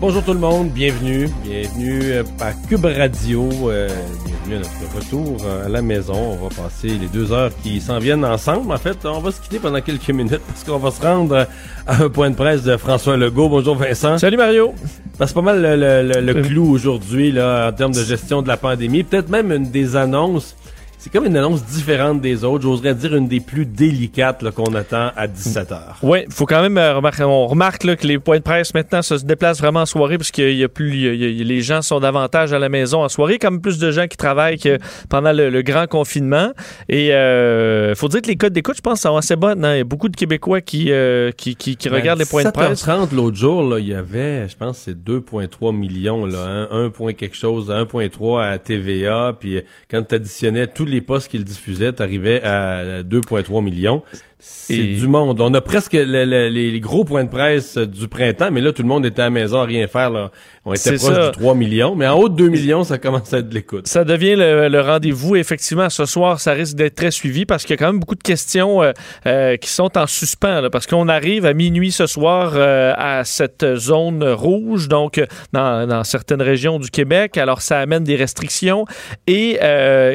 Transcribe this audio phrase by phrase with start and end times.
[0.00, 3.86] Bonjour tout le monde, bienvenue, bienvenue euh, à Cube Radio, euh,
[4.24, 6.14] bienvenue à notre retour euh, à la maison.
[6.14, 8.72] On va passer les deux heures qui s'en viennent ensemble.
[8.72, 11.46] En fait, on va se quitter pendant quelques minutes parce qu'on va se rendre
[11.86, 13.50] à un point de presse de François Legault.
[13.50, 14.16] Bonjour Vincent.
[14.16, 14.72] Salut Mario.
[15.18, 18.48] C'est pas mal le, le, le, le clou aujourd'hui là en termes de gestion de
[18.48, 19.02] la pandémie.
[19.02, 20.56] Peut-être même une des annonces
[21.00, 22.62] c'est comme une annonce différente des autres.
[22.62, 26.60] J'oserais dire une des plus délicates qu'on attend à 17 h Oui, il faut quand
[26.60, 29.80] même euh, remarquer, on remarque là, que les points de presse maintenant se déplacent vraiment
[29.80, 32.58] en soirée parce qu'il y a plus, il y a, les gens sont davantage à
[32.58, 34.76] la maison en soirée, comme plus de gens qui travaillent que
[35.08, 36.52] pendant le, grand confinement.
[36.90, 39.64] Et il euh, faut dire que les codes d'écoute, je pense, sont assez bonnes.
[39.64, 39.76] Hein?
[39.76, 42.50] Il y a beaucoup de Québécois qui euh, qui, qui, qui regardent les points de
[42.50, 42.80] presse.
[42.80, 46.68] 30 l'autre jour, là, il y avait, je pense, c'est 2,3 millions, là, hein?
[46.70, 51.44] 1 point quelque chose, 1,3 à TVA, puis quand tu additionnais tous les postes qu'il
[51.44, 54.02] diffusait, t'arrivais à 2,3 millions.
[54.38, 55.40] C'est du monde.
[55.40, 59.04] On a presque les gros points de presse du printemps, mais là, tout le monde
[59.04, 60.10] était à la maison à rien faire.
[60.10, 60.30] Là.
[60.70, 63.38] On était proche du 3 millions, mais en haut de 2 millions, ça commence à
[63.38, 63.88] être de l'écoute.
[63.88, 65.34] Ça devient le, rendez-vous.
[65.34, 68.14] Effectivement, ce soir, ça risque d'être très suivi parce qu'il y a quand même beaucoup
[68.14, 68.92] de questions euh,
[69.26, 70.68] euh, qui sont en suspens.
[70.70, 75.20] parce qu'on arrive à minuit ce soir euh, à cette zone rouge, donc
[75.52, 77.36] dans, dans, certaines régions du Québec.
[77.36, 78.84] Alors, ça amène des restrictions.
[79.26, 79.58] Et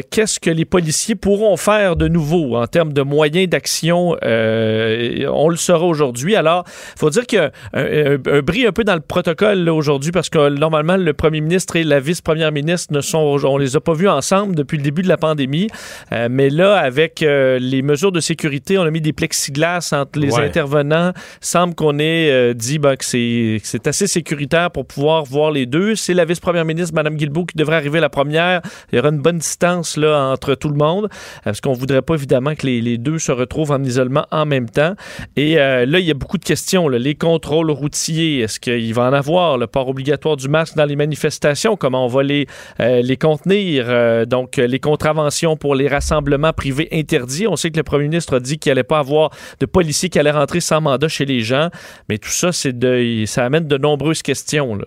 [0.09, 4.15] qu'est-ce que les policiers pourront faire de nouveau en termes de moyens d'action?
[4.21, 6.35] on le saura aujourd'hui.
[6.37, 6.63] Alors,
[6.95, 10.11] il faut dire qu'il y a un, un, bris un peu dans le protocole aujourd'hui
[10.11, 13.81] parce que normalement, le premier ministre et la vice-première ministre ne sont, on les a
[13.81, 15.67] pas vus ensemble depuis le début de la pandémie.
[16.11, 20.19] Euh, mais là, avec euh, les mesures de sécurité, on a mis des plexiglas entre
[20.19, 21.13] les intervenants.
[21.41, 25.95] Semble qu'on ait euh, dit ben, que c'est assez sécuritaire pour pouvoir voir les deux.
[25.95, 28.61] C'est la vice-première ministre, Mme Guilbeault, qui devrait arriver la première.
[28.91, 31.09] Il y aura une bonne distance là entre tout le monde,
[31.43, 34.69] parce qu'on voudrait pas évidemment que les, les, deux se retrouvent en isolement en même
[34.69, 34.95] temps.
[35.35, 36.87] Et là, il y a beaucoup de questions.
[36.87, 36.97] Là.
[36.97, 39.57] Les contrôles routiers, est-ce qu'il va en avoir?
[39.57, 40.24] Le port obligatoire?
[40.33, 42.47] Du masque dans les manifestations, comment on va les,
[42.79, 43.85] euh, contenir.
[43.87, 47.47] Euh, donc, les contraventions pour les rassemblements privés interdits.
[47.47, 50.17] On sait que le premier ministre a dit qu'il allait pas avoir de policiers qui
[50.17, 51.69] allaient rentrer sans mandat chez les gens.
[52.09, 54.75] Mais tout ça, c'est de, ça amène de nombreuses questions.
[54.75, 54.85] Là.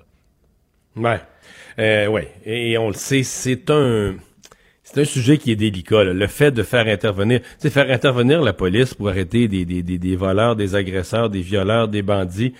[0.96, 1.20] Ouais.
[1.78, 2.28] Euh, ouais.
[2.44, 4.14] Et on le sait, c'est un
[4.90, 6.02] c'est un sujet qui est délicat.
[6.02, 10.16] Le fait de faire intervenir, c'est faire intervenir la police pour arrêter des, des, des,
[10.16, 12.54] voleurs, des agresseurs, des violeurs, des bandits,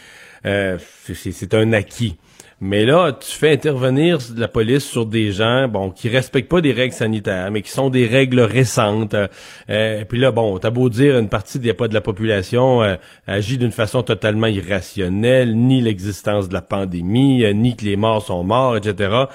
[0.44, 0.76] euh,
[1.14, 2.18] c'est un acquis.
[2.60, 6.72] Mais là, tu fais intervenir la police sur des gens, bon, qui respectent pas des
[6.72, 9.14] règles sanitaires, mais qui sont des règles récentes.
[9.70, 12.96] Euh, puis là, bon, t'as beau dire une partie des pas de la population euh,
[13.28, 18.26] agit d'une façon totalement irrationnelle, ni l'existence de la pandémie, euh, ni que les morts
[18.26, 19.26] sont morts, etc.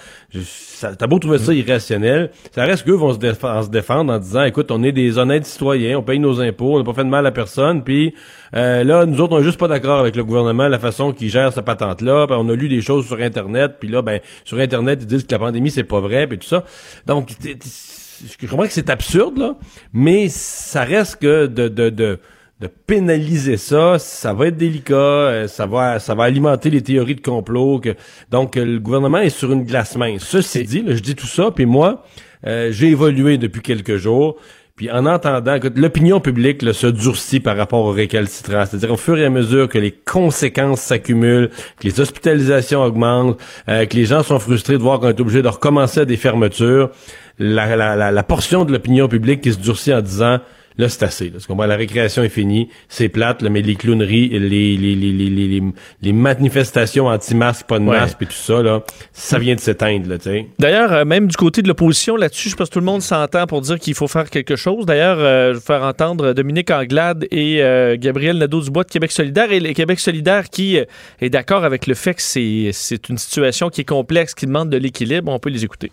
[0.81, 4.69] T'as beau trouver ça irrationnel, ça reste qu'eux vont se, se, défendre en disant, écoute,
[4.69, 7.25] on est des honnêtes citoyens, on paye nos impôts, on n'a pas fait de mal
[7.25, 8.13] à personne, puis
[8.53, 11.29] euh, là, nous autres, on est juste pas d'accord avec le gouvernement, la façon qu'il
[11.29, 12.27] gère sa patente-là.
[12.29, 15.31] on a lu des choses sur Internet, puis là, ben, sur Internet, ils disent que
[15.31, 16.63] la pandémie, c'est pas vrai, puis tout ça.
[17.07, 19.55] Donc, je comprends que c'est absurde, là,
[19.91, 22.19] mais ça reste que de, de, de,
[22.59, 27.15] de pénaliser ça, ça va être délicat, euh, ça va ça va alimenter les théories
[27.15, 27.79] de complot.
[27.79, 27.95] Que,
[28.29, 30.23] donc, le gouvernement est sur une glace mince.
[30.23, 32.03] Ceci dit, là, je dis tout ça, puis moi,
[32.45, 34.37] euh, j'ai évolué depuis quelques jours.
[34.75, 39.15] Puis en entendant que l'opinion publique se durcit par rapport aux récalcitrants, c'est-à-dire au fur
[39.19, 43.37] et à mesure que les conséquences s'accumulent, que les hospitalisations augmentent,
[43.69, 46.17] euh, que les gens sont frustrés de voir qu'on est obligé de recommencer à des
[46.17, 46.89] fermetures,
[47.37, 50.39] la, portion de l'opinion publique qui se durcit en disant
[50.77, 51.29] là, c'est assez.
[51.29, 51.65] Là, comprends?
[51.65, 55.61] La récréation est finie, c'est plate, là, mais les clowneries, les, les, les, les, les,
[56.01, 57.99] les manifestations anti-masques, pas de Ouais.
[57.99, 58.81] masques, et tout ça, là,
[59.11, 60.17] ça vient de s'éteindre, là.
[60.59, 63.45] D'ailleurs, euh, même du côté de l'opposition là-dessus, je pense que tout le monde s'entend
[63.45, 64.85] pour dire qu'il faut faire quelque chose.
[64.85, 69.51] D'ailleurs, euh, je vais faire entendre Dominique Anglade et euh, Gabriel Nadeau-Dubois de Québec solidaire.
[69.51, 70.77] Et le Québec solidaire qui
[71.21, 74.69] est d'accord avec le fait que c'est c'est une situation qui est complexe, qui demande
[74.69, 75.31] de l'équilibre.
[75.31, 75.91] On peut les écouter.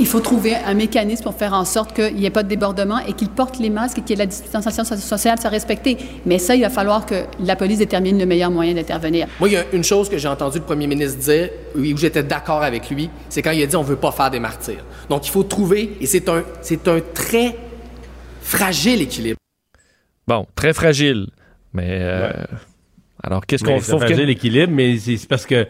[0.00, 2.98] Il faut trouver un mécanisme pour faire en sorte qu'il n'y ait pas de débordement
[2.98, 5.96] et qu'ils portent les masques et qu'il y ait la distanciation so- sociale soit respectée.
[6.26, 9.28] Mais ça, il va falloir que la police détermine le meilleur moyen d'intervenir.
[9.38, 11.96] Moi, il y a une chose que j'ai entendu le premier ministre dire, oui, où
[11.98, 14.84] j'étais d'accord avec lui, c'est quand il a dit on veut pas faire des martyrs.
[15.08, 17.54] Donc, il faut trouver, et c'est un, c'est un très
[18.40, 19.38] fragile équilibre.
[20.26, 21.28] Bon, très fragile.
[21.72, 22.32] Mais euh,
[23.22, 25.66] alors, qu'est-ce qu'on faut ça fragile l'équilibre, mais c'est c'est parce que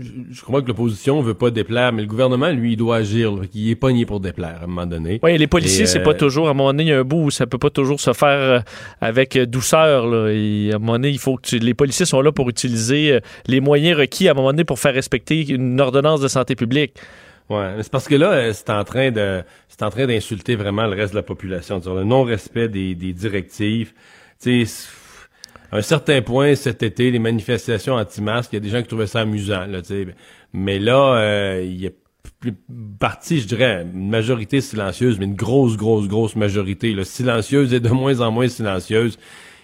[0.00, 3.32] je, je crois que l'opposition veut pas déplaire, mais le gouvernement, lui, il doit agir.
[3.32, 3.42] là.
[3.54, 5.20] Il est pogné pour déplaire à un moment donné.
[5.22, 6.48] Oui, les policiers, Et, c'est euh, pas toujours.
[6.48, 8.12] À un moment donné, il y a un bout où ça peut pas toujours se
[8.12, 8.60] faire euh,
[9.00, 10.06] avec euh, douceur.
[10.06, 10.28] Là.
[10.32, 13.12] Et à un moment donné, il faut que tu- les policiers sont là pour utiliser
[13.14, 16.54] euh, les moyens requis à un moment donné pour faire respecter une ordonnance de santé
[16.56, 16.94] publique.
[17.48, 20.54] Ouais, mais c'est parce que là, euh, c'est en train de, c'est en train d'insulter
[20.56, 23.92] vraiment le reste de la population, sur le non-respect des, des directives.
[24.40, 24.86] Tu sais,
[25.72, 28.88] à un certain point cet été, les manifestations anti-masques, il y a des gens qui
[28.88, 29.80] trouvaient ça amusant, là.
[30.52, 31.90] Mais là, euh, il y a
[32.40, 32.54] plus
[32.98, 37.80] partie, je dirais, une majorité silencieuse, mais une grosse, grosse, grosse majorité, là, silencieuse et
[37.80, 39.18] de moins en moins silencieuse,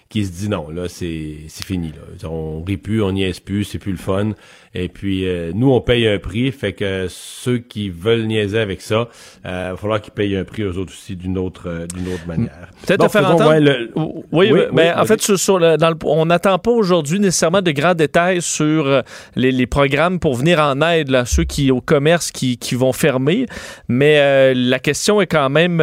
[0.08, 2.29] qui se dit non, là, c'est, c'est fini, là.
[2.29, 4.32] On rit plus, on niaise plus, c'est plus le fun.
[4.78, 8.82] Et puis, euh, nous, on paye un prix, fait que ceux qui veulent niaiser avec
[8.82, 9.08] ça,
[9.46, 12.12] euh, il va falloir qu'ils payent un prix aux autres aussi d'une autre, euh, d'une
[12.12, 12.69] autre manière.
[12.87, 13.49] Peut-être te faire entendre?
[13.49, 16.26] ouais, le- Oui, Oui, oui, oui, mais en fait, sur, sur le- dans le- on
[16.26, 19.02] n'attend pas aujourd'hui nécessairement de grands détails sur
[19.34, 22.75] les, les programmes pour venir en aide là, à ceux qui au commerce qui, qui
[22.75, 23.46] vont fermer.
[23.88, 25.78] Mais la question est quand même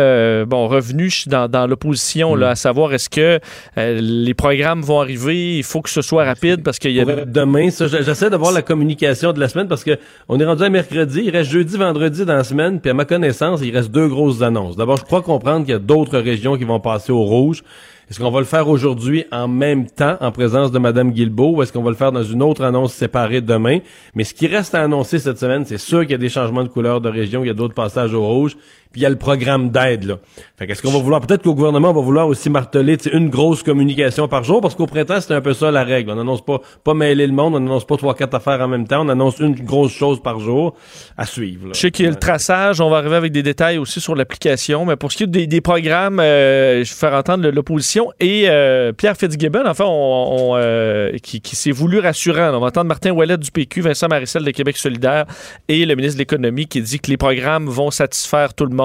[0.46, 3.40] bon revenue dans, dans l'opposition là, à savoir est-ce que
[3.76, 7.70] les programmes vont arriver Il faut que ce soit rapide parce qu'il y a demain,
[7.72, 9.98] j'essaie de voir la communication de la semaine parce que
[10.30, 13.06] on est rendu à mercredi, il reste jeudi, vendredi dans la semaine, puis à ma
[13.06, 14.76] connaissance, il reste deux grosses annonces.
[14.76, 17.64] D'abord, je crois comprendre qu'il y a d'autres régions qui vont passer au rouge.
[18.10, 21.64] Est-ce qu'on va le faire aujourd'hui en même temps, en présence de Mme Guilbeault, ou
[21.64, 23.80] est-ce qu'on va le faire dans une autre annonce séparée demain?
[24.14, 26.64] Mais ce qui reste à annoncer cette semaine, c'est sûr qu'il y a des changements
[26.64, 28.58] de couleur de région, il y a d'autres passages au rouge,
[28.94, 30.20] puis il y a le programme d'aide, là.
[30.56, 31.20] Fait qu'est-ce qu'on va vouloir?
[31.20, 34.86] Peut-être qu'au gouvernement, on va vouloir aussi marteler, une grosse communication par jour, parce qu'au
[34.86, 36.12] printemps, c'était un peu ça la règle.
[36.12, 38.88] On n'annonce pas, pas mêler le monde, on n'annonce pas trois, quatre affaires en même
[38.88, 40.76] temps, on annonce une grosse chose par jour
[41.18, 41.72] à suivre, là.
[41.74, 44.14] Je sais qu'il y a le traçage, on va arriver avec des détails aussi sur
[44.14, 48.12] l'application, mais pour ce qui est des, des programmes, euh, je vais faire entendre l'opposition
[48.20, 52.52] et euh, Pierre Fitzgibbon, enfin, on, on, euh, qui, qui s'est voulu rassurant.
[52.54, 55.26] On va entendre Martin Ouellet du PQ, Vincent Marissel de Québec solidaire
[55.68, 58.83] et le ministre de l'Économie qui dit que les programmes vont satisfaire tout le monde.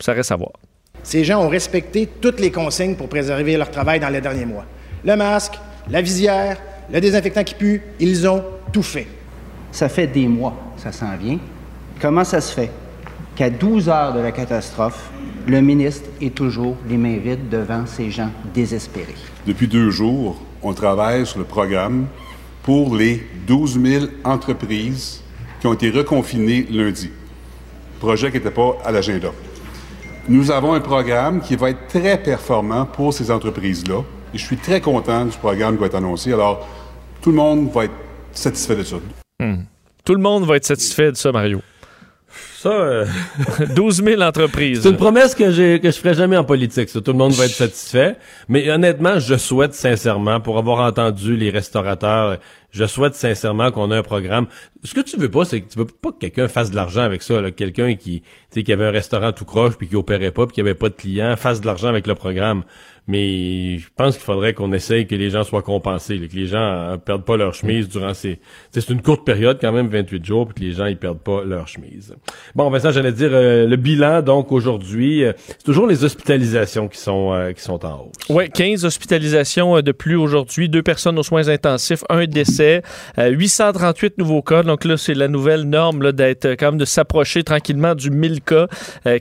[0.00, 0.52] Ça reste à voir.
[1.02, 4.64] Ces gens ont respecté toutes les consignes pour préserver leur travail dans les derniers mois.
[5.04, 5.54] Le masque,
[5.88, 6.58] la visière,
[6.92, 9.06] le désinfectant qui pue, ils ont tout fait.
[9.70, 11.38] Ça fait des mois, ça s'en vient.
[12.00, 12.70] Comment ça se fait
[13.36, 15.10] qu'à 12 heures de la catastrophe,
[15.46, 19.14] le ministre est toujours les mains vides devant ces gens désespérés?
[19.46, 22.06] Depuis deux jours, on travaille sur le programme
[22.62, 25.22] pour les 12 000 entreprises
[25.60, 27.10] qui ont été reconfinées lundi.
[28.00, 29.28] Projet qui n'était pas à l'agenda.
[30.28, 34.02] Nous avons un programme qui va être très performant pour ces entreprises-là.
[34.34, 36.32] Et je suis très content du programme qui va être annoncé.
[36.32, 36.66] Alors,
[37.22, 37.94] tout le monde va être
[38.32, 38.96] satisfait de ça.
[40.04, 41.60] Tout le monde va être satisfait de ça, Mario.
[42.58, 43.06] Ça, euh,
[43.74, 44.82] 12 000 entreprises.
[44.82, 46.88] C'est une promesse que j'ai que je ferai jamais en politique.
[46.88, 47.00] Ça.
[47.00, 48.16] Tout le monde va être satisfait.
[48.48, 52.38] Mais honnêtement, je souhaite sincèrement, pour avoir entendu les restaurateurs,
[52.76, 54.46] je souhaite sincèrement qu'on ait un programme.
[54.84, 57.00] Ce que tu veux pas, c'est que tu veux pas que quelqu'un fasse de l'argent
[57.00, 57.50] avec ça.
[57.50, 58.22] Quelqu'un qui,
[58.52, 60.94] qui avait un restaurant tout croche puis qui opérait pas puis qui avait pas de
[60.94, 62.64] clients, fasse de l'argent avec le programme.
[63.08, 66.46] Mais je pense qu'il faudrait qu'on essaye que les gens soient compensés, là, que les
[66.46, 68.40] gens euh, perdent pas leur chemise durant ces.
[68.70, 71.44] C'est une courte période quand même, 28 jours, puis que les gens ils perdent pas
[71.44, 72.14] leur chemise.
[72.54, 76.98] Bon, Vincent, j'allais dire euh, le bilan donc aujourd'hui, euh, c'est toujours les hospitalisations qui
[76.98, 78.28] sont euh, qui sont en hausse.
[78.28, 82.82] Oui, 15 hospitalisations euh, de plus aujourd'hui, deux personnes aux soins intensifs, un décès,
[83.18, 84.62] euh, 838 nouveaux cas.
[84.62, 88.66] Donc là, c'est la nouvelle norme d'être quand même de s'approcher tranquillement du 1000 cas.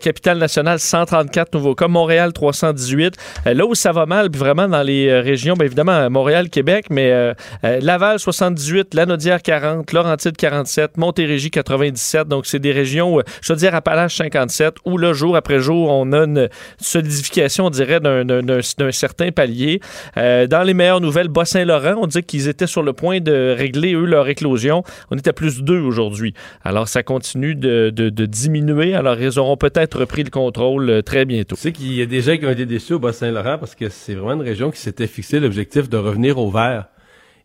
[0.02, 1.88] Capitale nationale, 134 nouveaux cas.
[1.88, 3.16] Montréal, 318.
[3.48, 6.86] Euh, là ça va mal, puis vraiment dans les euh, régions, bien évidemment, Montréal, Québec,
[6.90, 12.28] mais euh, euh, Laval 78, Lanaudière 40, Laurentide 47, Montérégie 97.
[12.28, 15.90] Donc, c'est des régions, euh, je veux dire, Appalaches 57, où là, jour après jour,
[15.92, 19.80] on a une solidification, on dirait, d'un- certain palier.
[20.18, 23.94] Euh, dans les meilleures nouvelles, Bas-Saint-Laurent, on dit qu'ils étaient sur le point de régler,
[23.94, 24.84] eux, leur éclosion.
[25.12, 26.34] On est à plus 2 aujourd'hui.
[26.64, 28.96] Alors, ça continue de, de- diminuer.
[28.96, 31.56] Alors, ils auront peut-être repris le contrôle euh, très bientôt.
[31.56, 33.90] Tu sais qu'il y a des gens qui ont été déçus au Bas-Saint-Laurent parce que
[33.90, 36.86] c'est vraiment une région qui s'était fixé l'objectif de revenir au vert.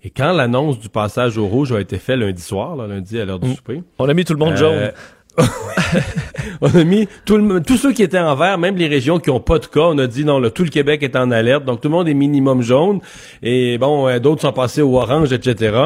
[0.04, 3.24] Et quand l'annonce du passage au rouge a été faite lundi soir, là, lundi à
[3.24, 3.54] l'heure du Mm.
[3.54, 4.92] souper, On a mis tout le monde Euh, jaune.
[6.60, 9.30] on a mis tout le, tous ceux qui étaient en vert, même les régions qui
[9.30, 11.64] ont pas de cas, on a dit non, là, tout le Québec est en alerte,
[11.64, 13.00] donc tout le monde est minimum jaune.
[13.42, 15.76] Et bon, euh, d'autres sont passés au orange, etc.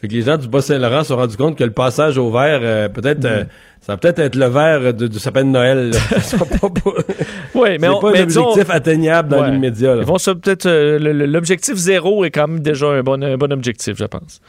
[0.00, 2.60] Fait que les gens du Bas-Saint-Laurent se sont rendus compte que le passage au vert,
[2.62, 3.44] euh, peut-être, euh,
[3.80, 5.92] ça va peut-être être le vert de- du sapin de Noël.
[7.54, 9.50] Oui, mais c'est on- pas mais un objectif atteignable dans Ouais.
[9.50, 9.96] l'immédiat.
[9.98, 13.96] Ils vont se peut-être l'objectif zéro est quand même déjà un bon un bon objectif,
[13.98, 14.40] je pense.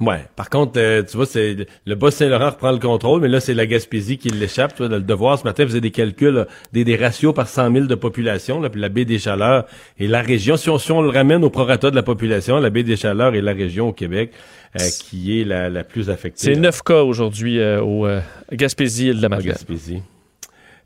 [0.00, 0.24] Ouais.
[0.34, 3.66] Par contre, euh, tu vois, c'est le Bas-Saint-Laurent reprend le contrôle, mais là, c'est la
[3.66, 4.74] Gaspésie qui l'échappe.
[4.74, 7.72] Tu vois, le devoir ce matin faisait des calculs, là, des, des ratios par 100
[7.72, 9.64] 000 de population, là, puis la baie des Chaleurs
[9.98, 10.56] et la région.
[10.56, 13.34] Si on, si on le ramène au prorata de la population, la baie des Chaleurs
[13.34, 14.32] est la région au Québec
[14.80, 16.46] euh, qui est la, la plus affectée.
[16.46, 16.60] C'est là.
[16.60, 18.20] 9 cas aujourd'hui euh, au euh,
[18.52, 19.28] Gaspésie et de la.
[19.28, 20.02] Gaspésie.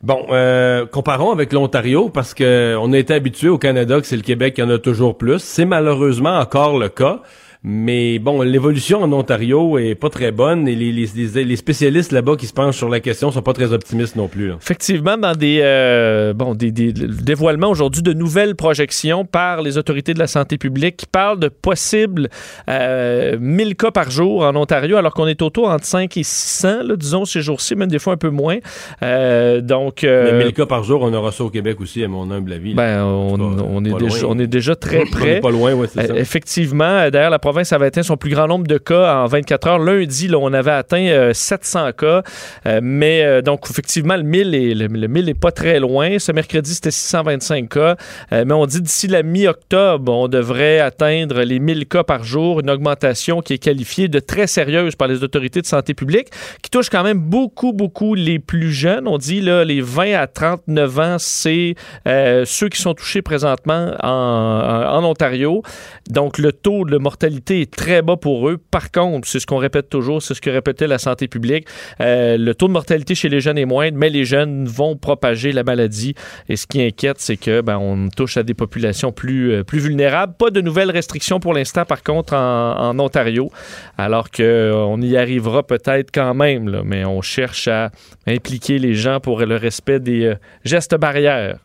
[0.02, 4.16] Bon, euh, comparons avec l'Ontario parce que on a été habitué au Canada que c'est
[4.16, 5.38] le Québec qui en a toujours plus.
[5.38, 7.22] C'est malheureusement encore le cas.
[7.68, 12.12] Mais bon, l'évolution en Ontario est pas très bonne et les, les, les- les spécialistes
[12.12, 14.46] là-bas qui se penchent sur la question sont pas très optimistes non plus.
[14.50, 14.54] là.
[14.62, 20.14] Effectivement, dans des, euh, bon, des, des dévoilements aujourd'hui de nouvelles projections par les autorités
[20.14, 22.28] de la santé publique qui parlent de possibles
[22.70, 26.84] euh, 1000 cas par jour en Ontario, alors qu'on est autour entre 5 et 600,
[26.84, 28.58] là, disons, ces jours-ci, même des fois un peu moins.
[29.02, 32.06] Euh, donc, euh, Mais 1000 cas par jour, on aura ça au Québec aussi, à
[32.06, 32.74] mon humble avis.
[32.74, 34.30] ben, on, on est déjà, loin.
[34.36, 35.30] on est déjà très On près.
[35.38, 36.16] est pas loin, ouais, c'est Euh, ça.
[36.16, 39.78] Effectivement, d'ailleurs, la province avait atteint son plus grand nombre de cas en 24 heures.
[39.78, 42.22] Lundi, là, on avait atteint euh, 700 cas.
[42.66, 46.18] Euh, mais euh, donc, effectivement, le 1000 est, le, le 1000 est pas très loin.
[46.18, 47.96] Ce mercredi, c'était 625 cas.
[48.32, 52.60] Euh, mais on dit d'ici la mi-octobre, on devrait atteindre les 1000 cas par jour,
[52.60, 56.28] une augmentation qui est qualifiée de très sérieuse par les autorités de santé publique,
[56.62, 59.06] qui touche quand même beaucoup, beaucoup les plus jeunes.
[59.08, 61.74] On dit là, les 20 à 39 ans, c'est
[62.08, 65.62] euh, ceux qui sont touchés présentement en, en- en Ontario.
[66.10, 68.58] Donc, le taux de mortalité est très bas pour eux.
[68.70, 71.66] Par contre, c'est ce qu'on répète toujours, c'est ce que répétait la santé publique.
[72.00, 75.52] euh, le taux de mortalité chez les jeunes est moindre, mais les jeunes vont propager
[75.52, 76.14] la maladie.
[76.48, 79.78] Et ce qui inquiète, c'est que ben, on touche à des populations plus, euh, plus
[79.78, 80.34] vulnérables.
[80.38, 83.50] Pas de nouvelles restrictions pour l'instant, par contre, en, Ontario,
[83.98, 87.90] alors qu'on y arrivera peut-être quand même, mais on cherche à
[88.26, 91.58] impliquer les gens pour le respect des euh, gestes barrières.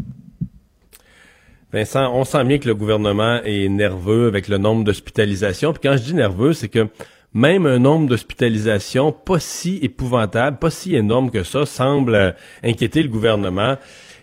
[1.74, 5.72] Vincent, on sent bien que le gouvernement est nerveux avec le nombre d'hospitalisations.
[5.72, 6.88] Puis quand je dis nerveux, c'est que
[7.34, 13.02] même un nombre d'hospitalisations pas si épouvantable, pas si énorme que ça, semble euh, inquiéter
[13.02, 13.78] le gouvernement.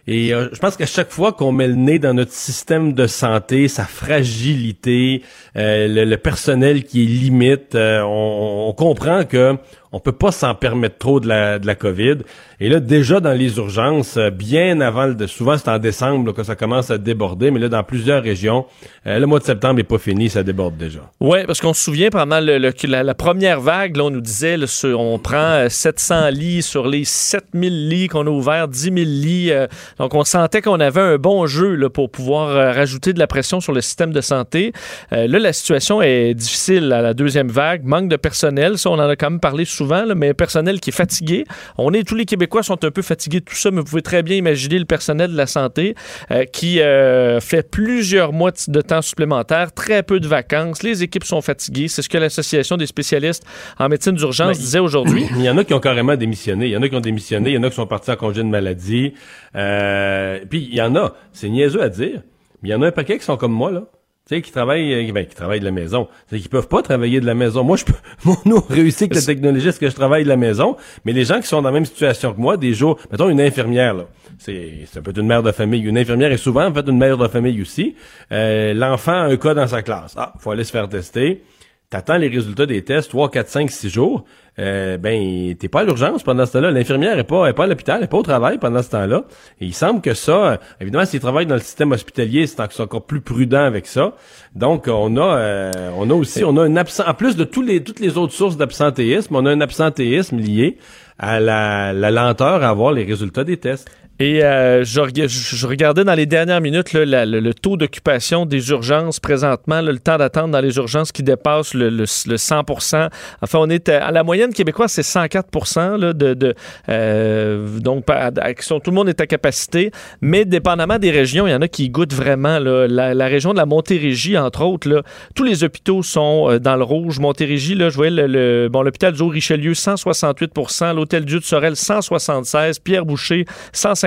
[0.07, 3.07] Et euh, je pense qu'à chaque fois qu'on met le nez dans notre système de
[3.07, 5.23] santé, sa fragilité,
[5.57, 9.57] euh, le, personnel qui est limite, on, comprend que
[9.93, 12.19] on peut pas s'en permettre trop de la COVID.
[12.61, 16.33] Et là, déjà dans les urgences, euh, bien avant, le, souvent c'est en décembre là,
[16.33, 18.67] que ça commence à déborder, mais là, dans plusieurs régions,
[19.07, 21.01] euh, le mois de septembre est pas fini, ça déborde déjà.
[21.21, 25.19] Oui, parce qu'on se souvient, pendant la, première vague, là, on nous disait, là, on
[25.21, 29.53] prend euh, 700 lits sur les 7000 lits qu'on a ouverts, 10 000 lits.
[29.53, 33.21] euh, donc, on sentait qu'on avait un bon jeu là, pour pouvoir euh, rajouter de
[33.21, 34.73] la pression sur le système de santé.
[35.13, 37.85] Euh, là, la situation est difficile à la deuxième vague.
[37.85, 40.93] Manque de personnel, ça, on en a quand même parlé souvent, mais personnel qui est
[40.93, 41.45] fatigué.
[41.77, 44.03] On est, tous les Québécois sont un peu fatigués de tout ça, mais vous pouvez
[44.03, 45.95] très bien imaginer le personnel de la santé
[46.31, 50.83] euh, qui euh, fait plusieurs mois de de temps supplémentaire, très peu de vacances.
[50.83, 51.89] Les équipes sont fatiguées.
[51.89, 53.45] C'est ce que l'Association des spécialistes
[53.79, 55.27] en médecine d'urgence Ben, disait aujourd'hui.
[55.37, 56.67] Il y en a qui ont carrément démissionné.
[56.67, 57.51] Il y en a qui ont démissionné.
[57.51, 59.15] Il y en a qui sont partis en congé de maladie.
[59.55, 62.23] Euh, puis il y en a, c'est niaiseux à dire,
[62.63, 63.85] mais il y en a un paquet qui sont comme moi, là.
[64.29, 66.07] Tu sais, qui travaillent, euh, ben, qui travaillent de la maison.
[66.29, 67.65] C'est qu'ils peuvent pas travailler de la maison.
[67.65, 67.95] Moi, je peux,
[68.25, 70.77] moi, nous, on réussit avec la technologie, c'est que je travaille de la maison.
[71.07, 73.41] Mais les gens qui sont dans la même situation que moi, des jours, mettons une
[73.41, 74.05] infirmière, là.
[74.39, 75.81] C'est, ça peut être une mère de famille.
[75.81, 77.97] Une infirmière est souvent, en fait, une mère de famille aussi.
[78.31, 80.15] Euh, l'enfant a un cas dans sa classe.
[80.17, 81.43] Ah, faut aller se faire tester.
[81.91, 84.25] T'attends les résultats des tests 3, 4, 5, 6 jours.
[84.59, 86.71] euh, ben t'es pas à l'urgence pendant ce temps-là.
[86.71, 89.25] L'infirmière est pas, est pas à l'hôpital, est pas au travail pendant ce temps-là.
[89.63, 93.07] Et il semble que ça, euh, évidemment, s'il travaille dans le système hospitalier, c'est encore
[93.07, 94.13] plus prudent avec ça.
[94.55, 97.63] Donc on a, euh, on a aussi, on a un absent, en plus de tous
[97.63, 100.77] les toutes les autres sources d'absentéisme, on a un absentéisme lié
[101.19, 103.91] à la, la lenteur à avoir les résultats des tests.
[104.21, 108.71] Et euh, je, je- regardais dans les dernières minutes là, le, le taux d'occupation des
[108.71, 113.09] urgences présentement, là, le temps d'attente dans les urgences qui dépasse le, le, le 100%
[113.43, 116.55] Enfin, on est à, la moyenne québécoise, c'est 104 là, de, de
[116.89, 121.63] euh, donc tout le monde est à capacité, mais dépendamment des régions, il y en
[121.63, 122.59] a qui goûtent vraiment.
[122.59, 125.03] La, la région de la Montérégie, entre autres,
[125.35, 127.19] tous les hôpitaux sont euh, dans le rouge.
[127.21, 132.79] Montérégie, là, je voyais le, bon, l'hôpital du Haut-Richelieu, 168% l'hôtel Dieu de Sorel, 176
[132.81, 133.45] Pierre Boucher,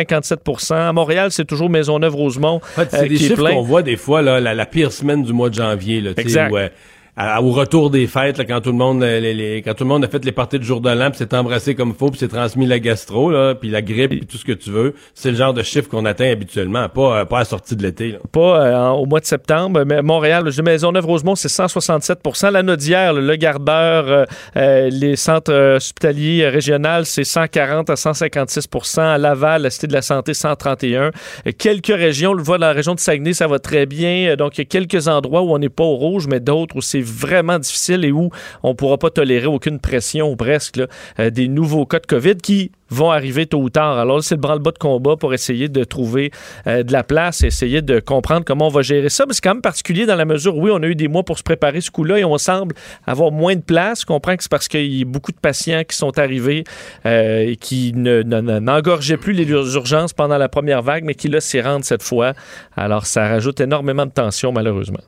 [0.10, 3.82] 157 À Montréal, c'est toujours Maisonneuve-Rosemont En fait, c'est euh, des qui chiffres qu'on voit
[3.84, 6.52] des fois, là, la, la pire semaine du mois de janvier, là, Exact.
[6.52, 6.70] où, euh,
[7.18, 9.90] au retour des fêtes, là, quand tout le monde, euh, les, les- quand tout le
[9.90, 12.20] monde a fait les parties de jour de l'an, puis s'est embrassé comme faut, puis
[12.20, 15.32] s'est transmis la gastro, là, puis la grippe, puis tout ce que tu veux, c'est
[15.32, 18.16] le genre de chiffre qu'on atteint habituellement, pas, euh, pas à la sortie de l'été.
[18.32, 19.84] pas euh, au mois de septembre.
[19.86, 24.26] Mais Montréal, je Maisonneuve-Rosemont, c'est 167% La Naudière, le Gardeur, euh,
[24.56, 30.02] euh, les centres hospitaliers régionaux, c'est 140 à 156 À Laval, la Cité de la
[30.02, 31.12] Santé, 131
[31.46, 34.36] Euh, Quelques régions, on le voit dans la région de Saguenay, ça va très bien.
[34.36, 36.82] Donc, il y a quelques endroits où on n'est pas au rouge, mais d'autres où
[36.82, 38.30] c'est vraiment difficile et où
[38.64, 40.88] on ne pourra pas tolérer aucune pression presque là,
[41.20, 43.98] euh, des nouveaux cas de COVID qui vont arriver tôt ou tard.
[43.98, 46.30] Alors, c'est le branle-bas de combat pour essayer de trouver
[46.68, 49.24] euh, de la place, essayer de comprendre comment on va gérer ça.
[49.26, 51.24] Mais c'est quand même particulier dans la mesure où, oui, on a eu des mois
[51.24, 52.76] pour se préparer ce coup-là et on semble
[53.08, 54.02] avoir moins de place.
[54.02, 56.66] Je comprends que c'est parce qu'il y a beaucoup de patients qui sont arrivés
[57.06, 61.16] euh, et qui ne- ne- ne- n'engorgeaient plus les urgences pendant la première vague, mais
[61.16, 62.34] qui là s'y rendent cette fois.
[62.76, 65.00] Alors, ça rajoute énormément de tension, malheureusement.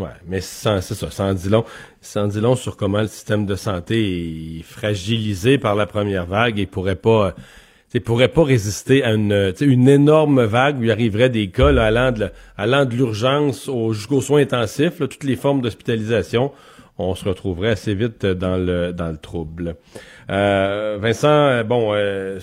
[0.00, 1.64] Ouais, mais c'est ça, en dit long.
[2.16, 6.58] En dit long sur comment le système de santé est fragilisé par la première vague
[6.58, 7.34] et pourrait pas,
[7.94, 11.86] euh, pourrait pas résister à une, une énorme vague où il arriverait des cas là,
[11.86, 16.50] allant de, la- allant de l'urgence au- jusqu'aux soins intensifs, là, toutes les formes d'hospitalisation.
[16.96, 19.76] On se retrouverait assez vite dans le dans le trouble.
[20.30, 22.38] Euh, Vincent, euh, bon, euh,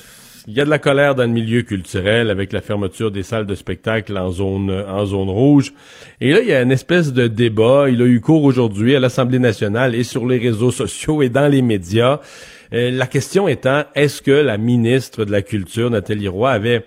[0.48, 3.46] il y a de la colère dans le milieu culturel avec la fermeture des salles
[3.46, 5.74] de spectacle en zone en zone rouge.
[6.22, 7.89] Et là, il y a une espèce de débat.
[7.89, 11.51] Il a eu cours aujourd'hui à l'Assemblée nationale et sur les réseaux sociaux et dans
[11.51, 12.22] les médias.
[12.74, 16.86] Euh, la question étant, est-ce que la ministre de la Culture, Nathalie Roy, avait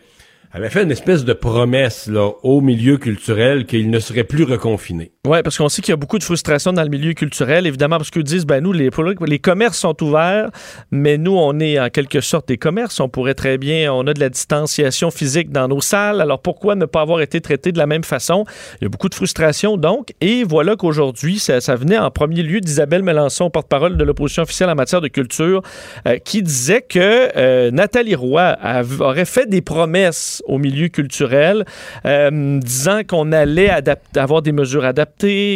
[0.53, 5.13] avait fait une espèce de promesse là, au milieu culturel qu'il ne serait plus reconfiné?
[5.29, 7.99] Oui, parce qu'on sait qu'il y a beaucoup de frustration dans le milieu culturel, évidemment,
[7.99, 8.89] parce qu'ils disent, ben nous, les,
[9.27, 10.49] les commerces sont ouverts,
[10.91, 13.01] mais nous, on est en quelque sorte des commerces.
[13.01, 16.75] On pourrait très bien, on a de la distanciation physique dans nos salles, alors pourquoi
[16.75, 18.47] ne pas avoir été traité de la même façon?
[18.81, 22.63] Il y a beaucoup de frustration, donc, et voilà qu'aujourd'hui, ça, venait en premier lieu
[22.63, 25.61] d'Isabelle Mélenchon, porte-parole de l'opposition officielle en matière de culture,
[26.09, 28.57] euh, qui disait que euh, Nathalie Roy
[29.01, 31.67] aurait fait des promesses au milieu culturel,
[32.07, 33.71] euh, disant qu'on allait
[34.17, 35.10] avoir des mesures adaptées,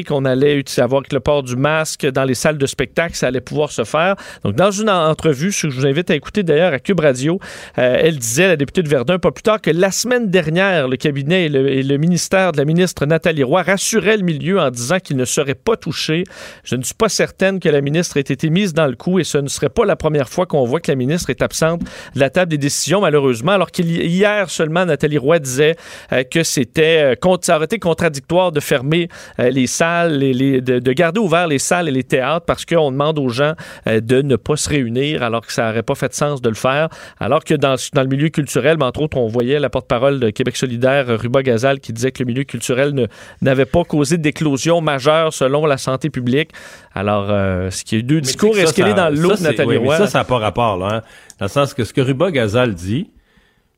[0.07, 3.29] qu'on allait utiliser, avoir avec le port du masque dans les salles de spectacle, ça
[3.29, 4.17] allait pouvoir se faire.
[4.45, 7.39] Donc, dans une entrevue, ce que je vous invite à écouter d'ailleurs à Cube Radio,
[7.79, 10.97] euh, elle disait, la députée de Verdun, pas plus tard que la semaine dernière, le
[10.97, 14.71] cabinet et le, et le ministère de la ministre Nathalie Roy rassuraient le milieu en
[14.71, 16.25] disant qu'il ne serait pas touché.
[16.65, 19.25] Je ne suis pas certaine que la ministre ait été mise dans le coup et
[19.25, 21.81] ce ne serait pas la première fois qu'on voit que la ministre est absente
[22.15, 25.77] de la table des décisions, malheureusement, alors qu'hier seulement, Nathalie Roy disait
[26.13, 30.61] euh, que c'était euh, ça aurait été contradictoire de fermer euh, les salles, les- les-
[30.61, 33.55] de, de garder ouvert les salles et les théâtres parce qu'on demande aux gens
[33.87, 36.49] euh, de ne pas se réunir alors que ça n'aurait pas fait de sens de
[36.49, 36.89] le faire.
[37.19, 40.31] Alors que dans, dans le milieu culturel, ben, entre autres, on voyait la porte-parole de
[40.31, 43.09] Québec solidaire, euh, Ruba Gazal, qui disait que le milieu culturel
[43.43, 46.51] n'avait pas causé d'éclosion majeure selon la santé publique.
[46.95, 49.77] Alors, euh, ce qui est deux Mais discours, est-ce qu'elle est dans l'eau de Nathalie
[49.77, 50.87] oui, mais ça, ça n'a pas rapport, là.
[50.97, 51.03] hein.
[51.39, 53.11] Dans le sens que ce que Ruba Gazal dit,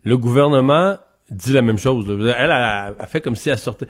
[0.05, 0.97] le gouvernement
[1.31, 2.07] dit la même chose.
[2.09, 2.35] là.
[2.39, 3.87] Elle a, a fait comme si elle sortait.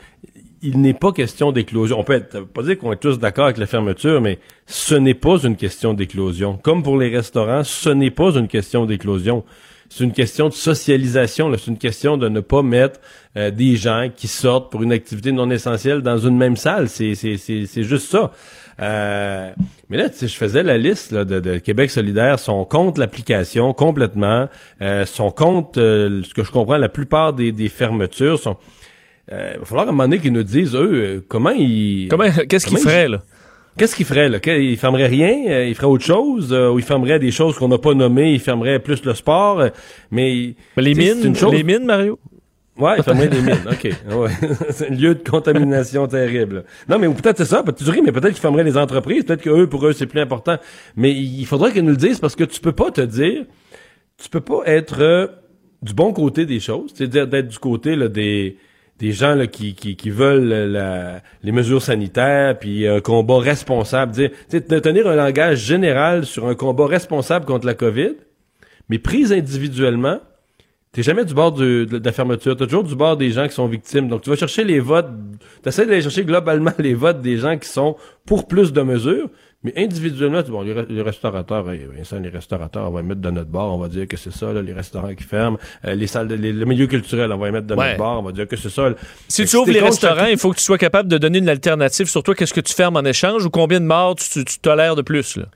[0.62, 1.98] Il n'est pas question d'éclosion.
[2.00, 5.14] On peut être, pas dire qu'on est tous d'accord avec la fermeture, mais ce n'est
[5.14, 6.58] pas une question d'éclosion.
[6.62, 9.44] Comme pour les restaurants, ce n'est pas une question d'éclosion.
[9.88, 11.52] C'est une question de socialisation.
[11.56, 13.00] C'est une question de ne pas mettre
[13.36, 16.88] euh, des gens qui sortent pour une activité non essentielle dans une même salle.
[16.88, 17.14] C'est
[17.82, 18.32] juste ça.
[18.80, 19.52] Euh,
[19.88, 24.48] mais là, je faisais la liste là, de, de Québec solidaire, sont contre l'application complètement,
[24.82, 28.56] euh, sont contre, euh, ce que je comprends, la plupart des, des fermetures sont...
[29.32, 32.08] Euh, il va falloir à un moment donné qu'ils nous disent, eux, euh, comment ils...
[32.08, 33.22] Comment- qu'est-ce qu'ils feraient, ils- là?
[33.76, 34.38] Qu'est-ce qu'ils feraient, là?
[34.56, 35.34] Ils fermeraient rien?
[35.48, 36.50] euh, Ils feraient autre chose?
[36.52, 38.32] euh, ou ils fermeraient des choses qu'on n'a pas nommées?
[38.32, 39.62] Ils fermeraient plus le sport?
[40.10, 40.54] mais...
[40.76, 42.18] Mais les mines, une chose- les mines, Mario?
[42.78, 43.88] Ouais, il fermerait des mines, OK.
[44.14, 44.30] Ouais.
[44.70, 46.64] c'est un lieu de contamination terrible.
[46.88, 49.42] Non, mais peut-être c'est ça, peut-être tu ris, mais peut-être qu'ils fermeraient les entreprises, peut-être
[49.42, 50.56] que eux, pour eux, c'est plus important.
[50.94, 53.44] Mais il faudrait qu'ils nous le disent parce que tu peux pas te dire,
[54.22, 55.26] tu peux pas être euh,
[55.82, 58.56] du bon côté des choses, c'est-à-dire d'être du côté là, des
[58.98, 65.16] des gens qui, veulent les mesures sanitaires, puis un combat responsable, dire, de tenir un
[65.16, 68.14] langage général sur un combat responsable contre la COVID,
[68.88, 70.20] mais prise individuellement,
[70.96, 72.56] T'es jamais du bord de, de la fermeture.
[72.56, 74.08] T'es toujours du bord des gens qui sont victimes.
[74.08, 75.10] Donc, tu vas chercher les votes.
[75.62, 79.28] T'essaies d'aller chercher globalement les votes des gens qui sont pour plus de mesures.
[79.66, 83.30] Mais individuellement, bon, les, les restaurateurs, hey, Vincent, les restaurateurs, on va les mettre de
[83.30, 83.74] notre bord.
[83.74, 85.58] On va dire que c'est ça, là, les restaurants qui ferment.
[85.84, 87.86] Euh, les salles, de, les- le milieu culturel, on va les mettre de Ouais.
[87.86, 88.20] notre bord.
[88.20, 88.88] On va dire que c'est ça.
[89.28, 91.38] Si Fait que tu ouvres les restaurants, il faut que tu sois capable de donner
[91.38, 92.34] une alternative sur toi.
[92.34, 95.02] Qu'est-ce que tu fermes en échange ou combien de morts tu, tu- tu tolères de
[95.02, 95.36] plus?
[95.36, 95.46] Là?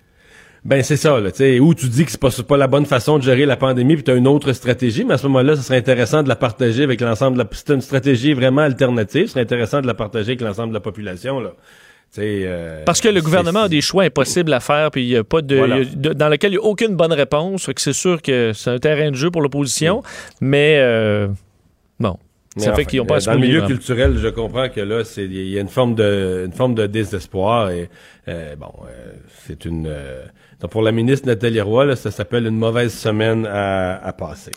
[0.63, 2.67] Ben c'est ça, là, tu sais, où tu dis que c'est pas, c'est pas la
[2.67, 5.27] bonne façon de gérer la pandémie, puis tu as une autre stratégie, mais à ce
[5.29, 7.49] moment-là, ce serait intéressant de la partager avec l'ensemble de la...
[7.53, 10.81] C'est une stratégie vraiment alternative, ce serait intéressant de la partager avec l'ensemble de la
[10.81, 11.53] population, là.
[12.19, 15.43] Euh, Parce que le gouvernement a des choix impossibles à faire, puis il a pas
[15.43, 15.79] de, Voilà.
[15.79, 17.67] il y a de- dans lequel il n'y a aucune bonne réponse.
[17.67, 20.03] Fait que c'est sûr que c'est un terrain de jeu pour l'opposition,
[20.41, 21.29] mais euh,
[22.01, 22.17] bon.
[22.57, 24.69] Mais Ça fait qu'ils n'ont pas à euh, se Dans le milieu culturel, je comprends
[24.69, 27.89] que là, c'est il y a une forme de une forme de désespoir et
[28.27, 29.13] euh, bon, euh,
[29.47, 30.25] c'est une euh,
[30.61, 34.51] donc pour la ministre Nathalie Roy, là, ça s'appelle une mauvaise semaine à, à passer.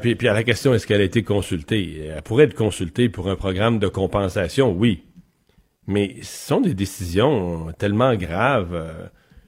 [0.00, 2.10] Puis, puis à la question, est-ce qu'elle a été consultée?
[2.16, 5.02] Elle pourrait être consultée pour un programme de compensation, oui.
[5.86, 8.74] Mais ce sont des décisions tellement graves.
[8.74, 9.06] euh,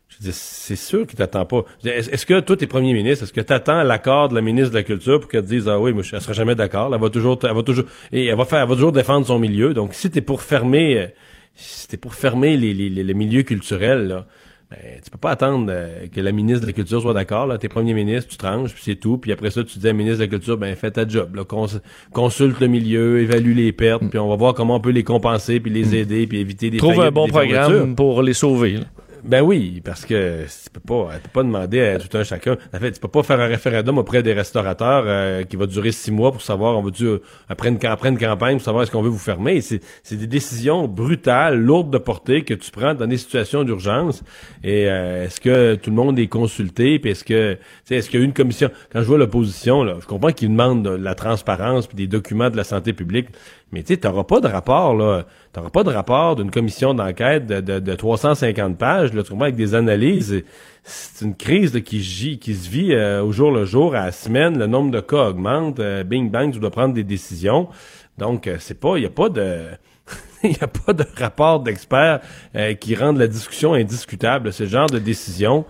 [0.09, 1.65] je dire, c'est sûr qu'il t'attend pas.
[1.85, 4.83] Est-ce que toi, t'es premier ministre, est-ce que t'attends l'accord de la ministre de la
[4.83, 6.95] Culture pour qu'elle te dise, ah oui, je- elle sera jamais d'accord.
[6.95, 9.39] Elle va toujours, elle va toujours, et elle va faire, elle va toujours défendre son
[9.39, 9.75] milieu.
[9.75, 11.07] Donc, si t'es pour fermer, euh,
[11.55, 14.27] si t'es pour fermer les, les, les, les milieux culturels, là,
[14.71, 17.47] ben, tu peux pas attendre euh, que la ministre de la Culture soit d'accord.
[17.47, 19.17] Là, t'es premier ministre, tu tranches, puis c'est tout.
[19.17, 21.35] Puis après ça, tu dis à la ministre de la Culture, ben fais ta job.
[21.37, 21.81] Là, Cons-
[22.13, 25.59] consulte le milieu, évalue les pertes, puis on va voir comment on peut les compenser,
[25.61, 28.73] puis les aider, puis éviter des Trouve un bon programme pour les sauver.
[28.73, 28.85] là.
[29.25, 32.57] Ben oui, parce que tu peux pas, tu peux pas demander à tout un chacun.
[32.75, 35.93] En fait, tu peux pas faire un référendum auprès des restaurateurs euh, qui va durer
[35.93, 38.91] six mois pour savoir, on va dire après une, après une campagne pour savoir est-ce
[38.91, 39.61] qu'on veut vous fermer.
[39.61, 44.23] C'est, c'est des décisions brutales, lourdes de portée que tu prends dans des situations d'urgence.
[44.63, 46.99] Et euh, est-ce que tout le monde est consulté?
[46.99, 48.71] Puis est-ce que, tu sais, est-ce qu'il y a une commission?
[48.93, 52.51] Quand je vois l'opposition, là, je comprends qu'ils demandent de la transparence puis des documents
[52.51, 53.29] de la santé publique.
[53.73, 55.27] Mais tu sais, t'auras pas de rapport, là.
[55.53, 59.75] T'auras pas de rapport d'une commission d'enquête de, de, de 350 pages, là, avec des
[59.75, 60.43] analyses.
[60.85, 64.59] C'est une crise là, qui, se vit euh, au jour le jour, à la semaine,
[64.59, 67.69] le nombre de cas augmente, euh, bing bang, tu dois prendre des décisions.
[68.17, 69.67] Donc, euh, c'est pas, il y a pas de...
[70.45, 72.21] Il n'y a pas de rapport d'experts
[72.55, 74.53] euh, qui rendent la discussion indiscutable.
[74.53, 75.65] Ce genre de décision,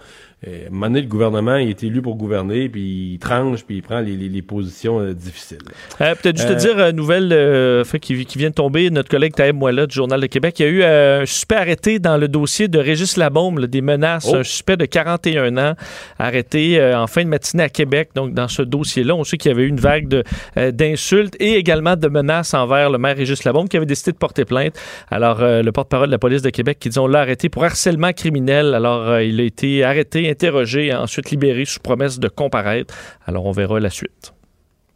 [0.47, 3.65] euh, à un moment donné, le gouvernement il est élu pour gouverner, puis il tranche,
[3.65, 5.59] puis il prend les, les, les positions euh, difficiles.
[5.99, 9.35] Peut-être juste te dire, euh, nouvelle euh, fait, qui, qui vient de tomber, notre collègue
[9.35, 12.29] Taïb Moella du Journal de Québec, il y a eu un suspect arrêté dans le
[12.29, 14.37] dossier de Régis Labaume, là, des menaces, Oh.
[14.37, 15.75] un suspect de 41 ans
[16.19, 18.11] arrêté en fin de matinée à Québec.
[18.15, 20.23] Donc, dans ce dossier-là, on sait qu'il y avait eu une vague
[20.57, 24.45] d'insultes et également de menaces envers le maire Régis Labaume qui avait décidé de porter
[24.45, 24.75] plainte.
[25.11, 28.13] Alors, le porte-parole de la police de Québec qui dit on l'a arrêté pour harcèlement
[28.13, 28.75] criminel.
[28.75, 32.95] Alors, il a été arrêté, interrogé et ensuite libéré sous promesse de comparaître.
[33.27, 34.33] Alors, on verra la suite.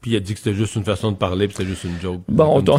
[0.03, 2.01] Puis il a dit que c'était juste une façon de parler, puis c'était juste une
[2.03, 2.23] joke.
[2.29, 2.73] Bon, je-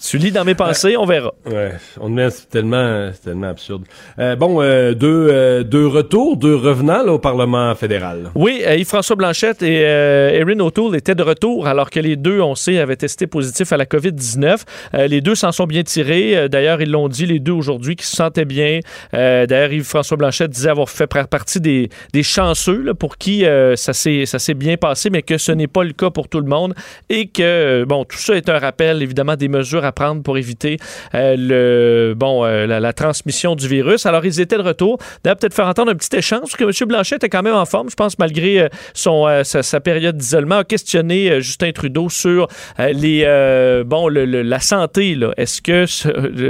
[0.08, 1.32] Tu lis dans mes pensées, on verra.
[1.44, 3.82] Ouais, on met c'est tellement, c'est tellement absurde.
[4.18, 8.30] Euh, bon, euh, deux, euh, deux retours, deux revenants là, au Parlement fédéral.
[8.34, 12.78] Oui, Yves-François Blanchette et Erin O'Toole étaient de retour alors que les deux, on sait,
[12.78, 14.62] avaient testé positif à la COVID-19.
[14.94, 16.48] Euh, les deux s'en sont bien tirés.
[16.48, 18.80] D'ailleurs, ils l'ont dit, les deux aujourd'hui, qu'ils se sentaient bien.
[19.12, 23.92] D'ailleurs, Yves-François Blanchette disait avoir fait par- partie des, des chanceux là, pour qui ça
[23.92, 26.46] s'est ça s'est bien passé, mais que ce n'est pas le cas pour tout le
[26.46, 26.74] monde
[27.08, 30.78] et que, bon, tout ça est un rappel, évidemment, des mesures à prendre pour éviter
[31.14, 34.06] euh, le, bon, euh, la, transmission du virus.
[34.06, 34.98] Alors, ils étaient de retour.
[35.22, 36.88] D'ailleurs, peut-être faire entendre un petit échange, parce que M.
[36.88, 40.64] Blanchet était quand même en forme, je pense, malgré euh, son, sa, période d'isolement, a
[40.64, 43.24] questionné Justin Trudeau sur les,
[43.86, 45.18] bon, la santé.
[45.36, 45.84] Est-ce que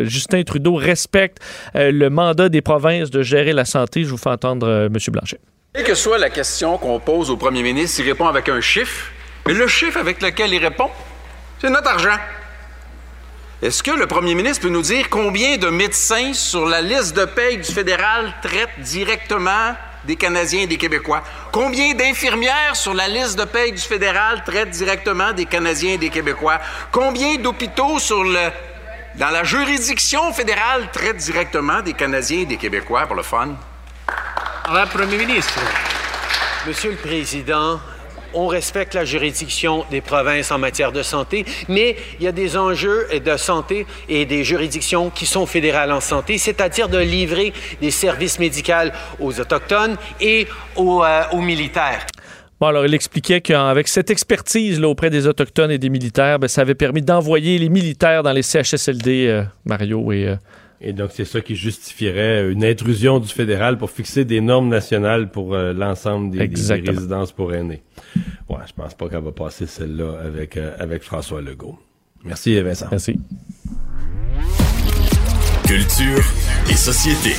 [0.04, 1.38] Justin Trudeau respecte
[1.74, 4.04] le mandat des provinces de gérer la santé?
[4.04, 4.96] Je vous fais entendre M.
[5.09, 5.40] Blanchet.
[5.74, 9.11] Quelle que soit la question qu'on pose au premier ministre, il répond avec un chiffre.
[9.46, 10.90] Mais le chiffre avec lequel il répond,
[11.61, 12.18] c'est notre argent.
[13.62, 17.24] Est-ce que le premier ministre peut nous dire combien de médecins sur la liste de
[17.24, 21.22] paye du fédéral traitent directement des Canadiens et des Québécois?
[21.52, 26.11] Combien d'infirmières sur la liste de paye du fédéral traitent directement des Canadiens et des
[26.11, 26.61] Québécois?
[26.92, 28.50] Combien d'hôpitaux sur le,
[29.14, 33.56] dans la juridiction fédérale traitent directement des Canadiens et des Québécois pour le fun?
[34.68, 35.61] Madame le Premier ministre,
[36.66, 37.80] Monsieur le Président,
[38.37, 42.57] on respecte la juridiction des provinces en matière de santé, mais il y a des
[42.57, 47.90] enjeux de santé et des juridictions qui sont fédérales en santé, c'est-à-dire de livrer des
[47.90, 50.46] services médicaux aux Autochtones et
[50.77, 52.07] aux, euh, aux militaires.
[52.61, 56.49] Bon, alors, il expliquait qu'avec cette expertise là, auprès des Autochtones et des militaires, ben,
[56.49, 60.27] ça avait permis d'envoyer les militaires dans les CHSLD, euh, Mario, et...
[60.29, 60.37] euh,
[60.81, 65.31] Et donc, c'est ça qui justifierait une intrusion du fédéral pour fixer des normes nationales
[65.31, 67.83] pour euh, l'ensemble des, des- résidences pour aînés.
[68.48, 71.79] Ouais, je pense pas qu'elle va passer celle-là avec, euh, avec François Legault.
[72.24, 72.87] Merci, Vincent.
[72.90, 73.18] Merci.
[75.66, 76.22] Culture
[76.70, 77.33] et société.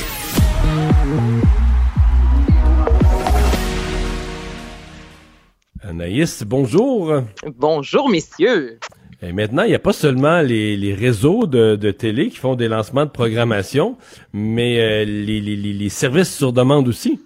[5.82, 7.22] Anaïs, bonjour.
[7.56, 8.78] Bonjour, messieurs.
[9.22, 12.54] Et maintenant, il n'y a pas seulement les, les réseaux de, de télé qui font
[12.54, 13.96] des lancements de programmation,
[14.32, 17.20] mais euh, les, les- les- les services sur demande aussi.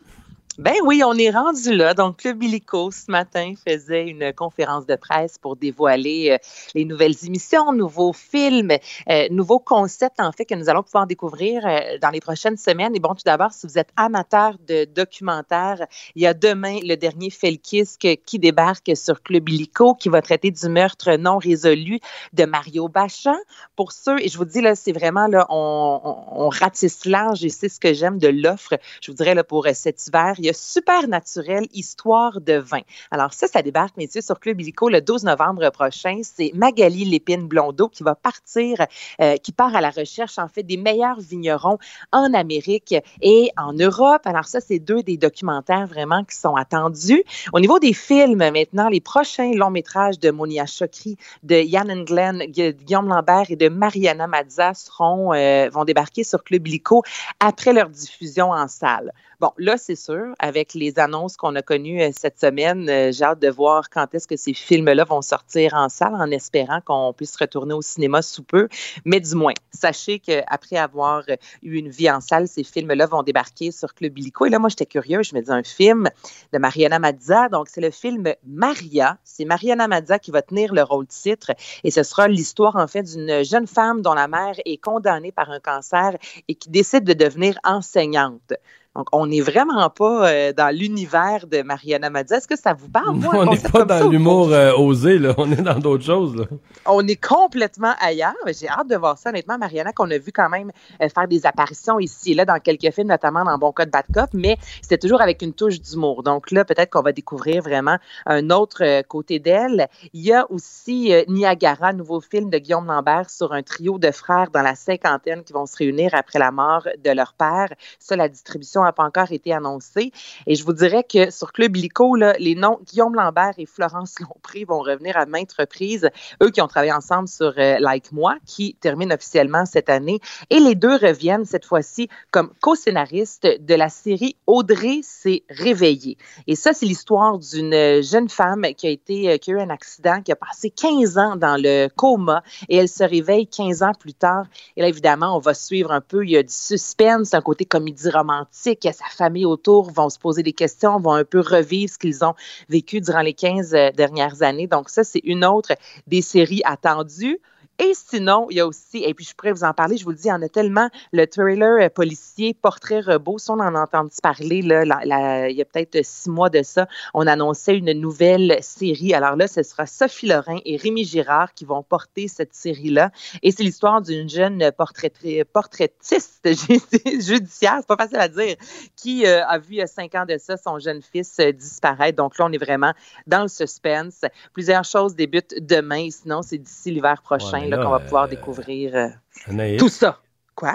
[0.59, 1.95] Ben oui, on est rendu là.
[1.95, 6.37] Donc, Club Illico, ce matin, faisait une conférence de presse pour dévoiler euh,
[6.75, 8.73] les nouvelles émissions, nouveaux films,
[9.09, 12.95] euh, nouveaux concepts, en fait, que nous allons pouvoir découvrir euh, dans les prochaines semaines.
[12.95, 15.87] Et bon, tout d'abord, si vous êtes amateur de documentaires,
[16.17, 20.51] il y a demain le dernier Felkisque qui débarque sur Club Illico, qui va traiter
[20.51, 21.99] du meurtre non résolu
[22.35, 23.38] de Mario Bachan.
[23.75, 27.49] Pour ceux, et je vous dis, là, c'est vraiment, là, on, on, ratisse large et
[27.49, 30.35] c'est ce que j'aime de l'offre, je vous dirais, là, pour cet hiver.
[30.43, 32.81] Il y a Supernaturel, Histoire de vin.
[33.13, 36.19] Alors ça, ça débarque, messieurs, sur Club Illico le 12 novembre prochain.
[36.25, 38.85] C'est Magali Lépine-Blondeau qui va partir,
[39.21, 41.79] euh, qui part à la recherche, en fait, des meilleurs vignerons
[42.11, 44.23] en Amérique et en Europe.
[44.25, 47.23] Alors ça, c'est deux des documentaires vraiment qui sont attendus.
[47.53, 52.39] Au niveau des films, maintenant, les prochains longs métrages de Monia Chokri, de Yann Glenn,
[52.49, 57.05] Gu- Guillaume Lambert et de Mariana Mazza seront, euh, vont débarquer sur Club Illico
[57.39, 59.13] après leur diffusion en salle.
[59.43, 63.25] Bon, là, c'est sûr, avec les annonces qu'on a connues euh, cette semaine, euh, j'ai
[63.25, 67.13] hâte de voir quand est-ce que ces films-là vont sortir en salle en espérant qu'on
[67.13, 68.69] puisse retourner au cinéma sous peu.
[69.05, 71.25] Mais du moins, sachez qu'après avoir
[71.61, 74.47] eu une vie en salle, ces films-là vont débarquer sur Club Illico.
[74.47, 75.25] Et là, moi, j'étais curieux.
[75.25, 76.09] Je me dis un film
[76.53, 77.49] de Mariana Mazza.
[77.49, 79.19] Donc, c'est le film Maria.
[79.25, 81.51] C'est Mariana Mazza qui va tenir le rôle titre.
[81.83, 85.51] Et ce sera l'histoire, en fait, d'une jeune femme dont la mère est condamnée par
[85.51, 88.53] un cancer et qui décide de devenir enseignante.
[88.95, 92.37] Donc, on n'est vraiment pas euh, dans l'univers de Mariana Mazza.
[92.37, 93.17] Est-ce que ça vous parle?
[93.17, 95.33] Moi, un on n'est pas dans ou- l'humour euh, osé, là.
[95.39, 96.45] On est dans d'autres choses, là.
[96.85, 98.35] on est complètement ailleurs.
[98.49, 101.47] J'ai hâte de voir ça, honnêtement, Mariana, qu'on a vu quand même euh, faire des
[101.47, 104.99] apparitions ici et là dans quelques films, notamment dans Bon Code Bad Cop, mais c'était
[104.99, 106.23] toujours avec une touche d'humour.
[106.23, 109.89] Donc là, peut-être qu'on va découvrir vraiment un autre côté d'elle.
[110.13, 114.51] Il y a aussi Niagara, nouveau film de Guillaume Lambert sur un trio de frères
[114.53, 117.69] dans la cinquantaine qui vont se réunir après la mort de leur père.
[117.99, 120.12] Ça, la distribution n'a pas encore été annoncée.
[120.47, 124.18] Et je vous dirais que sur Club Illico, là, les noms Guillaume Lambert et Florence
[124.21, 126.11] Lompré vont revenir à maintes reprises
[126.42, 130.21] eux qui ont travaillé ensemble sur euh, Like Moi, qui termine officiellement cette année.
[130.51, 136.16] Et les deux reviennent cette fois-ci comme co-scénaristes de la série Audrey s'est réveillée.
[136.47, 139.61] Et ça, c'est l'histoire d'une euh, jeune femme qui a, été, euh, qui a eu
[139.61, 143.83] un accident, qui a passé 15 ans dans le coma et elle se réveille 15
[143.83, 144.47] ans plus tard.
[144.77, 147.64] Et là, évidemment, on va suivre un peu, il y a du suspense, un côté
[147.64, 151.25] comédie romantique, il y a sa famille autour, vont se poser des questions, vont un
[151.25, 152.35] peu revivre ce qu'ils ont
[152.69, 154.67] vécu durant les 15 euh, dernières années.
[154.67, 155.73] Donc ça, c'est une autre
[156.07, 157.39] des séries attendues.
[157.85, 160.11] Et sinon, il y a aussi, et puis je pourrais vous en parler, je vous
[160.11, 163.59] le dis, il y en a tellement, le trailer euh, policier Portrait robot, ça on
[163.59, 167.77] en a entendu parler, là, il y a peut-être six mois de ça, on annonçait
[167.77, 169.14] une nouvelle série.
[169.14, 173.11] Alors là, ce sera Sophie Lorrain et Rémi Girard qui vont porter cette série-là.
[173.42, 178.55] Et c'est l'histoire d'une jeune portrait- portraitiste ju- judiciaire, c'est pas facile à dire,
[178.95, 182.16] qui euh, a vu il cinq ans de ça son jeune fils euh, disparaître.
[182.16, 182.92] Donc là, on est vraiment
[183.27, 184.21] dans le suspense.
[184.53, 188.29] Plusieurs choses débutent demain, sinon c'est d'ici l'hiver prochain là, là, qu'on va pouvoir euh,
[188.29, 189.09] découvrir euh,
[189.49, 190.19] Anaïs, tout ça.
[190.55, 190.75] Quoi?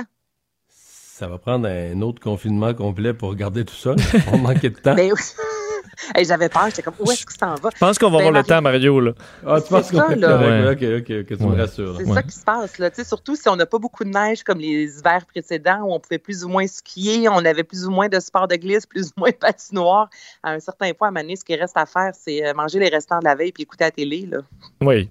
[0.70, 3.96] Ça va prendre un autre confinement complet pour regarder tout ça.
[4.32, 4.96] On manquait de temps.
[4.96, 5.20] Ben oui.
[6.16, 7.70] Hey, J'avais peur, j'étais comme, où est-ce que ça en va?
[7.74, 9.00] Je pense qu'on va Ben, avoir le temps, Mario.
[9.00, 9.14] Là.
[9.46, 10.38] Ah, tu penses C'est qu'on là.
[10.38, 10.84] correct?
[10.84, 11.98] Ok, ok, ok, tu me rassures.
[11.98, 12.90] C'est ça qui se passe, là.
[12.92, 15.92] Tu sais, surtout si on n'a pas beaucoup de neige comme les hivers précédents où
[15.94, 18.86] on pouvait plus ou moins skier, on avait plus ou moins de sport de glisse,
[18.86, 20.08] plus ou moins de patinoire.
[20.44, 22.54] À un certain point, à un moment donné, ce qui reste à faire, c'est euh,
[22.54, 24.40] manger les restants de la veille puis écouter la télé, là.
[24.82, 25.10] Oui.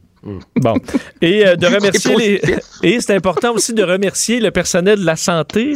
[0.56, 0.74] Bon.
[1.20, 2.40] Et euh, de remercier les.
[2.82, 5.74] Et c'est important aussi de remercier le personnel de la santé.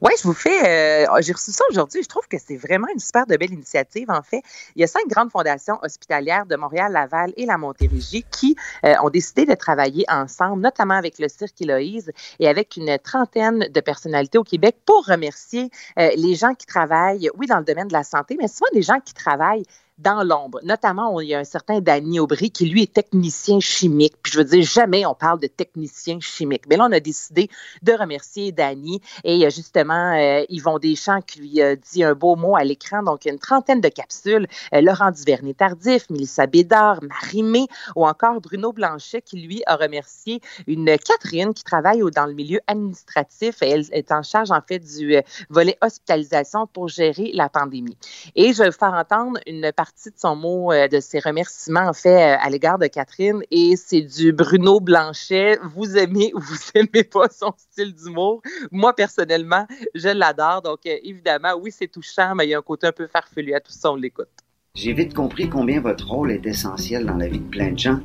[0.00, 1.06] Oui, je vous fais.
[1.08, 2.02] euh, J'ai reçu ça aujourd'hui.
[2.02, 4.10] Je trouve que c'est vraiment une super de belle initiative.
[4.10, 4.42] En fait,
[4.74, 8.94] il y a cinq grandes fondations hospitalières de Montréal, Laval et la Montérégie qui euh,
[9.02, 13.80] ont décidé de travailler ensemble, notamment avec le Cirque Héloïse et avec une trentaine de
[13.80, 17.92] personnalités au Québec pour remercier euh, les gens qui travaillent, oui, dans le domaine de
[17.92, 19.64] la santé, mais souvent des gens qui travaillent
[20.00, 20.60] dans l'ombre.
[20.62, 24.14] Notamment, il y a un certain Danny Aubry qui, lui, est technicien chimique.
[24.22, 26.64] Puis je veux dire, jamais on parle de technicien chimique.
[26.68, 27.48] Mais là, on a décidé
[27.82, 29.00] de remercier Danny.
[29.24, 32.56] Et il y a justement euh, Yvon Deschamps qui lui a dit un beau mot
[32.56, 33.02] à l'écran.
[33.02, 34.46] Donc, une trentaine de capsules.
[34.74, 40.96] Euh, Laurent Duvernay-Tardif, Mélissa Bédard, Marie-Mé ou encore Bruno Blanchet qui, lui, a remercié une
[40.98, 43.56] Catherine qui travaille dans le milieu administratif.
[43.60, 47.96] Elle est en charge, en fait, du euh, volet hospitalisation pour gérer la pandémie.
[48.34, 51.88] Et je vais vous faire entendre une partie de son mot, euh, de ses remerciements,
[51.88, 53.42] en fait, euh, à l'égard de Catherine.
[53.50, 55.58] Et c'est du Bruno Blanchet.
[55.74, 58.42] Vous aimez ou vous aimez pas son style d'humour.
[58.70, 60.62] Moi, personnellement, je l'adore.
[60.62, 63.54] Donc, euh, évidemment, oui, c'est touchant, mais il y a un côté un peu farfelu
[63.54, 64.28] à tout ça, on l'écoute.
[64.74, 68.00] J'ai vite compris combien votre rôle est essentiel dans la vie de plein de gens.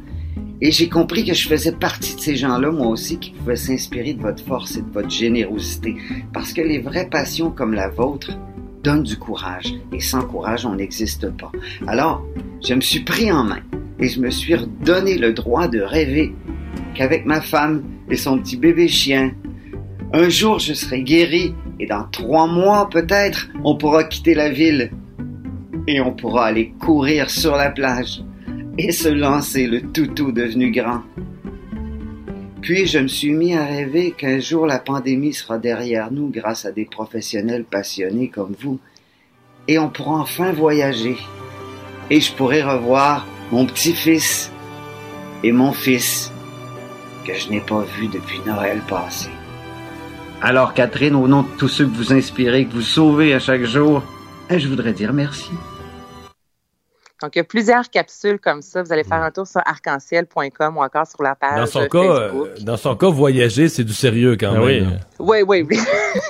[0.61, 4.13] Et j'ai compris que je faisais partie de ces gens-là, moi aussi, qui pouvaient s'inspirer
[4.13, 5.95] de votre force et de votre générosité.
[6.33, 8.31] Parce que les vraies passions comme la vôtre
[8.85, 9.73] donnent du courage.
[9.91, 11.51] Et sans courage, on n'existe pas.
[11.87, 12.23] Alors,
[12.63, 13.61] je me suis pris en main
[13.99, 16.35] et je me suis redonné le droit de rêver
[16.93, 19.31] qu'avec ma femme et son petit bébé chien,
[20.13, 24.91] un jour je serai guéri et dans trois mois peut-être, on pourra quitter la ville
[25.87, 28.23] et on pourra aller courir sur la plage
[28.77, 31.01] et se lancer le toutou devenu grand.
[32.65, 36.65] Puis je me suis mis à rêver qu'un jour la pandémie sera derrière nous grâce
[36.65, 38.79] à des professionnels passionnés comme vous
[39.67, 41.15] et on pourra enfin voyager
[42.09, 44.51] et je pourrai revoir mon petit-fils
[45.43, 46.31] et mon fils
[47.23, 49.29] que je n'ai pas vu depuis Noël passé.
[50.41, 53.65] Alors Catherine, au nom de tous ceux que vous inspirez, que vous sauvez à chaque
[53.65, 54.01] jour,
[54.49, 55.51] je voudrais dire merci.
[57.25, 58.83] Donc, il y a plusieurs capsules comme ça.
[58.83, 61.97] Vous allez faire un tour sur arc-en-ciel.com ou encore sur la page Dans son, cas,
[61.97, 64.99] euh, dans son cas, voyager, c'est du sérieux quand Ah même.
[65.17, 65.79] Oui, oui, oui.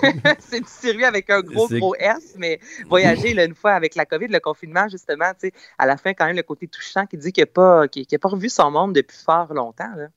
[0.39, 4.05] c'est du sérieux avec un gros, gros S, mais voyager, là, une fois avec la
[4.05, 7.17] COVID, le confinement, justement, tu sais, à la fin, quand même, le côté touchant qui
[7.17, 9.93] dit qu'il n'a pas, a pas revu son monde depuis fort longtemps.
[9.97, 10.08] Là.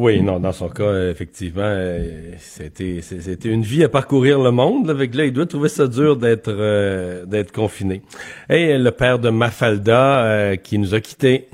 [0.00, 4.88] Oui, non, dans son cas, effectivement, euh, c'était c'était une vie à parcourir le monde.
[4.88, 8.00] Avec là, il doit trouver ça dur d'être euh, d'être confiné.
[8.48, 11.48] Et le père de Mafalda euh, qui nous a quittés.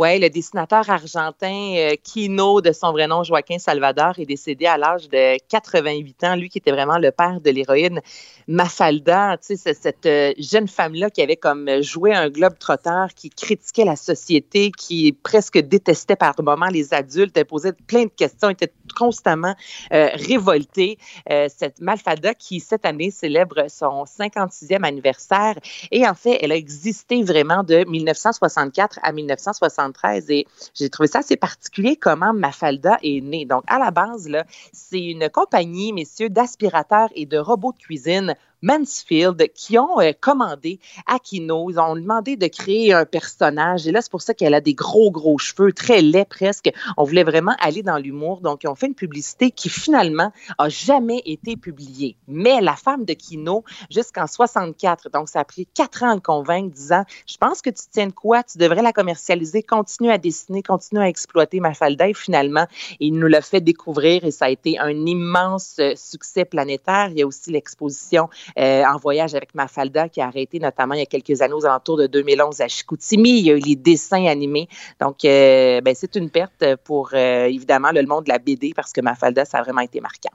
[0.00, 4.78] Oui, le dessinateur argentin euh, Kino, de son vrai nom Joaquin Salvador, est décédé à
[4.78, 6.36] l'âge de 88 ans.
[6.36, 8.00] Lui qui était vraiment le père de l'héroïne
[8.46, 13.96] Mafalda, cette euh, jeune femme-là qui avait comme joué un globe trotteur, qui critiquait la
[13.96, 19.54] société, qui presque détestait par moments les adultes, elle posait plein de questions, était constamment
[19.92, 20.98] euh, révoltée.
[21.30, 25.54] Euh, cette Mafalda qui, cette année, célèbre son 56e anniversaire.
[25.90, 30.30] Et en fait, elle a existé vraiment de 1964 à 1973.
[30.30, 33.44] Et j'ai trouvé ça assez particulier comment Mafalda est née.
[33.44, 34.28] Donc, à la base,
[34.72, 40.80] c'est une compagnie, messieurs, d'aspirateurs et de robots de cuisine Mansfield qui ont euh, commandé
[41.06, 41.18] à.
[41.30, 43.86] Ils ont demandé de créer un personnage.
[43.86, 46.70] Et là, c'est pour ça qu'elle a des gros, gros cheveux, très laids presque.
[46.96, 48.40] On voulait vraiment aller dans l'humour.
[48.40, 52.16] Donc, ils ont fait une publicité qui finalement a jamais été publiée.
[52.26, 56.20] Mais la femme de Kino, jusqu'en 64, donc ça a pris quatre ans à le
[56.20, 60.18] convaincre, disant Je pense que tu tiens de quoi, tu devrais la commercialiser, continue à
[60.18, 62.08] dessiner, continue à exploiter Mafalda.
[62.08, 62.66] Et finalement,
[63.00, 67.08] il nous l'a fait découvrir et ça a été un immense euh, succès planétaire.
[67.10, 71.00] Il y a aussi l'exposition euh, en voyage avec Mafalda qui a arrêté notamment il
[71.00, 73.38] y a quelques années aux alentours de 2011 à Chicoutimi.
[73.38, 74.68] Il y a eu les dessins animés.
[75.00, 78.92] Donc, euh, ben, c'est une perte pour euh, évidemment le monde de la BD parce
[78.92, 80.30] que Mafalda, ça a vraiment été marquant.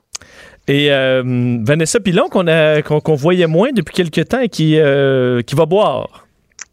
[0.68, 2.46] Et Vanessa Pilon, qu'on
[3.02, 4.78] qu'on voyait moins depuis quelques temps et qui,
[5.46, 6.23] qui va boire.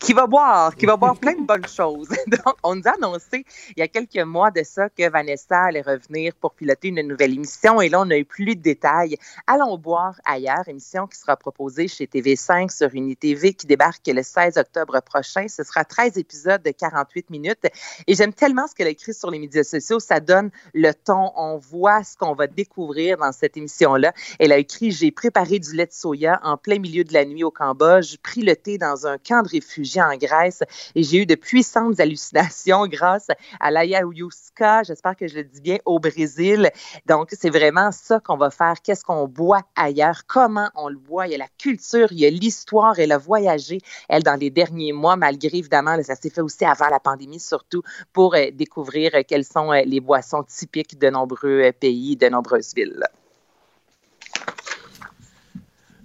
[0.00, 2.08] Qui va boire, qui va boire plein de bonnes choses.
[2.26, 3.44] Donc, on nous a annoncé
[3.76, 7.34] il y a quelques mois de ça que Vanessa allait revenir pour piloter une nouvelle
[7.34, 9.16] émission et là, on a eu plus de détails.
[9.46, 14.56] Allons boire ailleurs, émission qui sera proposée chez TV5 sur UniTV qui débarque le 16
[14.56, 15.46] octobre prochain.
[15.48, 17.66] Ce sera 13 épisodes de 48 minutes
[18.06, 20.00] et j'aime tellement ce qu'elle a écrit sur les médias sociaux.
[20.00, 21.30] Ça donne le ton.
[21.36, 24.14] On voit ce qu'on va découvrir dans cette émission-là.
[24.38, 27.44] Elle a écrit J'ai préparé du lait de soya en plein milieu de la nuit
[27.44, 30.62] au Cambodge, pris le thé dans un camp de réfugiés en Grèce
[30.94, 35.78] et j'ai eu de puissantes hallucinations grâce à l'ayahuasca, j'espère que je le dis bien,
[35.84, 36.70] au Brésil.
[37.06, 38.74] Donc, c'est vraiment ça qu'on va faire.
[38.82, 40.22] Qu'est-ce qu'on boit ailleurs?
[40.26, 41.26] Comment on le boit?
[41.26, 42.98] Il y a la culture, il y a l'histoire.
[42.98, 46.88] Elle a voyagé, elle, dans les derniers mois, malgré, évidemment, ça s'est fait aussi avant
[46.88, 51.72] la pandémie, surtout pour euh, découvrir euh, quelles sont euh, les boissons typiques de nombreux
[51.72, 53.02] pays, de nombreuses villes.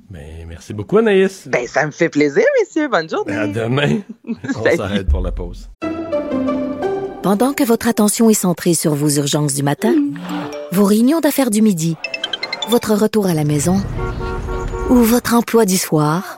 [0.09, 1.47] Ben, merci beaucoup, Anaïs.
[1.47, 2.87] Ben, ça me fait plaisir, messieurs.
[2.87, 3.33] Bonne journée.
[3.33, 3.99] Ben, à demain.
[4.55, 5.69] On s'arrête pour la pause.
[7.23, 9.95] Pendant que votre attention est centrée sur vos urgences du matin,
[10.71, 11.97] vos réunions d'affaires du midi,
[12.69, 13.81] votre retour à la maison
[14.91, 16.37] ou votre emploi du soir,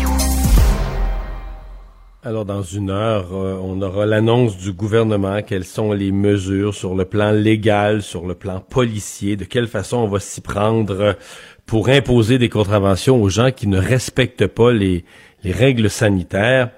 [2.23, 5.41] Alors, dans une heure, euh, on aura l'annonce du gouvernement.
[5.41, 9.35] Quelles sont les mesures sur le plan légal, sur le plan policier?
[9.37, 11.15] De quelle façon on va s'y prendre
[11.65, 15.03] pour imposer des contraventions aux gens qui ne respectent pas les,
[15.43, 16.69] les règles sanitaires?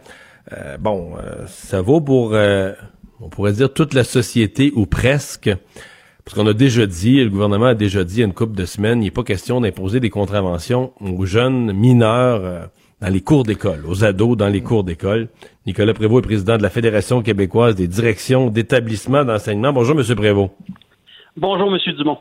[0.54, 2.38] Euh, bon, euh, ça vaut pour,
[3.20, 5.50] on pourrait dire, toute la société ou presque.
[6.24, 8.56] Parce qu'on a déjà dit, le gouvernement a déjà dit il y a une couple
[8.56, 12.70] de semaines, il n'est pas question d'imposer des contraventions aux jeunes mineurs
[13.04, 15.28] dans les cours d'école, aux ados dans les cours d'école.
[15.68, 19.74] Nicolas Prévost est président de la Fédération québécoise des directions d'établissements d'enseignement.
[19.74, 20.52] Bonjour, Monsieur Prévost.
[21.36, 22.20] Bonjour, Monsieur Dumont.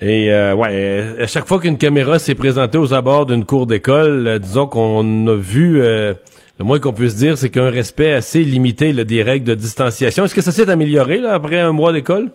[0.00, 4.28] Et euh, ouais, à chaque fois qu'une caméra s'est présentée aux abords d'une cour d'école,
[4.28, 6.14] euh, disons qu'on a vu, euh,
[6.60, 10.24] le moins qu'on puisse dire, c'est qu'un respect assez limité des règles de distanciation.
[10.24, 12.30] Est-ce que ça s'est amélioré là, après un mois d'école?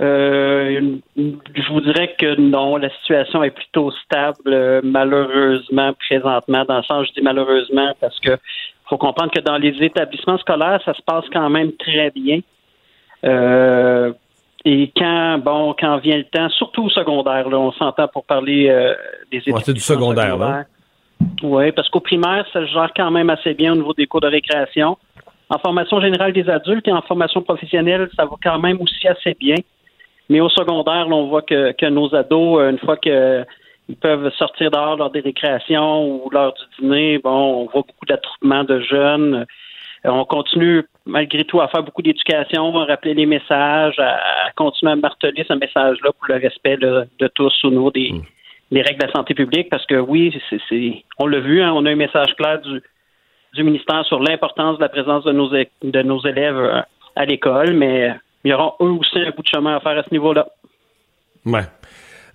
[0.00, 6.64] Euh, je vous dirais que non, la situation est plutôt stable, euh, malheureusement, présentement.
[6.64, 8.38] Dans le sens, je dis malheureusement, parce que
[8.88, 12.40] faut comprendre que dans les établissements scolaires, ça se passe quand même très bien.
[13.24, 14.12] Euh,
[14.64, 18.64] et quand, bon, quand vient le temps, surtout au secondaire, là, on s'entend pour parler
[19.30, 19.60] des établissements.
[19.60, 20.64] c'est du secondaire, là.
[21.42, 24.20] Oui, parce qu'au primaire, ça se gère quand même assez bien au niveau des cours
[24.20, 24.96] de récréation.
[25.50, 29.34] En formation générale des adultes et en formation professionnelle, ça va quand même aussi assez
[29.34, 29.56] bien.
[30.28, 33.46] Mais au secondaire, on voit que, que nos ados, euh, une fois qu'ils
[34.00, 38.64] peuvent sortir dehors lors des récréations ou lors du dîner, bon, on voit beaucoup d'attroupements
[38.64, 39.46] de jeunes.
[40.04, 44.92] Euh, on continue malgré tout à faire beaucoup d'éducation, à rappeler les messages, à, continuer
[44.92, 48.12] à marteler ce message-là pour le respect de tous au niveau des,
[48.70, 51.86] des, règles de la santé publique, parce que oui, c'est, on l'a vu, hein, on
[51.86, 52.82] a un message clair du,
[53.54, 56.80] du ministère sur l'importance de la présence de nos, de nos élèves euh,
[57.16, 58.14] à l'école, mais
[58.44, 60.48] il y aura eux aussi un bout de chemin à faire à ce niveau-là.
[61.44, 61.64] Ouais.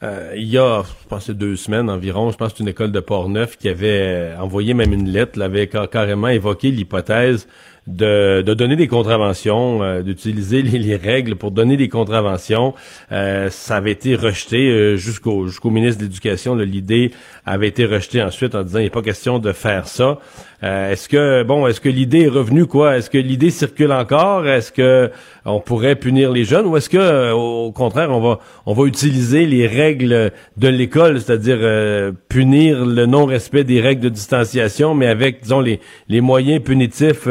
[0.03, 3.57] Euh, il y a, je pense, deux semaines environ, je pense une école de Port-Neuf
[3.57, 7.47] qui avait envoyé même une lettre, l'avait carrément évoqué l'hypothèse
[7.87, 12.73] de, de, donner des contraventions, euh, d'utiliser les, règles pour donner des contraventions.
[13.11, 16.55] Euh, ça avait été rejeté jusqu'au jusqu'au ministre de l'Éducation.
[16.55, 17.11] L'idée
[17.45, 20.19] avait été rejetée ensuite en disant il n'est pas question de faire ça.
[20.63, 22.95] Euh, est-ce que bon, est-ce que l'idée est revenue quoi?
[22.95, 24.47] Est-ce que l'idée circule encore?
[24.47, 25.11] Est-ce que
[25.43, 26.65] on pourrait punir les jeunes?
[26.67, 31.19] Ou est-ce que euh, au contraire on va on va utiliser les règles de l'école,
[31.19, 36.63] c'est-à-dire euh, punir le non-respect des règles de distanciation, mais avec disons les les moyens
[36.63, 37.27] punitifs,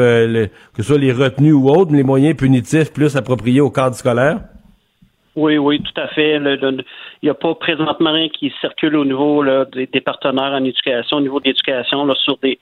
[0.47, 4.39] que ce soit les retenues ou autres, les moyens punitifs plus appropriés au cadre scolaire?
[5.35, 6.35] Oui, oui, tout à fait.
[6.35, 6.83] Il
[7.23, 11.39] n'y a pas présentement rien qui circule au niveau des, partenaires en éducation, au niveau
[11.39, 12.59] de l'éducation, sur des,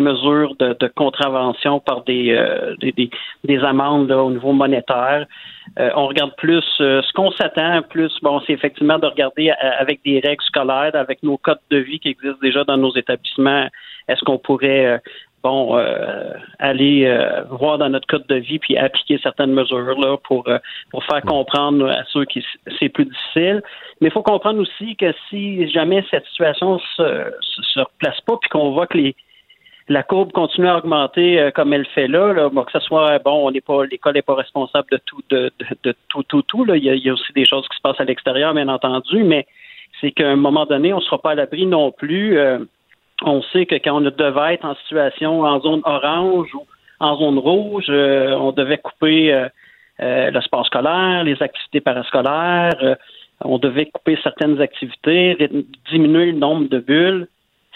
[0.00, 3.10] mesures de, contravention par des, euh, des,
[3.44, 5.26] des, amendes au niveau monétaire.
[5.78, 10.00] Euh, on regarde plus euh, ce qu'on s'attend plus, bon, c'est effectivement de regarder avec
[10.04, 13.68] des règles scolaires, avec nos codes de vie qui existent déjà dans nos établissements,
[14.08, 15.00] est-ce qu'on pourrait
[15.42, 15.76] bon
[16.58, 17.08] aller
[17.50, 20.48] voir dans notre code de vie puis appliquer certaines mesures là pour
[20.90, 22.44] pour faire comprendre à ceux qui
[22.78, 23.62] c'est plus difficile.
[24.00, 28.50] Mais il faut comprendre aussi que si jamais cette situation se se, replace pas puis
[28.50, 29.16] qu'on voit que les
[29.90, 33.48] la courbe continue à augmenter euh, comme elle fait là, là que ce soit bon,
[33.48, 35.50] on n'est pas l'école n'est pas responsable de tout, de,
[35.82, 36.64] de, tout, tout, tout.
[36.64, 36.76] Là.
[36.76, 39.46] Il, y a, aussi des choses qui se passent à l'extérieur, bien entendu, mais
[40.00, 42.38] c'est qu'à un moment donné, on ne sera pas à l'abri non plus.
[43.22, 46.66] Euh, on sait que quand on devait être en situation en zone orange ou
[47.00, 49.48] en zone rouge, euh, on devait couper
[49.98, 52.96] le sport scolaire, les activités parascolaires,
[53.44, 55.36] on devait couper certaines activités,
[55.90, 57.28] diminuer le nombre de bulles.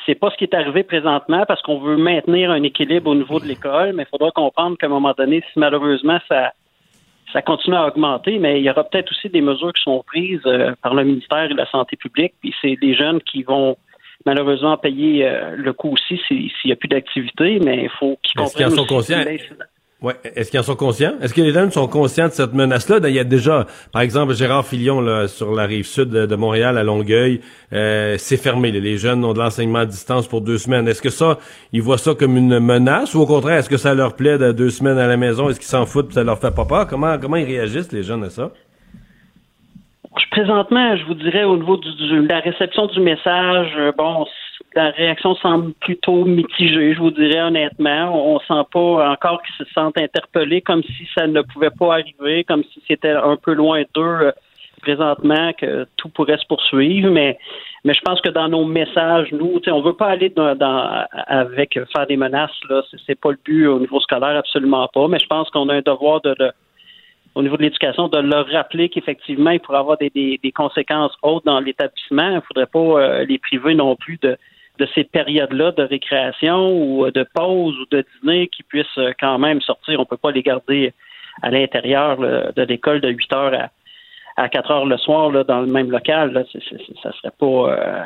[0.06, 3.40] C'est pas ce qui est arrivé présentement parce qu'on veut maintenir un équilibre au niveau
[3.40, 6.52] de l'école, mais il faudra comprendre qu'à un moment donné, si malheureusement ça,
[7.34, 10.40] ça continue à augmenter, mais il y aura peut-être aussi des mesures qui sont prises
[10.46, 13.76] euh, par le ministère de la Santé publique, puis c'est des jeunes qui vont
[14.26, 18.38] malheureusement payer euh, le coût aussi s'il n'y a plus d'activité, mais il faut qu'ils
[18.38, 18.46] comprennent.
[18.46, 19.24] Est-ce qu'ils en sont conscients?
[20.04, 20.16] Ouais.
[20.34, 21.14] Est-ce qu'ils en sont conscients?
[21.22, 22.98] Est-ce que les jeunes sont conscients de cette menace-là?
[23.04, 26.76] Il y a déjà, par exemple, Gérard Filion, là, sur la rive sud de, Montréal,
[26.76, 27.40] à Longueuil,
[27.72, 28.70] euh, c'est fermé.
[28.70, 30.86] Les jeunes ont de l'enseignement à distance pour deux semaines.
[30.88, 31.38] Est-ce que ça,
[31.72, 34.52] ils voient ça comme une menace ou au contraire, est-ce que ça leur plaît de
[34.52, 35.48] deux semaines à la maison?
[35.48, 36.86] Est-ce qu'ils s'en foutent et ça leur fait pas peur?
[36.86, 38.52] Comment, comment ils réagissent, les jeunes, à ça?
[40.30, 44.26] Présentement, je vous dirais, au niveau de la réception du message, euh, bon,
[44.76, 48.34] la réaction semble plutôt mitigée, je vous dirais honnêtement.
[48.34, 52.44] On, sent pas encore qu'ils se sentent interpellés comme si ça ne pouvait pas arriver,
[52.44, 54.32] comme si c'était un peu loin d'eux euh,
[54.82, 57.10] présentement, que tout pourrait se poursuivre.
[57.10, 57.38] Mais,
[57.84, 61.78] mais je pense que dans nos messages, nous, on veut pas aller dans, dans- avec
[61.92, 62.50] faire des menaces.
[62.68, 65.08] Là, c'est, pas le but au niveau scolaire, absolument pas.
[65.08, 66.52] Mais je pense qu'on a un devoir de, de
[67.34, 71.12] au niveau de l'éducation, de leur rappeler qu'effectivement, il pourrait avoir des, des, des conséquences
[71.22, 72.28] hautes dans l'établissement.
[72.28, 74.36] Il ne faudrait pas euh, les priver non plus de,
[74.78, 79.12] de ces périodes-là de récréation ou euh, de pause ou de dîner qui puissent euh,
[79.18, 79.98] quand même sortir.
[79.98, 80.92] On ne peut pas les garder
[81.42, 83.70] à l'intérieur de l'école de 8 heures
[84.36, 86.32] à, à 4 heures le soir là, dans le même local.
[86.32, 86.44] Là.
[87.02, 87.46] Ça serait pas...
[87.46, 88.04] euh,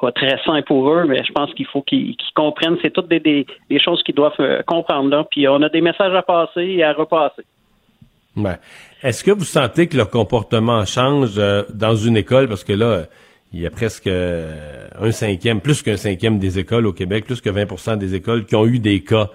[0.00, 2.76] pas très sain pour eux, mais je pense qu'il faut qu'ils, qu'ils comprennent.
[2.82, 5.10] C'est toutes des, des, des choses qu'ils doivent euh, comprendre.
[5.10, 5.24] Là.
[5.30, 7.44] Puis on a des messages à passer et à repasser.
[9.02, 12.48] Est-ce que vous sentez que leur comportement change euh, dans une école?
[12.48, 13.04] Parce que là,
[13.52, 17.40] il y a presque euh, un cinquième, plus qu'un cinquième des écoles au Québec, plus
[17.40, 19.30] que 20% des écoles qui ont eu des cas.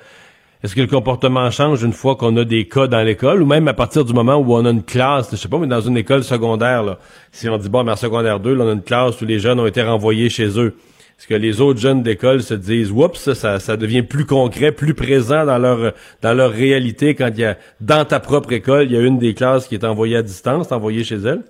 [0.64, 3.42] Est-ce que le comportement change une fois qu'on a des cas dans l'école?
[3.42, 5.66] Ou même à partir du moment où on a une classe, je sais pas, mais
[5.66, 6.98] dans une école secondaire,
[7.32, 9.40] si on dit, bon, mais en secondaire 2, là, on a une classe où les
[9.40, 10.76] jeunes ont été renvoyés chez eux.
[11.22, 14.96] Est-ce que les autres jeunes d'école se disent, oups, ça, ça devient plus concret, plus
[14.96, 15.94] présent dans leur,
[16.24, 19.20] dans leur réalité quand il y a, dans ta propre école, il y a une
[19.20, 21.44] des classes qui est envoyée à distance, envoyée chez elle?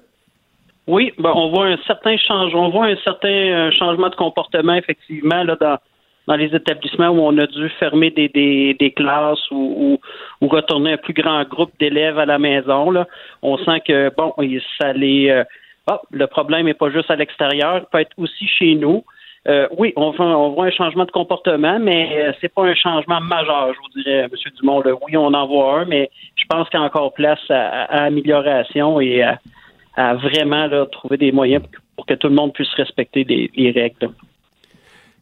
[0.88, 4.74] Oui, ben, on voit un certain changement, on voit un certain euh, changement de comportement
[4.74, 5.78] effectivement là dans
[6.28, 10.50] dans les établissements où on a dû fermer des, des, des classes ou, ou, ou
[10.50, 12.92] retourner un plus grand groupe d'élèves à la maison.
[12.92, 13.08] Là.
[13.42, 14.34] On sent que bon,
[14.80, 15.44] ça les
[15.88, 19.04] ah, le problème n'est pas juste à l'extérieur, peut être aussi chez nous.
[19.48, 22.76] Euh, oui, on voit, on voit un changement de comportement, mais euh, c'est pas un
[22.76, 24.30] changement majeur, je vous dirais, M.
[24.60, 24.82] Dumont.
[24.82, 24.92] Là.
[25.02, 28.04] Oui, on en voit un, mais je pense qu'il y a encore place à, à
[28.04, 29.40] amélioration et à,
[29.96, 31.64] à vraiment là, trouver des moyens
[31.96, 34.12] pour que tout le monde puisse respecter les, les règles.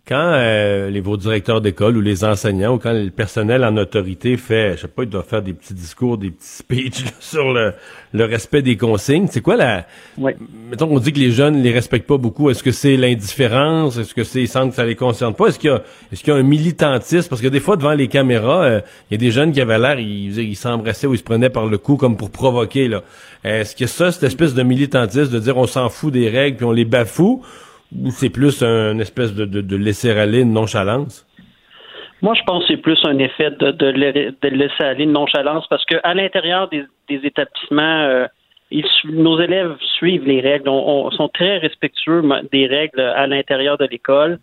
[0.10, 4.38] Quand euh, les vos directeurs d'école ou les enseignants ou quand le personnel en autorité
[4.38, 7.54] fait, je sais pas, il doit faire des petits discours, des petits speeches là, sur
[7.54, 7.74] le,
[8.14, 9.86] le respect des consignes, c'est quoi la...
[10.18, 14.00] Mettons qu'on dit que les jeunes les respectent pas beaucoup, est-ce que c'est l'indifférence?
[14.00, 15.46] Est-ce que c'est ils sentent que ça les concerne pas?
[15.46, 17.30] Est-ce qu'il y a, est-ce qu'il y a un militantisme?
[17.30, 18.82] Parce que des fois, devant les caméras, euh,
[19.12, 21.52] il y a des jeunes qui avaient l'air, ils ils s'embrassaient ou ils se prenaient
[21.52, 22.88] par le cou comme pour provoquer.
[22.88, 23.04] là.
[23.44, 26.66] Est-ce que ça, cette espèce de militantisme de dire on s'en fout des règles puis
[26.66, 27.44] on les bafoue?
[27.96, 31.26] Ou c'est plus un espèce de, de, de laisser-aller, une nonchalance?
[32.22, 33.92] Moi, je pense que c'est plus un effet de, de,
[34.42, 38.26] de laisser aller une nonchalance parce qu'à l'intérieur des, des établissements, euh,
[38.72, 42.22] ils nos élèves suivent les règles, on, on- sont très respectueux
[42.52, 44.38] des règles à l'intérieur de l'école.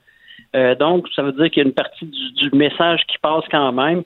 [0.56, 3.44] Euh, donc, ça veut dire qu'il y a une partie du, du message qui passe
[3.50, 4.02] quand même.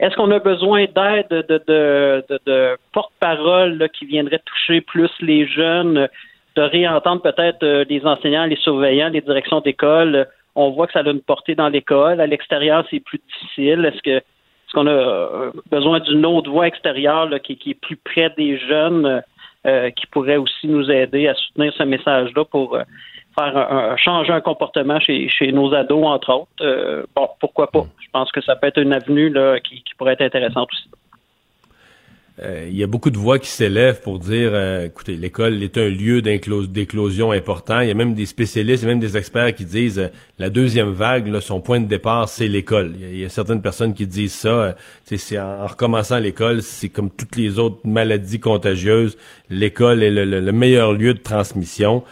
[0.00, 5.10] Est-ce qu'on a besoin d'aide de, de, de, de- de porte-parole qui viendraient toucher plus
[5.20, 6.08] les jeunes,
[6.56, 10.26] de réentendre peut-être euh, les enseignants, les surveillants, les directions d'école?
[10.54, 12.20] On voit que ça a une portée dans l'école.
[12.20, 13.84] À l'extérieur, c'est plus difficile.
[13.84, 17.80] Est-ce que est-ce qu'on a euh, besoin d'une autre voie extérieure là, qui, qui est
[17.80, 19.22] plus près des jeunes,
[19.66, 22.82] euh, qui pourrait aussi nous aider à soutenir ce message-là pour euh,
[23.38, 26.48] faire un, un- changer un comportement chez, chez nos ados, entre autres?
[26.60, 27.84] Euh, bon, pourquoi pas?
[28.00, 30.88] Je pense que ça peut être une avenue là, qui, qui pourrait être intéressante aussi.
[32.42, 35.78] Euh, il y a beaucoup de voix qui s'élèvent pour dire, euh, écoutez, l'école est
[35.78, 37.78] un lieu d'éclosion important.
[37.80, 40.08] Il y a même des spécialistes, il y a même des experts qui disent, euh,
[40.40, 42.92] la deuxième vague, là, son point de départ, c'est l'école.
[43.00, 44.48] Il y, a, certaines personnes qui disent ça.
[44.48, 44.72] euh,
[45.04, 49.16] c'est en, en recommençant l'école, c'est comme toutes les autres maladies contagieuses,
[49.48, 52.02] l'école est le, le- le meilleur lieu de transmission.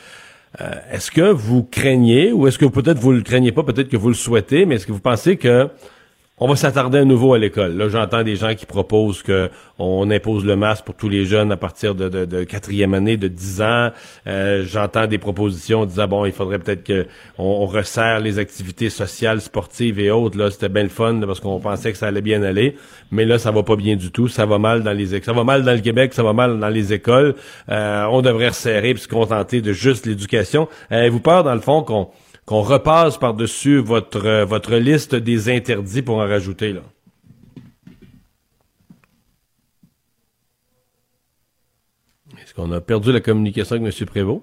[0.92, 4.08] Est-ce que vous craignez, ou est-ce que peut-être vous le craignez pas, peut-être que vous
[4.08, 5.68] le souhaitez, mais est-ce que vous pensez que
[6.42, 7.76] on va s'attarder à nouveau à l'école.
[7.76, 11.52] Là, j'entends des gens qui proposent que on impose le masque pour tous les jeunes
[11.52, 13.90] à partir de, de, quatrième année, de 10 ans.
[14.26, 17.06] Euh, j'entends des propositions disant bon, il faudrait peut-être que
[17.38, 20.36] on, resserre les activités sociales, sportives et autres.
[20.36, 22.76] Là, c'était bien le fun parce qu'on pensait que ça allait bien aller,
[23.12, 24.26] mais là, ça va pas bien du tout.
[24.26, 26.68] Ça va mal dans les, ça va mal dans le Québec, ça va mal dans
[26.68, 27.36] les écoles.
[27.68, 30.68] Euh, on devrait resserrer et se contenter de juste l'éducation.
[30.90, 32.08] Avez-vous peur, dans le fond, qu'on
[32.46, 36.82] qu'on repasse par-dessus votre, euh, votre liste des interdits pour en rajouter, là.
[42.42, 44.06] Est-ce qu'on a perdu la communication avec M.
[44.06, 44.42] Prévost?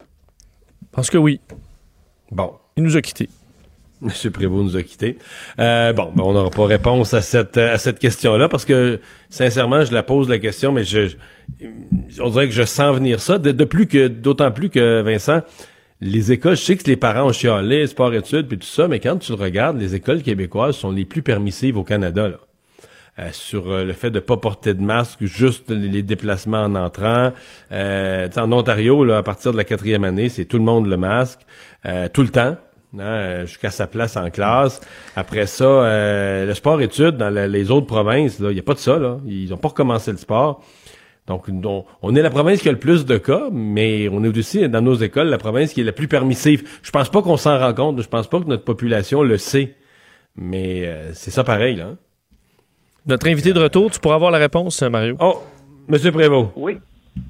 [0.00, 1.40] Je pense que oui.
[2.30, 2.52] Bon.
[2.76, 3.28] Il nous a quittés.
[4.02, 4.30] M.
[4.32, 5.18] Prévost nous a quittés.
[5.58, 9.84] Euh, bon, ben, on n'aura pas réponse à cette, à cette question-là parce que, sincèrement,
[9.84, 11.08] je la pose la question, mais je,
[11.60, 13.38] je- on dirait que je sens venir ça.
[13.38, 15.40] De, de plus que, d'autant plus que, Vincent,
[16.02, 19.18] les écoles, je sais que les parents ont chialé, sport-études, puis tout ça, mais quand
[19.18, 22.28] tu le regardes, les écoles québécoises sont les plus permissives au Canada.
[23.18, 27.32] Euh, sur euh, le fait de pas porter de masque, juste les déplacements en entrant.
[27.70, 31.40] Euh, en Ontario, à partir de la quatrième année, c'est tout le monde le masque,
[32.12, 32.56] tout le temps.
[32.98, 34.80] hein, jusqu'à sa place en classe.
[35.14, 38.98] Après ça, euh, le sport-études dans les autres provinces, il n'y a pas de ça.
[38.98, 39.18] Là.
[39.26, 40.62] Ils n'ont pas recommencé le sport.
[41.28, 44.36] Donc, on, on est la province qui a le plus de cas, mais on est
[44.36, 46.68] aussi, dans nos écoles, la province qui est la plus permissive.
[46.82, 48.02] Je pense pas qu'on s'en rend compte.
[48.02, 49.76] Je pense pas que notre population le sait.
[50.34, 51.86] Mais euh, c'est ça pareil, là.
[51.92, 51.96] hein.
[53.06, 55.16] Notre invité de retour, tu pourras avoir la réponse, Mario.
[55.20, 55.42] Oh,
[55.88, 56.50] Monsieur Prévost.
[56.56, 56.78] Oui.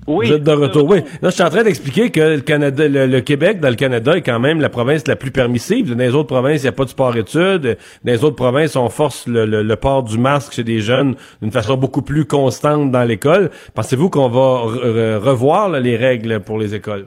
[0.06, 0.26] Oui.
[0.28, 0.88] Vous êtes de retour.
[0.88, 1.02] Oui.
[1.22, 4.38] Je suis en train d'expliquer que le Canada, le, Québec, dans le Canada, est quand
[4.40, 5.90] même la province la plus permissive.
[5.94, 7.76] Dans les autres provinces, il n'y a pas de sport-études.
[8.04, 11.76] Dans les autres provinces, on force le, port du masque chez des jeunes d'une façon
[11.76, 13.50] beaucoup plus constante dans l'école.
[13.74, 17.06] Pensez-vous qu'on va re- re- revoir les règles pour les écoles?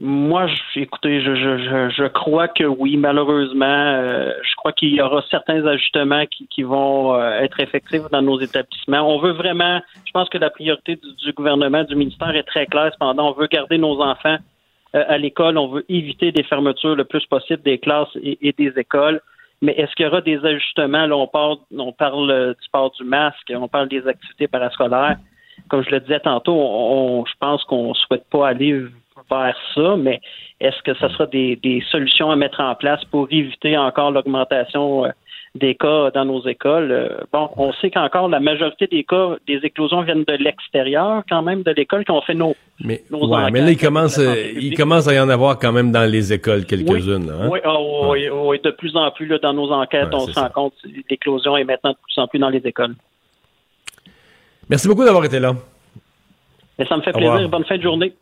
[0.00, 3.64] Moi, je- écoutez, je, je, je, crois que oui, malheureusement.
[3.66, 8.22] euh, je crois qu'il y aura certains ajustements qui, qui vont euh, être effectifs dans
[8.22, 9.00] nos établissements.
[9.12, 12.66] On veut vraiment, je pense que la priorité du, du gouvernement, du ministère est très
[12.66, 12.90] claire.
[12.92, 14.36] Cependant, on veut garder nos enfants
[14.94, 15.58] euh, à l'école.
[15.58, 19.20] On veut éviter des fermetures le plus possible des classes et, des écoles.
[19.62, 21.06] Mais est-ce qu'il y aura des ajustements?
[21.06, 25.16] Là, on parle, on parle euh, du port du masque, on parle des activités parascolaires.
[25.68, 28.84] Comme je le disais tantôt, on, on- je pense qu'on souhaite pas aller
[29.30, 30.20] vers ça, mais
[30.60, 35.04] est-ce que ce sera des, des solutions à mettre en place pour éviter encore l'augmentation
[35.04, 35.10] euh,
[35.54, 36.90] des cas dans nos écoles?
[36.90, 41.42] Euh, Bon, on sait qu'encore la majorité des cas, des éclosions viennent de l'extérieur, quand
[41.42, 44.34] même, de l'école, qu'on fait nos, Mais, nos ouais, enquêtes mais là, il commence, euh,
[44.56, 47.30] il commence à y en avoir quand même dans les écoles, quelques-unes.
[47.30, 47.48] hein?
[47.50, 50.48] Oui, oh, oui, oui, de plus en plus là, dans nos enquêtes, on se rend
[50.50, 52.94] compte que l'éclosion est maintenant de plus en plus dans les écoles.
[54.68, 55.54] Merci beaucoup d'avoir été là.
[56.78, 57.48] Et ça me fait plaisir.
[57.48, 58.12] Bonne fin de journée.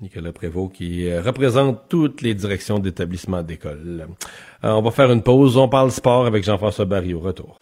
[0.00, 4.06] Nicolas Prévost qui euh, représente toutes les directions d'établissements d'école.
[4.62, 5.56] Euh, on va faire une pause.
[5.56, 7.56] On parle sport avec Jean-François Barry au retour.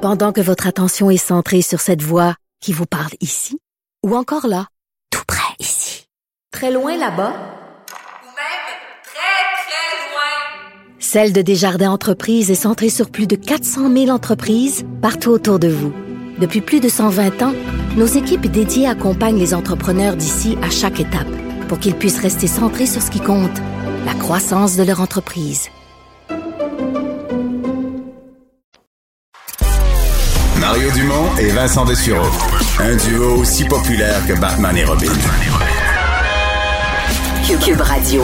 [0.00, 3.58] Pendant que votre attention est centrée sur cette voix qui vous parle ici,
[4.04, 4.68] ou encore là,
[5.10, 6.06] tout près ici,
[6.50, 8.66] très loin là-bas, Ou même
[9.04, 10.98] très, très loin.
[10.98, 15.68] Celle de Desjardins Entreprises est centrée sur plus de 400 000 entreprises partout autour de
[15.68, 15.92] vous.
[16.38, 17.52] Depuis plus de 120 ans,
[17.96, 21.26] nos équipes dédiées accompagnent les entrepreneurs d'ici à chaque étape
[21.68, 23.58] pour qu'ils puissent rester centrés sur ce qui compte,
[24.04, 25.68] la croissance de leur entreprise.
[30.60, 32.30] Mario Dumont et Vincent Dessureau.
[32.78, 35.12] Un duo aussi populaire que Batman et Robin.
[37.64, 38.22] Cube Radio.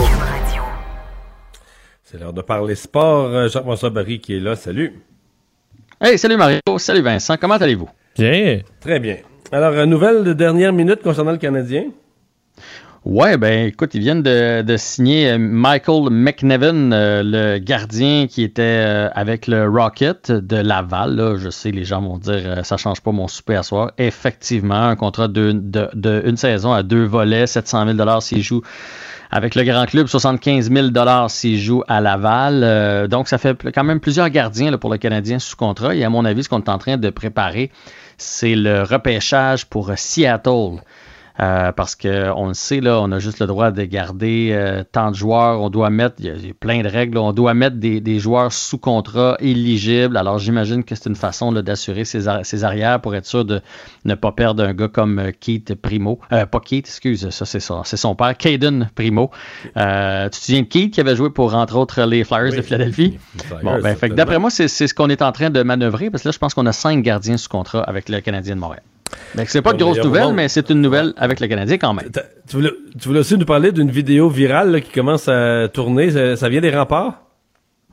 [2.03, 3.49] C'est l'heure de parler sport.
[3.49, 4.55] Jean-François Barry qui est là.
[4.55, 5.01] Salut.
[6.01, 7.89] Hey, salut Mario, salut Vincent, comment allez-vous?
[8.19, 8.61] Bien.
[8.81, 9.17] Très bien.
[9.53, 11.85] Alors, euh, nouvelle de dernière minute concernant le Canadien.
[13.05, 19.11] Ouais, ben écoute, ils viennent de, signer euh, Michael McNevin, euh, le gardien qui était
[19.13, 21.17] avec le Rocket de Laval.
[21.17, 21.37] Là.
[21.37, 23.91] Je sais, les gens vont dire euh, ça change pas mon souper à soir.
[23.99, 25.51] Effectivement, un contrat de,
[26.25, 28.63] une saison à deux volets, 700 000 s'il joue
[29.33, 33.09] avec le grand club, 75 000 s'il joue à Laval.
[33.09, 35.97] Donc, ça fait quand même plusieurs gardiens pour le Canadien sous contrat.
[35.97, 37.71] Et à mon avis, ce qu'on est en train de préparer,
[38.23, 40.81] c'est le repêchage pour Seattle.
[41.41, 45.11] Euh, parce qu'on le sait, là, on a juste le droit de garder euh, tant
[45.11, 45.61] de joueurs.
[45.61, 47.55] On doit mettre, il y, a, il y a plein de règles, là, on doit
[47.55, 50.17] mettre des, des, joueurs sous contrat éligibles.
[50.17, 53.61] Alors j'imagine que c'est une façon d'assurer ses, ses, arrières pour être sûr de
[54.05, 56.21] ne pas perdre un gars comme euh, Keith Primo.
[56.33, 59.31] Euh, pas Keith, excuse, ça c'est ça, c'est son père, Caden Primo.
[59.77, 62.57] Euh, tu te souviens de Keith qui avait joué pour entre autres les Flyers oui,
[62.57, 63.19] de Philadelphie?
[63.39, 66.23] Flyers, bon, ben, fait d'après moi, c'est ce qu'on est en train de manœuvrer parce
[66.23, 68.83] que là, je pense qu'on a cinq gardiens sous contrat avec le Canadien de Montréal.
[69.47, 72.11] C'est pas de grosse nouvelle, mais c'est une nouvelle avec le Canadien quand même.
[72.49, 76.11] Tu voulais, tu voulais aussi nous parler d'une vidéo virale là, qui commence à tourner.
[76.11, 77.23] Ça, ça vient des remparts?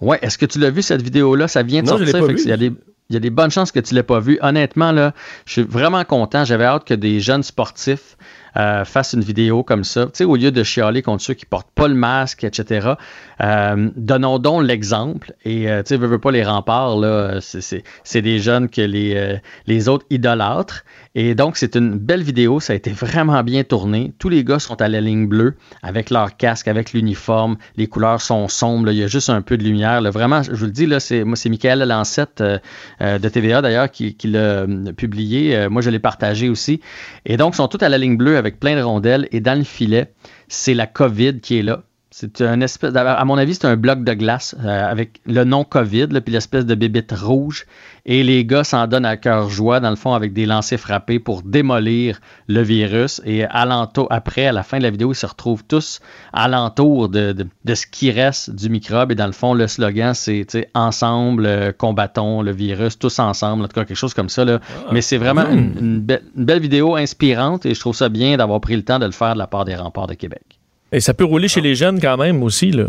[0.01, 1.47] Ouais, est-ce que tu l'as vu cette vidéo-là?
[1.47, 2.07] Ça vient de non, sortir.
[2.07, 2.39] Je l'ai pas vu.
[2.41, 2.71] Il y, a des,
[3.09, 4.39] il y a des bonnes chances que tu l'aies pas vu.
[4.41, 5.13] Honnêtement, là,
[5.45, 6.45] je suis vraiment content.
[6.45, 8.17] J'avais hâte que des jeunes sportifs
[8.55, 10.05] euh, fassent une vidéo comme ça.
[10.05, 12.93] Tu sais, au lieu de chialer contre ceux qui portent pas le masque, etc.
[13.41, 15.33] Euh, donnons donc l'exemple.
[15.43, 19.39] Et euh, tu sais, veux, veux pas les remparts, là, c'est des jeunes que les,
[19.67, 20.83] les autres idolâtrent.
[21.15, 22.59] Et donc, c'est une belle vidéo.
[22.59, 24.13] Ça a été vraiment bien tourné.
[24.19, 27.57] Tous les gars sont à la ligne bleue avec leur casque, avec l'uniforme.
[27.77, 28.91] Les couleurs sont sombres.
[28.91, 30.01] Il y a juste un peu de lumière.
[30.11, 32.59] Vraiment, je vous le dis, là, c'est, moi, c'est Michael Lancette euh,
[33.01, 35.67] euh, de TVA d'ailleurs qui, qui l'a euh, publié.
[35.69, 36.79] moi, je l'ai partagé aussi.
[37.25, 39.27] Et donc, ils sont tous à la ligne bleue avec plein de rondelles.
[39.31, 40.13] Et dans le filet,
[40.47, 41.83] c'est la COVID qui est là.
[42.11, 45.63] C'est un espèce, à mon avis, c'est un bloc de glace euh, avec le nom
[45.63, 47.67] COVID, là, puis l'espèce de bébite rouge.
[48.07, 51.19] Et les gars s'en donnent à cœur joie, dans le fond, avec des lancers frappés
[51.19, 53.21] pour démolir le virus.
[53.25, 55.99] Et alentour, après, à la fin de la vidéo, ils se retrouvent tous
[56.33, 59.11] alentour de, de, de ce qui reste du microbe.
[59.11, 63.67] Et dans le fond, le slogan, c'est ensemble, euh, combattons le virus, tous ensemble, en
[63.67, 64.45] tout cas, quelque chose comme ça.
[64.45, 64.59] Là.
[64.63, 68.09] Ah, Mais c'est vraiment une, une, be une, belle vidéo inspirante et je trouve ça
[68.09, 70.58] bien d'avoir pris le temps de le faire de la part des remparts de Québec.
[70.91, 72.87] Et ça peut rouler chez les jeunes quand même aussi, là.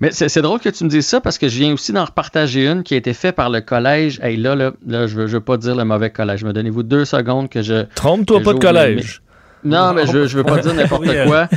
[0.00, 2.66] Mais c'est drôle que tu me dises ça parce que je viens aussi d'en repartager
[2.66, 4.18] une qui a été faite par le collège.
[4.22, 6.42] Hey, là, là, là, je veux, je veux pas dire le mauvais collège.
[6.42, 7.84] Me donnez-vous deux secondes que je.
[7.94, 9.20] Trompe-toi pas de collège.
[9.64, 11.48] Non, mais je, je veux pas dire n'importe quoi.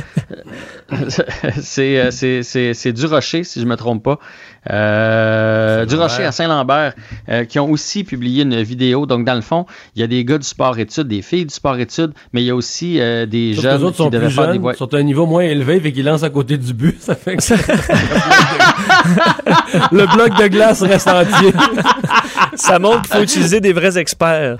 [1.60, 4.18] c'est, c'est, c'est, c'est du Rocher, si je me trompe pas.
[4.70, 6.94] Euh, du Rocher à Saint-Lambert,
[7.28, 9.06] euh, qui ont aussi publié une vidéo.
[9.06, 12.12] Donc, dans le fond, il y a des gars du sport-études, des filles du sport-études,
[12.32, 14.34] mais il y a aussi euh, des Sauf jeunes les autres sont qui devaient plus
[14.34, 16.72] faire jeunes, des sont à un niveau moins élevé, fait qu'ils lancent à côté du
[16.72, 16.96] but.
[17.00, 17.42] Ça fait que
[19.92, 21.52] le bloc de glace reste entier.
[22.54, 24.56] Ça montre qu'il faut utiliser des vrais experts.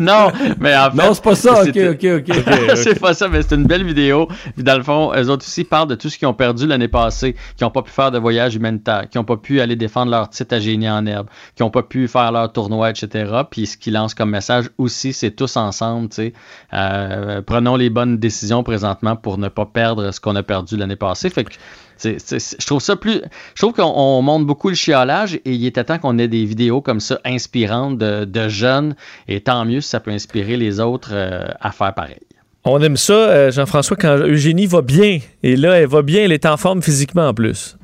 [0.00, 0.96] non, mais en fait.
[0.96, 1.62] Non, c'est pas ça.
[1.62, 2.06] Ok, ok.
[2.18, 2.76] ok.
[2.76, 4.28] c'est pas ça, mais c'est une belle vidéo.
[4.54, 6.88] Puis dans le fond, eux autres aussi parlent de tout ce qu'ils ont perdu l'année
[6.88, 10.10] passée, qui n'ont pas pu faire de voyage humanitaire, qui n'ont pas pu aller défendre
[10.10, 13.42] leur titre à Génie en herbe, qui n'ont pas pu faire leur tournoi, etc.
[13.50, 16.32] Puis ce qu'ils lancent comme message aussi, c'est tous ensemble, tu sais.
[16.72, 20.96] Euh, prenons les bonnes décisions présentement pour ne pas perdre ce qu'on a perdu l'année
[20.96, 21.30] passée.
[21.30, 21.54] Fait que
[22.02, 23.20] je trouve ça plus.
[23.54, 26.44] Je trouve qu'on on montre beaucoup le chiolage et il était temps qu'on ait des
[26.44, 28.96] vidéos comme ça inspirantes de, de jeunes.
[29.28, 32.18] Et tant mieux si ça peut inspirer les autres euh, à faire pareil.
[32.64, 35.18] On aime ça, euh, Jean-François, quand Eugénie va bien.
[35.42, 37.76] Et là, elle va bien, elle est en forme physiquement en plus.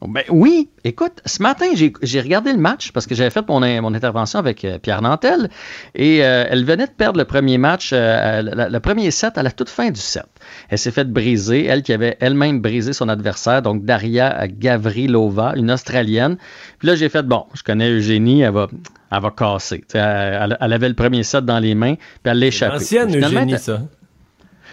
[0.00, 3.94] Ben oui, écoute, ce matin, j'ai regardé le match parce que j'avais fait mon, mon
[3.94, 5.50] intervention avec euh, Pierre Nantel
[5.96, 9.42] et euh, elle venait de perdre le premier match, euh, le, le premier set à
[9.42, 10.26] la toute fin du set.
[10.68, 15.72] Elle s'est faite briser, elle qui avait elle-même brisé son adversaire, donc Daria Gavrilova, une
[15.72, 16.36] Australienne.
[16.78, 18.68] Puis là, j'ai fait, bon, je connais Eugénie, elle va,
[19.10, 19.84] elle va casser.
[19.94, 22.38] Elle, elle avait le premier set dans les mains, puis elle.
[22.38, 23.80] L'ancienne Finalement, Eugénie, ça.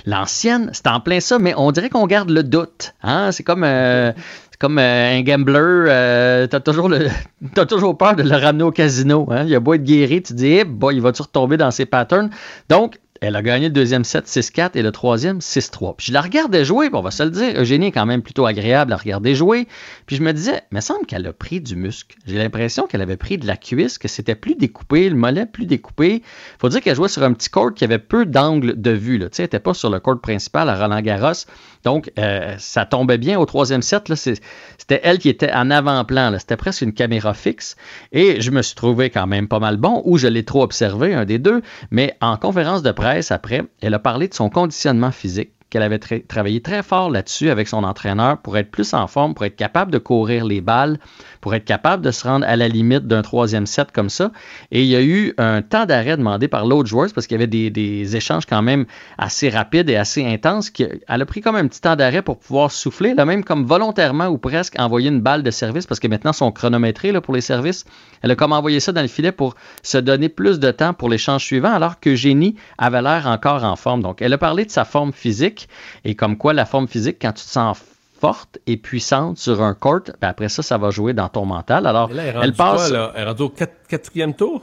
[0.05, 2.93] L'ancienne, c'est en plein ça, mais on dirait qu'on garde le doute.
[3.01, 3.31] Hein?
[3.31, 4.11] C'est comme, euh,
[4.55, 5.59] c'est comme euh, un gambler.
[5.59, 6.89] Euh, t'as, toujours
[7.53, 9.27] t'as toujours peur de le ramener au casino.
[9.29, 9.43] Hein?
[9.45, 12.29] Il a beau être guéri, tu te dis, eh, il va-tu retomber dans ses patterns?
[12.69, 15.95] Donc, elle a gagné le deuxième set 6-4 et le troisième 6-3.
[15.97, 17.59] Puis je la regardais jouer, on va se le dire.
[17.59, 19.67] Eugénie est quand même plutôt agréable à regarder jouer.
[20.05, 22.15] Puis je me disais, mais semble qu'elle a pris du muscle.
[22.25, 25.65] J'ai l'impression qu'elle avait pris de la cuisse, que c'était plus découpé, le mollet plus
[25.65, 26.23] découpé.
[26.59, 29.19] faut dire qu'elle jouait sur un petit court qui avait peu d'angle de vue.
[29.19, 31.45] Tu sais, Elle n'était pas sur le court principal à Roland Garros.
[31.85, 34.11] Donc, euh, ça tombait bien au troisième set.
[34.15, 36.35] C'était elle qui était en avant-plan.
[36.39, 37.75] C'était presque une caméra fixe.
[38.11, 41.13] Et je me suis trouvé quand même pas mal bon, ou je l'ai trop observé,
[41.13, 41.61] un des deux.
[41.91, 45.97] Mais en conférence de presse après, elle a parlé de son conditionnement physique qu'elle avait
[45.97, 49.57] tra- travaillé très fort là-dessus avec son entraîneur pour être plus en forme, pour être
[49.57, 50.99] capable de courir les balles,
[51.41, 54.31] pour être capable de se rendre à la limite d'un troisième set comme ça.
[54.71, 57.43] Et il y a eu un temps d'arrêt demandé par l'autre joueuse parce qu'il y
[57.43, 58.85] avait des, échanges quand même
[59.17, 60.71] assez rapides et assez intenses.
[61.09, 63.13] Elle a pris comme un petit temps d'arrêt pour pouvoir souffler.
[63.17, 66.53] A même comme volontairement ou presque envoyé une balle de service parce que maintenant sont
[66.53, 67.83] chronométrés là, pour les services.
[68.21, 71.09] Elle a comme envoyé ça dans le filet pour se donner plus de temps pour
[71.09, 74.01] l'échange suivant alors que Génie avait l'air encore en forme.
[74.01, 75.64] Donc elle a parlé de sa forme physique
[76.03, 77.77] et comme quoi la forme physique, quand tu te sens
[78.19, 81.85] forte et puissante sur un court, ben après ça, ça va jouer dans ton mental.
[81.85, 83.11] Alors, là, elle, passe, quoi, là?
[83.15, 84.61] Elle est rendue au quat- quatrième tour?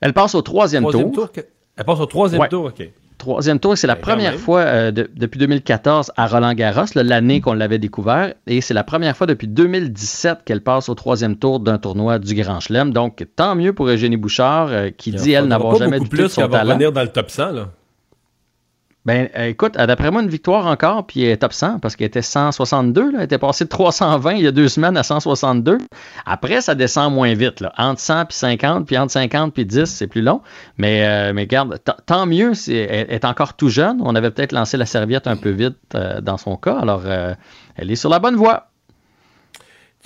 [0.00, 1.30] elle passe au troisième, Troisième tour.
[1.32, 1.42] tour?
[1.76, 2.48] Elle passe au troisième Ouais.
[2.48, 2.90] tour, OK.
[3.18, 7.40] Troisième tour, c'est la Ben, première fois euh, de- depuis 2014 à Roland Garros, l'année
[7.40, 11.60] qu'on l'avait découvert, et c'est la première fois depuis 2017 qu'elle passe au troisième tour
[11.60, 12.92] d'un tournoi du Grand Chelem.
[12.92, 16.62] Donc, tant mieux pour Eugénie Bouchard, euh, qui dit, elle, n'avoir jamais douté de va
[16.62, 17.68] revenir dans le top 100, là.
[19.06, 21.94] Ben, euh, écoute, euh, d'après moi, une victoire encore, puis elle est top 100, parce
[21.94, 25.04] qu'elle était 162, là, elle était passée de 320 il y a deux semaines à
[25.04, 25.78] 162.
[26.26, 27.72] Après, ça descend moins vite, là.
[27.78, 30.42] entre 100 puis 50, puis entre 50 puis 10, c'est plus long.
[30.76, 33.98] Mais, euh, mais regarde, t- tant mieux, c'est- elle est encore tout jeune.
[34.02, 37.32] On avait peut-être lancé la serviette un peu vite euh, dans son cas, alors euh,
[37.76, 38.70] elle est sur la bonne voie.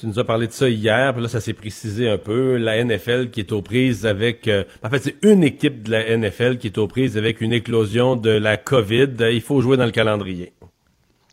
[0.00, 2.56] Tu nous as parlé de ça hier, puis là, ça s'est précisé un peu.
[2.56, 4.48] La NFL qui est aux prises avec...
[4.48, 7.52] euh, en fait, c'est une équipe de la NFL qui est aux prises avec une
[7.52, 9.10] éclosion de la COVID.
[9.30, 10.54] Il faut jouer dans le calendrier.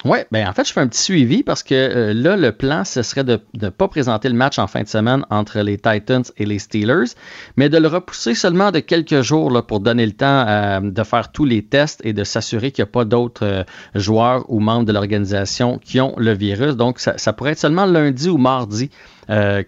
[0.06, 2.84] Oui, ben en fait, je fais un petit suivi parce que euh, là, le plan,
[2.86, 6.24] ce serait de ne pas présenter le match en fin de semaine entre les Titans
[6.38, 7.16] et les Steelers,
[7.56, 11.32] mais de le repousser seulement de quelques jours pour donner le temps euh, de faire
[11.32, 13.64] tous les tests et de s'assurer qu'il n'y a pas d'autres euh,
[13.96, 16.76] joueurs ou membres de l'organisation qui ont le virus.
[16.76, 18.92] Donc, ça, pourrait être seulement lundi ou mardi.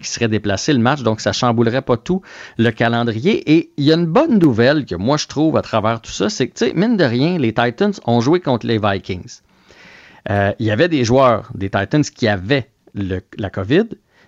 [0.00, 2.22] qui serait déplacé le match, donc ça chamboulerait pas tout
[2.56, 3.52] le calendrier.
[3.52, 6.30] Et il y a une bonne nouvelle que moi je trouve à travers tout ça,
[6.30, 9.40] c'est que, tu sais, mine de rien, les Titans ont joué contre les Vikings.
[10.28, 13.84] Euh, il y avait des joueurs des Titans qui avaient le- la COVID.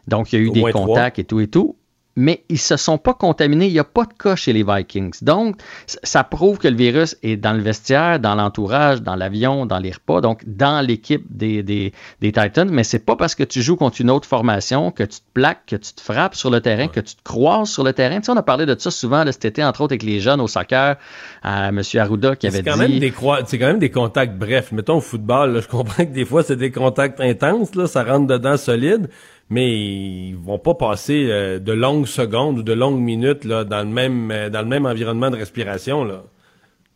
[0.08, 1.76] Donc, il y a eu Au des contacts et tout et tout.
[2.16, 3.66] Mais ils se sont pas contaminés.
[3.66, 5.14] Il n'y a pas de cas chez les Vikings.
[5.22, 5.56] Donc,
[5.86, 9.92] ça prouve que le virus est dans le vestiaire, dans l'entourage, dans l'avion, dans les
[9.92, 12.68] repas, donc dans l'équipe des, des, des, Titans.
[12.70, 15.66] Mais c'est pas parce que tu joues contre une autre formation que tu te plaques,
[15.66, 18.18] que tu te frappes sur le terrain, que tu te croises sur le terrain.
[18.18, 20.20] Tu sais, on a parlé de ça souvent là, cet été, entre autres avec les
[20.20, 20.96] jeunes au soccer,
[21.42, 21.80] à M.
[21.94, 22.80] Arruda qui avait quand dit...
[22.80, 23.12] Même des
[23.46, 24.72] c'est quand même des contacts brefs.
[24.72, 28.04] Mettons au football, là, je comprends que des fois c'est des contacts intenses, là, ça
[28.04, 29.08] rentre dedans solide
[29.52, 33.80] mais ils vont pas passer euh, de longues secondes ou de longues minutes là, dans,
[33.82, 36.04] le même, euh, dans le même environnement de respiration.
[36.04, 36.22] Là.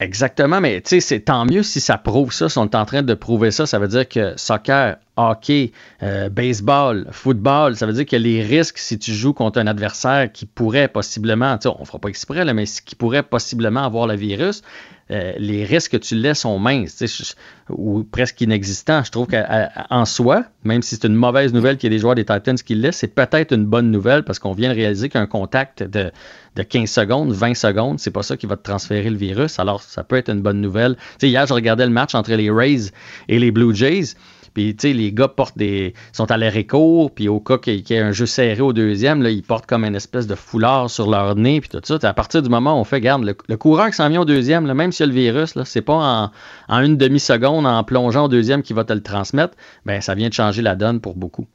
[0.00, 3.02] Exactement, mais tu sais, tant mieux si ça prouve ça, si on est en train
[3.02, 3.66] de prouver ça.
[3.66, 8.78] Ça veut dire que soccer, hockey, euh, baseball, football, ça veut dire que les risques
[8.78, 12.44] si tu joues contre un adversaire qui pourrait possiblement, tu sais, on fera pas exprès,
[12.54, 14.62] mais qui pourrait possiblement avoir le virus,
[15.10, 17.34] euh, les risques que tu laisses sont minces
[17.68, 19.04] ou presque inexistants.
[19.04, 22.16] Je trouve qu'en soi, même si c'est une mauvaise nouvelle qu'il y ait des joueurs
[22.16, 25.26] des Titans qui laissent, c'est peut-être une bonne nouvelle parce qu'on vient de réaliser qu'un
[25.26, 26.10] contact de,
[26.56, 29.60] de 15 secondes, 20 secondes, c'est pas ça qui va te transférer le virus.
[29.60, 30.96] Alors, ça peut être une bonne nouvelle.
[31.22, 32.90] hier, je regardais le match entre les Rays
[33.28, 34.14] et les Blue Jays.
[34.56, 37.86] Puis, tu sais, les gars portent des, sont à l'arrêt court, puis au cas qu'il
[37.86, 40.88] y ait un jeu serré au deuxième, là, ils portent comme une espèce de foulard
[40.88, 41.98] sur leur nez, puis tout ça.
[42.00, 44.64] à partir du moment où on fait, garde, le, coureur qui s'en vient au deuxième,
[44.72, 46.30] même s'il y a le virus, c'est pas en,
[46.74, 49.54] en une demi-seconde, en plongeant au deuxième, qui va te le transmettre.
[49.84, 51.46] Ben, ça vient de changer la donne pour beaucoup.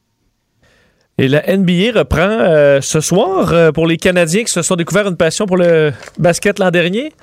[1.18, 5.08] Et la NBA reprend euh, ce soir euh, pour les Canadiens qui se sont découverts
[5.08, 7.14] une passion pour le basket l'an dernier.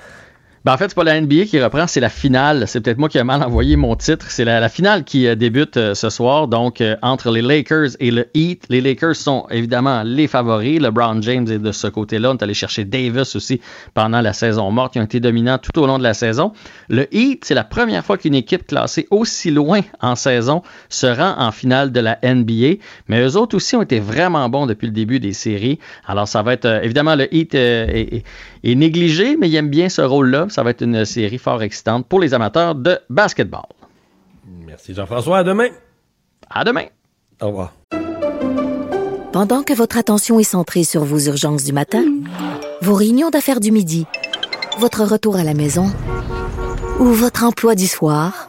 [0.64, 2.64] Ben, en fait, c'est pas la NBA qui reprend, c'est la finale.
[2.66, 4.26] C'est peut-être moi qui ai mal envoyé mon titre.
[4.28, 8.10] C'est la, finale qui euh, débute euh, ce soir, donc euh, entre les Lakers et
[8.10, 8.64] le Heat.
[8.68, 10.80] Les Lakers sont évidemment les favoris.
[10.80, 12.32] LeBron James est de ce côté-là.
[12.32, 13.60] On est allé chercher Davis aussi
[13.94, 14.96] pendant la saison morte.
[14.96, 16.52] Ils ont été dominants tout au long de la saison.
[16.88, 21.34] Le Heat, c'est la première fois qu'une équipe classée aussi loin en saison se rend
[21.38, 22.80] en finale de la NBA.
[23.06, 25.78] Mais eux autres aussi ont été vraiment bons depuis le début des séries.
[26.06, 28.24] Alors, ça va être évidemment le Heat est,
[28.64, 30.47] est négligé, mais il aime bien ce rôle-là.
[30.50, 33.66] Ça va être une série fort excitante pour les amateurs de basketball.
[34.66, 35.38] Merci Jean-François.
[35.38, 35.68] À demain.
[36.48, 36.86] À demain.
[37.40, 37.72] Au revoir.
[39.32, 42.04] Pendant que votre attention est centrée sur vos urgences du matin,
[42.80, 44.06] vos réunions d'affaires du midi,
[44.78, 45.86] votre retour à la maison
[46.98, 48.48] ou votre emploi du soir,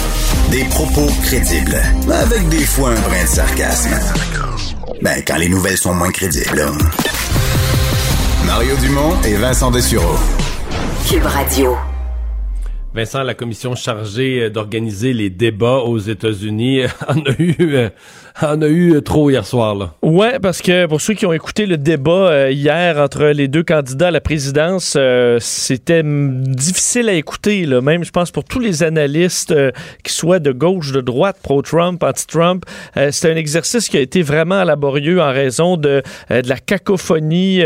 [0.51, 3.95] Des propos crédibles, avec des fois un brin de sarcasme.
[5.01, 6.65] Ben, quand les nouvelles sont moins crédibles.
[8.45, 10.17] Mario Dumont et Vincent Dessureau.
[11.09, 11.77] Cube Radio.
[12.93, 17.89] Vincent, la commission chargée d'organiser les débats aux États-Unis en a eu
[18.43, 19.75] euh, on a eu euh, trop hier soir.
[19.75, 19.93] Là.
[20.01, 23.63] Ouais, parce que pour ceux qui ont écouté le débat euh, hier entre les deux
[23.63, 27.65] candidats à la présidence, euh, c'était difficile à écouter.
[27.65, 29.53] Même, je pense, pour tous les analystes,
[30.03, 32.65] qui soient de gauche, de droite, pro-Trump, anti-Trump,
[33.11, 37.61] c'était un exercice qui a été vraiment laborieux en raison de, de la cacophonie,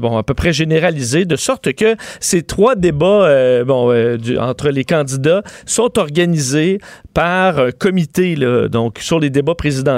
[0.00, 3.92] bon, à peu près généralisée, de sorte que ces trois débats, bon,
[4.38, 6.78] entre les candidats sont organisés
[7.12, 8.36] par comité,
[8.68, 9.93] donc sur les débats présidentiels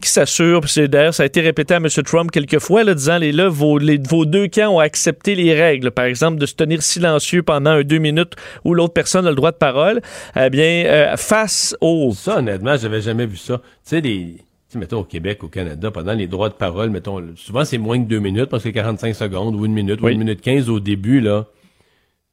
[0.00, 1.88] qui s'assure, d'ailleurs, ça a été répété à M.
[1.88, 5.90] Trump quelques fois, là, disant les, là, vos, vos deux camps ont accepté les règles,
[5.90, 9.36] par exemple, de se tenir silencieux pendant un deux minutes où l'autre personne a le
[9.36, 10.00] droit de parole.
[10.36, 12.12] Eh bien, euh, face au.
[12.14, 13.58] Ça, honnêtement, j'avais jamais vu ça.
[13.58, 14.36] Tu sais, les
[14.74, 18.08] mettons au Québec, au Canada, pendant les droits de parole, mettons, souvent c'est moins que
[18.08, 21.20] deux minutes, parce que 45 secondes ou une minute ou une minute 15 au début,
[21.20, 21.46] là,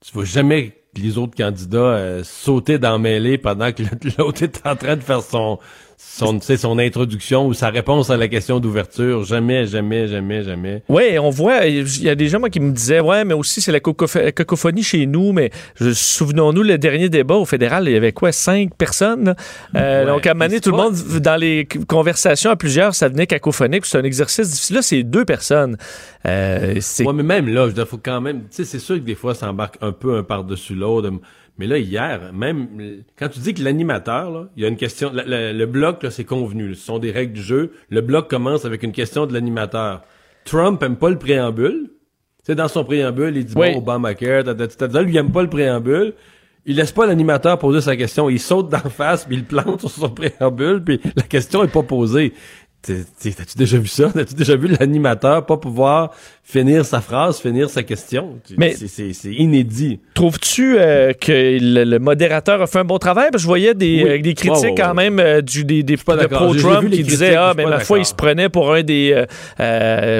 [0.05, 3.83] tu vas jamais les autres candidats euh, sauter dans mêlée pendant que
[4.17, 5.59] l'autre est en train de faire son
[6.15, 9.23] son, son introduction ou sa réponse à la question d'ouverture.
[9.23, 10.83] Jamais, jamais, jamais, jamais.
[10.89, 13.61] Oui, on voit, il y a des gens moi, qui me disaient, ouais, mais aussi
[13.61, 15.49] c'est la cacophonie chez nous, mais
[15.79, 19.33] souvenons-nous, le dernier débat au fédéral, il y avait quoi, cinq personnes?
[19.75, 23.07] Euh, donc, à un moment donné, tout le monde, dans les conversations à plusieurs, ça
[23.07, 24.75] venait cacophonique, c'est un exercice difficile.
[24.75, 25.77] Là, c'est deux personnes.
[26.27, 29.15] Euh, ouais, mais même là, je faut quand même, tu sais, c'est sûr que des
[29.15, 31.09] fois, ça embarque un peu un par-dessus l'autre.
[31.57, 35.11] Mais là, hier, même quand tu dis que l'animateur, là, il y a une question,
[35.13, 36.73] le, bloc, là, c'est convenu.
[36.73, 37.73] Ce sont des règles du jeu.
[37.89, 40.01] Le bloc commence avec une question de l'animateur.
[40.45, 41.91] Trump aime pas le préambule.
[42.41, 46.13] C'est dans son préambule, il dit bon Obamacare, lui il aime pas le préambule.
[46.65, 49.89] Il laisse pas l'animateur poser sa question, il saute d'en face, puis il plante sur
[49.89, 52.33] son préambule, puis la question est pas posée.
[52.85, 54.09] T'as-tu déjà vu ça?
[54.13, 56.11] T'as-tu déjà vu l'animateur pas pouvoir
[56.43, 58.39] finir sa phrase, finir sa question?
[58.57, 59.99] Mais c'est inédit.
[60.13, 63.29] Trouves-tu euh, que le, le, modérateur a fait un bon travail?
[63.31, 64.09] Parce que je voyais des, Oui.
[64.09, 67.53] euh, des critiques quand même euh, du, des, des pas de pro-Trump qui disaient Ah,
[67.55, 69.23] mais ma foi, il se prenait pour un des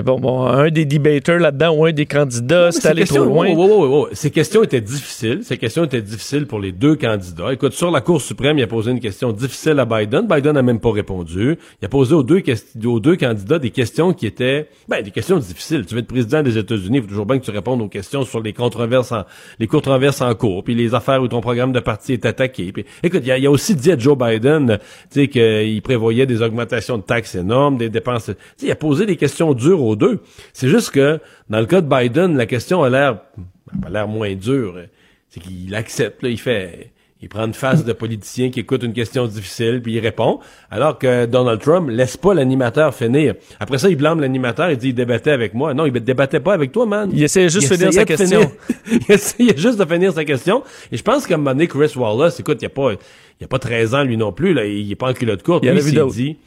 [0.05, 2.71] bon, bon, un des debaters là-dedans ou un des candidats.
[2.71, 4.07] C'était Ces allé trop questions- loin.
[4.13, 5.39] Ces questions étaient difficiles.
[5.43, 7.51] Ces questions étaient difficiles pour les deux candidats.
[7.51, 10.27] Écoute, sur la Cour suprême, il a posé une question difficile à Biden.
[10.27, 11.57] Biden n'a même pas répondu.
[11.81, 12.52] Il a posé aux deux, quest-
[12.85, 15.85] aux deux candidats des questions qui étaient, ben, des questions difficiles.
[15.85, 18.23] Tu veux être président des États-Unis, il faut toujours bien que tu répondes aux questions
[18.23, 19.23] sur les controverses en,
[19.59, 22.71] les controverses en cours, puis les affaires où ton programme de parti est attaqué.
[22.71, 24.79] Puis, écoute, il a, il a aussi dit à Joe Biden,
[25.11, 28.31] qu'il prévoyait des augmentations de taxes énormes, des dépenses.
[28.61, 30.21] Il a posé des questions dures aux deux.
[30.53, 33.21] C'est juste que, dans le cas de Biden, la question a l'air,
[33.85, 34.77] a l'air moins dure.
[35.29, 36.92] C'est qu'il accepte, là, il fait,
[37.23, 40.41] il prend une face de politicien qui écoute une question difficile puis il répond.
[40.69, 43.35] Alors que Donald Trump laisse pas l'animateur finir.
[43.61, 45.73] Après ça, il blâme l'animateur, il dit il débattait avec moi.
[45.73, 47.09] Non, il débattait pas avec toi, man.
[47.13, 48.51] Il essayait juste de finir essayait sa question.
[48.91, 50.63] il essayait juste de finir sa question.
[50.91, 52.97] Et je pense qu'à un moment donné, Chris Wallace, écoute, il y a pas, il
[53.39, 55.63] y a pas 13 ans lui non plus, là, il est pas en culotte courte.
[55.63, 56.37] Il Lui, s'est dit,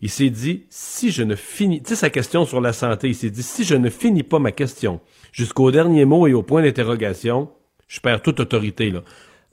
[0.00, 3.14] il s'est dit, si je ne finis, tu sais, sa question sur la santé, il
[3.14, 5.00] s'est dit, si je ne finis pas ma question
[5.32, 7.50] jusqu'au dernier mot et au point d'interrogation,
[7.88, 9.02] je perds toute autorité, là.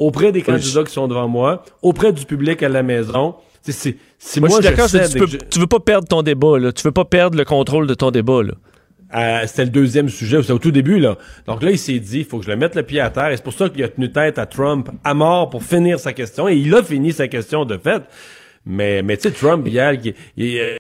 [0.02, 3.36] Auprès des candidats qui sont devant moi, auprès du public à la maison.
[3.62, 3.96] Si
[4.40, 6.72] Moi, moi, je suis d'accord, tu, peux, je- tu veux pas perdre ton débat, là.
[6.72, 8.54] Tu veux pas perdre le contrôle de ton débat, là.
[9.14, 11.18] Euh, c'était le deuxième sujet, c'était au tout début, là.
[11.46, 13.30] Donc là, il s'est dit, il faut que je le mette le pied à terre.
[13.30, 16.14] Et c'est pour ça qu'il a tenu tête à Trump à mort pour finir sa
[16.14, 16.48] question.
[16.50, 18.02] Et il a fini sa question de fait.
[18.66, 20.76] Mais, mais tu sais, Trump, hier, il, il, euh,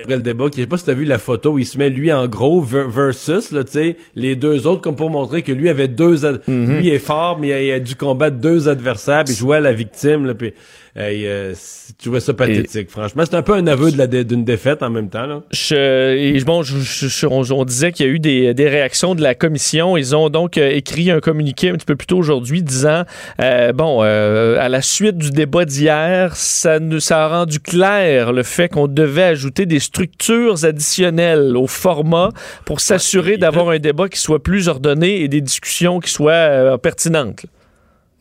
[0.00, 1.90] après le débat, je sais pas si t'as vu la photo où il se met
[1.90, 5.50] lui en gros ver- versus, là, tu sais, les deux autres, comme pour montrer que
[5.50, 6.78] lui avait deux, Mhm.
[6.78, 9.60] lui est fort, mais il a, il a dû combattre deux adversaires, puis jouer à
[9.60, 10.52] la victime, là, puis,
[11.00, 11.54] il, euh,
[12.02, 13.22] trouvais ça pathétique, franchement.
[13.24, 15.42] C'est un peu un aveu dé- d'une défaite en même temps, là.
[15.52, 18.68] Je, et bon, je- je- je- on, on disait qu'il y a eu des, des
[18.68, 19.96] réactions de la commission.
[19.96, 23.04] Ils ont donc euh, écrit un communiqué un petit peu plus tôt aujourd'hui disant,
[23.40, 26.78] euh, bon, euh, à la suite du débat d'hier, ça,
[27.10, 32.30] a rendu clair le fait qu'on devait ajouter des structures additionnelles au format
[32.64, 37.46] pour s'assurer d'avoir un débat qui soit plus ordonné et des discussions qui soient pertinentes.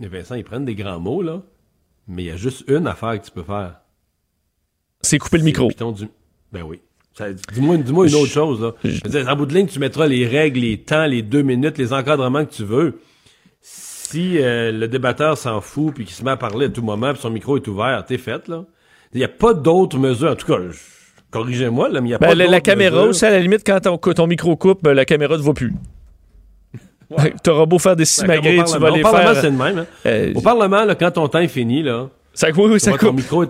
[0.03, 1.41] Et Vincent, ils prennent des grands mots, là.
[2.07, 3.75] Mais il y a juste une affaire que tu peux faire.
[5.01, 5.69] C'est couper le micro.
[5.69, 6.09] du-
[6.51, 6.79] Ben oui.
[7.53, 8.73] Dis-moi dis-moi une autre chose, là.
[8.83, 11.41] Je veux dire, en bout de ligne, tu mettras les règles, les temps, les deux
[11.41, 12.99] minutes, les encadrements que tu veux.
[13.61, 17.11] Si euh, le débatteur s'en fout puis qu'il se met à parler à tout moment
[17.13, 18.65] puis son micro est ouvert, t'es fait, là.
[19.13, 20.31] Il n'y a pas d'autres mesures.
[20.31, 20.59] En tout cas,
[21.31, 23.63] corrigez-moi, là, mais il n'y a Ben, pas la, la caméra aussi, à la limite,
[23.65, 25.53] quand ton, ton micro coupe, ben, la caméra ne te voit
[27.15, 27.33] plus.
[27.43, 29.41] T'auras beau faire des simagrées, Ben, tu vas au les Parlement, faire.
[29.41, 29.77] c'est le même.
[29.79, 29.85] hein.
[30.05, 32.97] Euh, Au Parlement, là, quand ton temps est fini, là, ça, oui, oui, ça ton
[32.97, 33.15] coupe.
[33.17, 33.49] micro, est-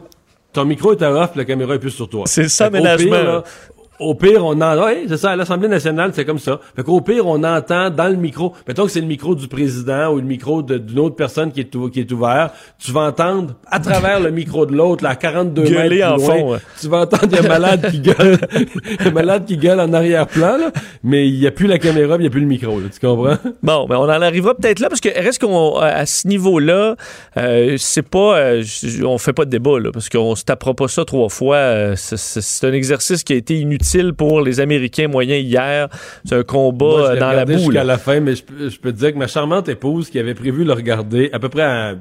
[0.53, 2.23] ton micro est à off, la caméra est plus sur toi.
[2.25, 3.11] C'est ça, ménagement.
[3.11, 3.43] pire, là,
[3.99, 6.59] Au pire, on en, ouais, c'est ça, à l'Assemblée nationale, c'est comme ça.
[6.75, 10.11] Fait qu'au pire, on entend dans le micro, mettons que c'est le micro du président
[10.13, 13.55] ou le micro d'une autre personne qui est, ou- qui est ouvert, tu vas entendre
[13.65, 16.57] à travers le micro de l'autre, là, à 42 Gueuler mètres en loin, fond, ouais.
[16.79, 18.37] tu vas entendre, il y a un malade qui gueule,
[18.99, 20.71] un malade qui gueule en arrière-plan, là,
[21.03, 22.99] mais il n'y a plus la caméra, il n'y a plus le micro, là, tu
[22.99, 23.37] comprends?
[23.63, 26.95] Bon, mais on en arrivera peut-être là parce que reste qu'on à ce niveau-là,
[27.37, 28.63] euh, c'est pas, euh,
[29.05, 31.55] on fait pas de débat là parce qu'on se tapera pas ça trois fois.
[31.55, 35.87] euh, c'est un exercice qui a été inutile pour les Américains moyens hier.
[36.25, 37.57] C'est un combat Moi, euh, dans la boue.
[37.57, 40.19] jusqu'à la fin, mais je, peux- je peux te dire que ma charmante épouse qui
[40.19, 41.95] avait prévu le regarder à peu près à,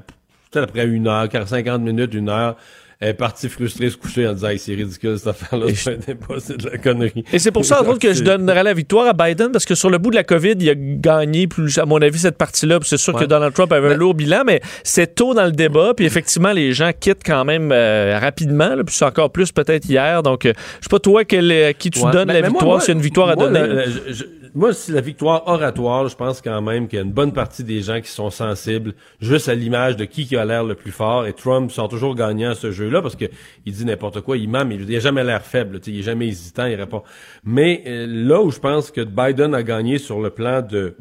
[0.51, 2.57] peut-être après une heure, 50 minutes, une heure,
[3.01, 6.71] elle est partie frustrée se coucher en disant Hey, c'est ridicule cette affaire-là, c'est de
[6.71, 7.25] la connerie.
[7.33, 9.75] Et c'est pour ça, entre autres, que je donnerais la victoire à Biden, parce que
[9.75, 12.79] sur le bout de la COVID, il a gagné, plus, à mon avis, cette partie-là.
[12.83, 13.25] C'est sûr que.
[13.25, 15.93] Donald Trump avait un lourd bilan, mais c'est tôt dans le débat.
[15.95, 18.75] Puis effectivement, les gens quittent quand même euh, rapidement.
[18.75, 20.23] là, puis c'est encore plus peut-être hier.
[20.23, 22.11] Donc, euh, je sais pas toi quel, à qui tu Ouais.
[22.13, 23.61] donnes Ben, la ben, victoire, s'il y a une victoire à donner.
[24.09, 24.25] je-
[24.57, 27.63] moi, si la victoire oratoire, je pense quand même qu'il y a une bonne partie
[27.63, 30.93] des gens qui sont sensibles juste à l'image de qui qui a l'air le plus
[30.93, 31.27] fort.
[31.27, 33.27] Et Trump sont toujours gagnants à ce jeu-là parce que
[33.67, 35.79] il dit n'importe quoi, il ment, mais il a jamais l'air faible.
[35.87, 37.03] Il est jamais hésitant, il répond.
[37.45, 40.97] Mais euh, là où je pense que Biden a gagné sur le plan de,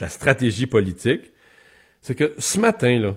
[0.00, 1.30] la stratégie politique,
[2.00, 3.14] c'est que ce matin, là,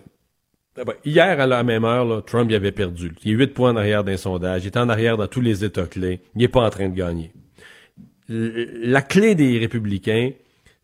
[0.79, 3.11] ah ben, hier, à la même heure, Trump il avait perdu.
[3.23, 4.65] Il est 8 points en arrière d'un sondage.
[4.65, 6.21] Il est en arrière dans tous les États clés.
[6.35, 7.33] Il n'est pas en train de gagner.
[8.29, 10.31] La clé des républicains,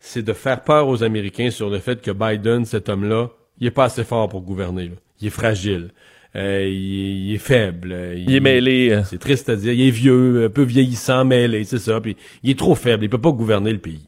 [0.00, 3.30] c'est de faire peur aux Américains sur le fait que Biden, cet homme-là,
[3.60, 4.88] il est pas assez fort pour gouverner.
[4.88, 4.94] là.
[5.20, 5.90] Il est fragile.
[6.34, 7.92] Euh, il, est- il est faible.
[7.92, 8.90] euh, Il est mêlé.
[8.90, 9.02] euh.
[9.04, 9.72] C'est triste à dire.
[9.72, 12.00] Il est vieux, un peu vieillissant, mêlé, c'est ça.
[12.00, 13.04] Puis il est trop faible.
[13.04, 14.06] Il peut pas gouverner le pays.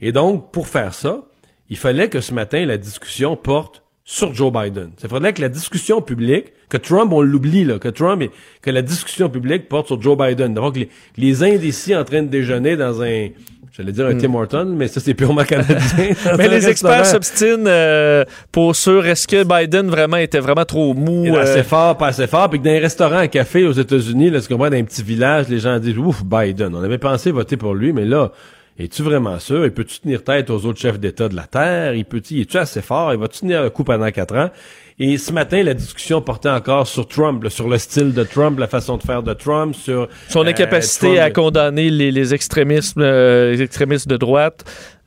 [0.00, 1.24] Et donc, pour faire ça,
[1.68, 4.90] il fallait que ce matin, la discussion porte sur Joe Biden.
[5.02, 8.30] Il faudrait que la discussion publique, que Trump, on l'oublie, là, que Trump, et,
[8.60, 10.54] que la discussion publique porte sur Joe Biden.
[10.54, 13.28] Donc, les, les indécis en train de déjeuner dans un,
[13.72, 14.18] j'allais dire un Mm.
[14.18, 15.76] Tim Horton, mais ça, c'est purement canadien.
[16.36, 17.04] Mais un les experts restaurant.
[17.04, 21.26] s'obstinent euh, pour sûr est-ce que Biden vraiment était vraiment trop mou.
[21.26, 22.50] Euh, assez fort, pas assez fort.
[22.50, 25.02] Puis que dans les restaurants à café aux États-Unis, là, tu comprends, dans un petit
[25.02, 26.74] village, les gens disent, ouf, Biden.
[26.74, 28.32] On avait pensé voter pour lui, mais là,
[28.78, 29.64] es-tu vraiment sûr?
[29.64, 31.94] Il peut-tu tenir tête aux autres chefs d'État de la Terre?
[31.94, 33.12] Il peut-tu, est-tu assez fort?
[33.12, 34.50] Il va-tu tenir le coup pendant quatre ans?
[34.98, 38.58] Et ce matin, la discussion portait encore sur Trump, là, sur le style de Trump,
[38.58, 42.34] la façon de faire de Trump, sur son euh, incapacité Trump- à condamner les, les
[42.34, 44.64] extrémismes, euh, les extrémistes de droite.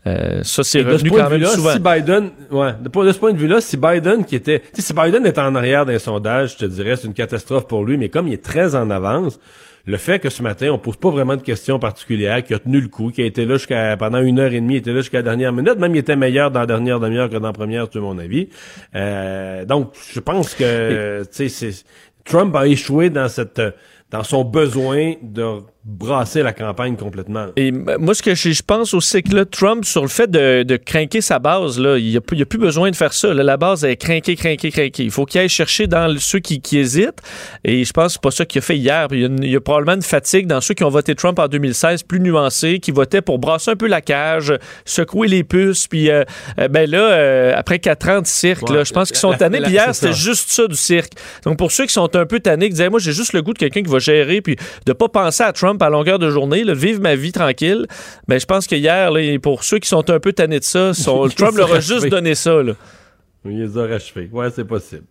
[0.08, 1.74] Euh, ça, c'est Et de ce revenu point quand de même vue-là, souvent.
[1.74, 5.26] si Biden, ouais, de, de ce point de vue-là, si Biden qui était, si Biden
[5.26, 8.28] était en arrière d'un sondage, je te dirais, c'est une catastrophe pour lui, mais comme
[8.28, 9.40] il est très en avance,
[9.86, 12.82] le fait que ce matin, on pose pas vraiment de questions particulières, qu'il a tenu
[12.82, 15.18] le coup, qu'il a été là jusqu'à, pendant une heure et demie, était là jusqu'à
[15.18, 17.88] la dernière minute, même il était meilleur dans la dernière demi-heure que dans la première,
[17.92, 18.50] c'est mon avis.
[18.96, 21.86] Euh, donc, je pense que, tu sais, c'est,
[22.24, 23.62] Trump a échoué dans cette,
[24.10, 27.48] dans son besoin de brasser la campagne complètement.
[27.56, 30.64] Et moi, ce que je, pense aussi, c'est que là, Trump, sur le fait de,
[30.64, 33.34] de craquer sa base, là, il n'y a, plus- a besoin de faire ça.
[33.36, 33.44] là.
[33.44, 35.04] la base est craquer, craquer, craquer.
[35.04, 37.20] Il faut qu'il aille chercher dans le- ceux qui, qui hésitent.
[37.64, 39.08] Et je pense que c'est pas ça qu'il a fait hier.
[39.12, 41.14] Il y, a une- il y a probablement une fatigue dans ceux qui ont voté
[41.14, 44.54] Trump en 2016, plus nuancés, qui votaient pour brasser un peu la cage,
[44.86, 45.88] secouer les puces.
[45.88, 46.24] Puis, euh,
[46.60, 49.30] euh, ben là, euh, après quatre ans de cirque, Ouais, là, je pense qu'ils sont
[49.32, 49.60] la- tannés.
[49.60, 51.12] la- Puis hier, c'était juste ça du cirque.
[51.44, 53.54] Donc, pour ceux qui sont un peu tannés, qui disaient, moi, j'ai juste le goût
[53.54, 54.56] de quelqu'un qui va gérer, puis
[54.88, 57.86] de pas penser à Trump à longueur de journée, là, vivre ma vie tranquille.
[58.28, 60.94] Ben, je pense que hier, là, pour ceux qui sont un peu tannés de ça,
[60.94, 62.62] son- Trump leur a juste donné ça.
[62.64, 62.74] Là.
[63.46, 64.30] Il les a rachevés.
[64.32, 65.04] Ouais, c'est possible.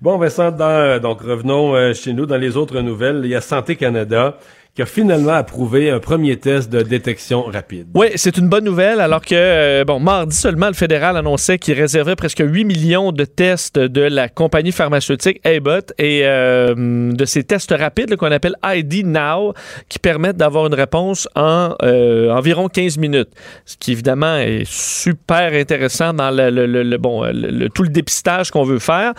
[0.00, 3.20] Bon, Vincent, dans, euh, donc revenons euh, chez nous dans les autres nouvelles.
[3.24, 4.36] Il y a Santé Canada
[4.74, 7.88] qui a finalement approuvé un premier test de détection rapide.
[7.94, 11.74] Oui, c'est une bonne nouvelle, alors que, euh, bon, mardi seulement, le fédéral annonçait qu'il
[11.74, 17.44] réservait presque 8 millions de tests de la compagnie pharmaceutique Abbott et euh, de ces
[17.44, 19.52] tests rapides qu'on appelle ID Now,
[19.90, 23.28] qui permettent d'avoir une réponse en euh, environ 15 minutes.
[23.66, 27.24] Ce qui, évidemment, est super intéressant dans le, bon,
[27.74, 29.12] tout le dépistage qu'on veut faire.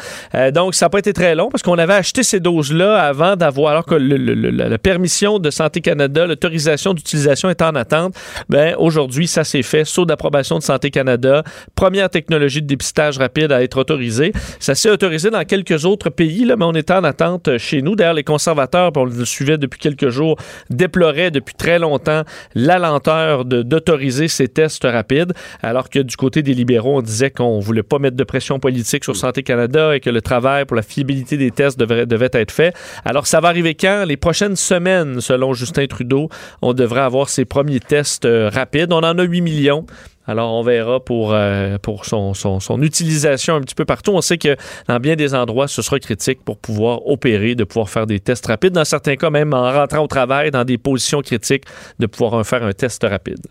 [0.51, 3.71] Donc, ça n'a pas été très long parce qu'on avait acheté ces doses-là avant d'avoir,
[3.71, 8.15] alors que la permission de Santé Canada, l'autorisation d'utilisation est en attente.
[8.49, 9.85] Ben, aujourd'hui, ça s'est fait.
[9.85, 11.43] Saut d'approbation de Santé Canada.
[11.75, 14.31] Première technologie de dépistage rapide à être autorisée.
[14.59, 17.95] Ça s'est autorisé dans quelques autres pays, là, mais on était en attente chez nous.
[17.95, 20.37] D'ailleurs, les conservateurs, on le suivait depuis quelques jours,
[20.69, 22.23] déploraient depuis très longtemps
[22.55, 27.59] la lenteur d'autoriser ces tests rapides, alors que du côté des libéraux, on disait qu'on
[27.59, 30.81] voulait pas mettre de pression politique sur Santé Canada et que le travail pour la
[30.81, 32.73] fiabilité des tests devait être fait.
[33.05, 34.05] Alors, ça va arriver quand?
[34.05, 35.19] Les prochaines semaines,
[35.53, 36.29] Justin Trudeau,
[36.61, 38.91] on devrait avoir ces premiers tests euh, rapides.
[38.91, 39.85] On en a 8 millions.
[40.25, 44.11] Alors, on verra pour, euh, son, utilisation un petit peu partout.
[44.11, 44.55] On sait que
[44.87, 48.45] dans bien des endroits, ce sera critique pour pouvoir opérer, de pouvoir faire des tests
[48.45, 48.73] rapides.
[48.73, 51.65] Dans certains cas, même en rentrant au travail, dans des positions critiques,
[51.99, 53.45] de pouvoir faire un test rapide.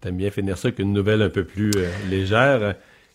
[0.00, 2.74] T'aimes bien finir ça avec une nouvelle un peu plus euh, légère.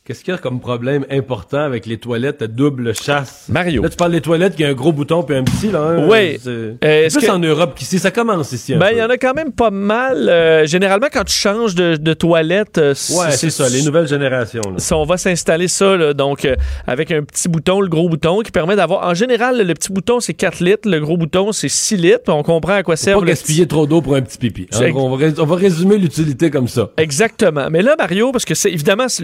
[0.09, 3.45] Qu'est-ce qu'il y a comme problème important avec les toilettes à double chasse?
[3.47, 3.83] Mario.
[3.83, 5.81] Là, tu parles des toilettes qui a un gros bouton puis un petit, là.
[5.81, 6.07] hein?
[6.09, 6.39] Oui.
[6.43, 6.49] C'est
[6.83, 7.99] Euh, plus que- en Europe qu'ici.
[7.99, 10.27] Ça commence ici un Ben, il y en a quand même pas mal.
[10.27, 14.63] Euh, généralement, quand tu changes de, de toilette, euh, Ouais, c'est ça, les nouvelles générations.
[14.65, 14.79] là.
[14.79, 16.55] Ça, on va s'installer ça, là, donc euh,
[16.87, 19.07] avec un petit bouton, le gros bouton, qui permet d'avoir.
[19.07, 22.33] En général, le petit bouton, c'est 4 litres, le gros bouton, c'est 6 litres.
[22.33, 24.67] On comprend à quoi Faut sert pas le gaspiller trop d'eau pour un petit pipi.
[24.73, 24.89] hein?
[24.95, 26.89] On, va rés- on va résumer l'utilité comme ça.
[26.97, 27.67] Exactement.
[27.69, 29.23] Mais là, Mario, parce que c'est évidemment c'est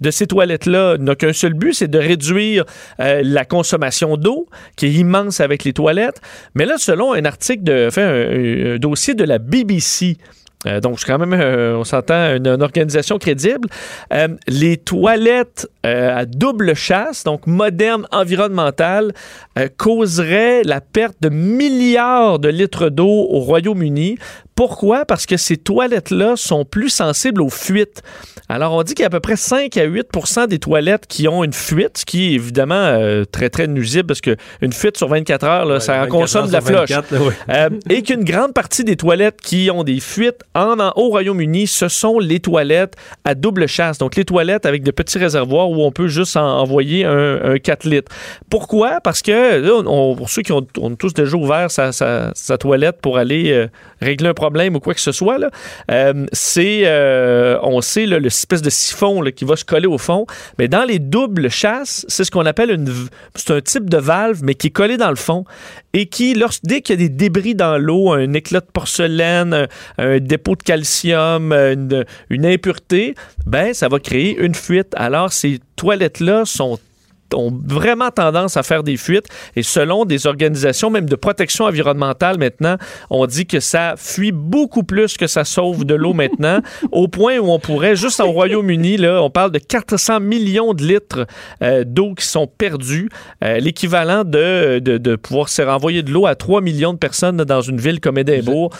[0.00, 2.64] de ces toilettes-là n'a qu'un seul but, c'est de réduire
[3.00, 6.20] euh, la consommation d'eau, qui est immense avec les toilettes.
[6.54, 10.16] Mais là, selon un article de, un, un dossier de la BBC.
[10.66, 13.68] Euh, donc, c'est quand même, euh, on s'entend, une, une organisation crédible.
[14.12, 19.12] Euh, les toilettes à double chasse, donc modernes, environnementales,
[19.58, 24.16] euh, causeraient la perte de milliards de litres d'eau au Royaume-Uni.
[24.54, 25.04] Pourquoi?
[25.04, 28.02] Parce que ces toilettes-là sont plus sensibles aux fuites.
[28.48, 31.28] Alors, on dit qu'il y a à peu près 5 à 8% des toilettes qui
[31.28, 32.98] ont une fuite, ce qui est évidemment
[33.30, 36.52] très, très nuisible parce qu'une fuite sur 24 heures, là, ça en 24 consomme de
[36.52, 36.90] la floche.
[36.90, 37.78] 24, là, oui.
[37.90, 41.88] Et qu'une grande partie des toilettes qui ont des fuites en, en- au Royaume-Uni, ce
[41.88, 42.94] sont les toilettes
[43.24, 43.98] à double chasse.
[43.98, 47.58] Donc, les toilettes avec de petits réservoirs où on peut juste en- envoyer un, un
[47.58, 48.12] 4 litres.
[48.50, 49.00] Pourquoi?
[49.00, 49.82] Parce que, là,
[50.16, 50.66] pour ceux qui ont,
[50.98, 53.66] tous déjà ouvert sa, sa- toilette pour aller euh,
[54.00, 55.38] régler un problème ou quoi que ce soit,
[55.90, 59.98] euh, c'est, euh, on sait, là, le espèce de siphon qui va se coller au
[59.98, 60.26] fond.
[60.58, 62.92] Mais dans les doubles chasses, c'est ce qu'on appelle une,
[63.34, 65.44] c'est un type de valve, mais qui est collé dans le fond.
[65.94, 69.68] Et qui, lorsque, dès qu'il y a des débris dans l'eau, un éclat de porcelaine,
[69.96, 73.14] un, dépôt de calcium, une, une impureté,
[73.46, 74.92] ben ça va créer une fuite.
[74.96, 76.78] Alors ces toilettes-là sont
[77.32, 79.26] ont vraiment tendance à faire des fuites.
[79.56, 82.76] Et selon des organisations, même de protection environnementale maintenant,
[83.10, 86.60] on dit que ça fuit beaucoup plus que ça sauve de l'eau maintenant,
[86.92, 90.84] au point où on pourrait, juste au Royaume-Uni, là, on parle de 400 millions de
[90.84, 91.26] litres
[91.62, 93.08] euh, d'eau qui sont perdus,
[93.42, 97.38] euh, l'équivalent de, de, de pouvoir se renvoyer de l'eau à 3 millions de personnes
[97.38, 98.70] dans une ville comme Édimbourg.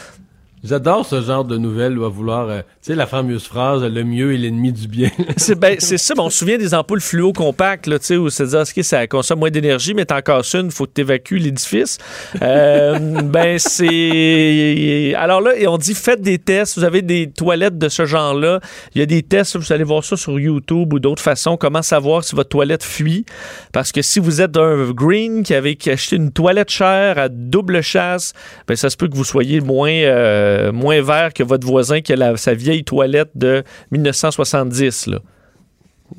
[0.64, 4.02] J'adore ce genre de nouvelles où à vouloir, euh, tu sais, la fameuse phrase, le
[4.02, 5.10] mieux est l'ennemi du bien.
[5.36, 8.30] c'est ben, c'est ça, on se souvient des ampoules fluo compactes, là, tu sais, où
[8.30, 11.98] c'est dire, ok, ça consomme moins d'énergie, mais t'en casses une, faut que t'évacues l'édifice.
[12.40, 15.12] Euh, ben, c'est.
[15.18, 18.60] Alors là, on dit, faites des tests, vous avez des toilettes de ce genre-là.
[18.94, 21.82] Il y a des tests, vous allez voir ça sur YouTube ou d'autres façons, comment
[21.82, 23.26] savoir si votre toilette fuit.
[23.74, 27.82] Parce que si vous êtes un green qui avait acheté une toilette chère à double
[27.82, 28.32] chasse,
[28.66, 29.90] ben, ça se peut que vous soyez moins.
[29.90, 35.06] Euh, euh, moins vert que votre voisin qui a la- sa vieille toilette de 1970.
[35.08, 35.18] Là.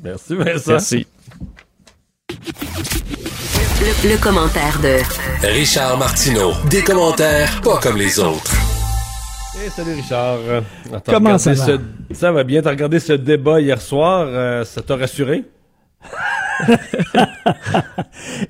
[0.02, 0.70] Merci, Vincent.
[0.72, 1.06] Merci.
[3.80, 4.98] Le, le commentaire de
[5.46, 6.52] Richard Martineau.
[6.70, 8.52] Des commentaires pas comme les autres.
[9.62, 10.38] Hey, salut Richard.
[11.06, 11.66] Comment ça va?
[11.66, 11.80] ce-
[12.14, 12.62] Ça va bien.
[12.62, 14.26] T'as regardé ce débat hier soir.
[14.28, 15.44] euh, ça t'a rassuré?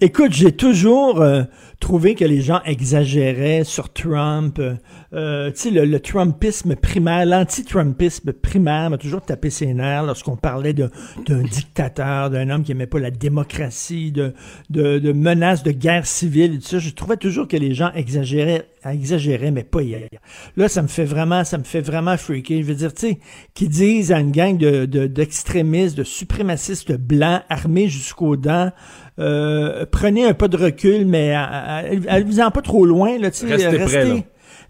[0.01, 1.43] Écoute, j'ai toujours euh,
[1.81, 4.59] trouvé que les gens exagéraient sur Trump.
[4.59, 4.75] Euh,
[5.17, 10.37] euh, tu sais, le, le Trumpisme primaire, l'anti-Trumpisme primaire m'a toujours tapé ses nerfs lorsqu'on
[10.37, 10.91] parlait de-
[11.27, 14.35] d'un dictateur, d'un homme qui aimait pas la démocratie, de,
[14.71, 16.79] de, de menaces de guerre civile et tout ça.
[16.79, 20.09] Je trouvais toujours que les gens exagéraient, exagéraient, mais pas hier.
[20.57, 22.59] Là, ça me fait vraiment, ça me fait vraiment freaker.
[22.61, 23.19] Je veux dire, tu sais,
[23.55, 28.71] qui disent à une gang de, de- d'extrémistes, de suprémacistes blancs armés jusqu'aux dents,
[29.19, 33.79] euh, prenez un pas de recul, mais allez-vous-en pas trop loin, là, tu sais, Restez
[33.85, 34.23] prêts, là.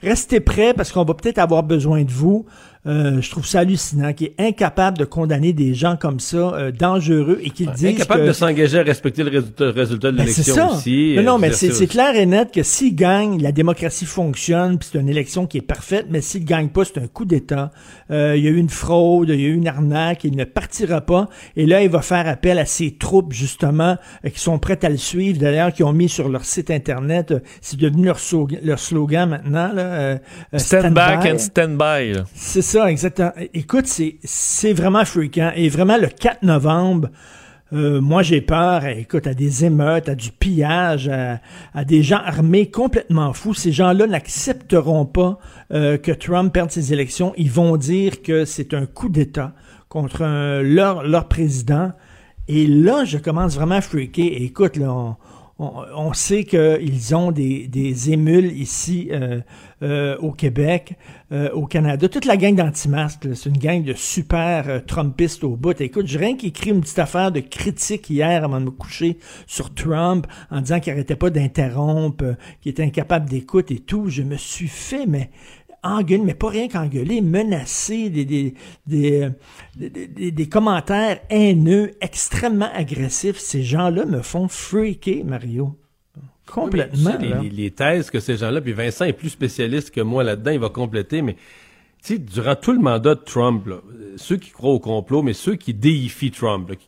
[0.02, 2.47] Restez prêts parce qu'on va peut-être avoir besoin de vous.
[2.87, 6.71] Euh, je trouve ça hallucinant qu'il est incapable de condamner des gens comme ça, euh,
[6.71, 8.27] dangereux, et qu'ils disent Incapable que...
[8.29, 10.77] de s'engager à respecter le résultat, résultat de Ben, c'est l'élection ça.
[10.77, 11.13] aussi.
[11.17, 14.05] Non, euh, non, mais je veux c'est clair et net que s'il gagne, la démocratie
[14.05, 17.25] fonctionne, puis c'est une élection qui est parfaite, mais s'il gagne pas, c'est un coup
[17.25, 17.71] d'État.
[18.11, 20.45] Euh, il y a eu une fraude, il y a eu une arnaque, il ne
[20.45, 21.29] partira pas.
[21.57, 24.89] Et là, il va faire appel à ses troupes, justement, euh, qui sont prêtes à
[24.89, 28.79] le suivre, d'ailleurs, qui ont mis sur leur site Internet, c'est devenu leur, slogan- leur
[28.79, 30.19] slogan maintenant, là,
[30.57, 31.31] Stand back by.
[31.33, 32.13] and stand by.
[32.13, 32.25] là.
[32.35, 33.32] C'est ça, exactement.
[33.55, 35.53] Écoute, c'est, vraiment fréquent.
[35.57, 37.09] Et vraiment, le 4 novembre,
[37.73, 42.70] euh, moi, j'ai peur, écoute, à des émeutes, à du pillage, à, des gens armés
[42.70, 43.55] complètement fous.
[43.55, 45.39] Ces gens-là n'accepteront pas
[45.73, 47.32] euh, que Trump perde ses élections.
[47.36, 49.53] Ils vont dire que c'est un coup d'État
[49.89, 51.90] contre un- leur, président.
[52.48, 54.31] Et là, je commence vraiment à freaker.
[54.40, 54.78] Écoute,
[55.59, 59.40] on, sait qu'ils ont des, des émules ici euh,
[59.82, 60.94] euh, au Québec,
[61.32, 62.09] euh, au Canada.
[62.09, 65.78] Toute la gang d'anti-masques, c'est une gang de super euh, Trumpistes au bout.
[65.81, 69.74] Écoute, j'ai rien qu'écrit une petite affaire de critique hier avant de me coucher sur
[69.74, 74.09] Trump en disant qu'il arrêtait pas d'interrompre, euh, qu'il était incapable d'écoute et tout.
[74.09, 75.31] Je me suis fait, mais
[75.82, 78.55] engueuler, mais pas rien qu'engueuler, menacer, des, des,
[78.86, 79.28] des,
[79.77, 83.39] des, des- des commentaires haineux, extrêmement agressifs.
[83.39, 85.77] Ces gens-là me font freaker, Mario.
[86.51, 87.10] Complètement.
[87.10, 87.51] Oui, mais tu sais, là.
[87.51, 90.68] les, thèses que ces gens-là, puis Vincent est plus spécialiste que moi là-dedans, il va
[90.68, 93.77] compléter, mais tu sais, durant tout le mandat de Trump, là,
[94.16, 96.86] ceux qui croient au complot, mais ceux qui déifient Trump, là, qui-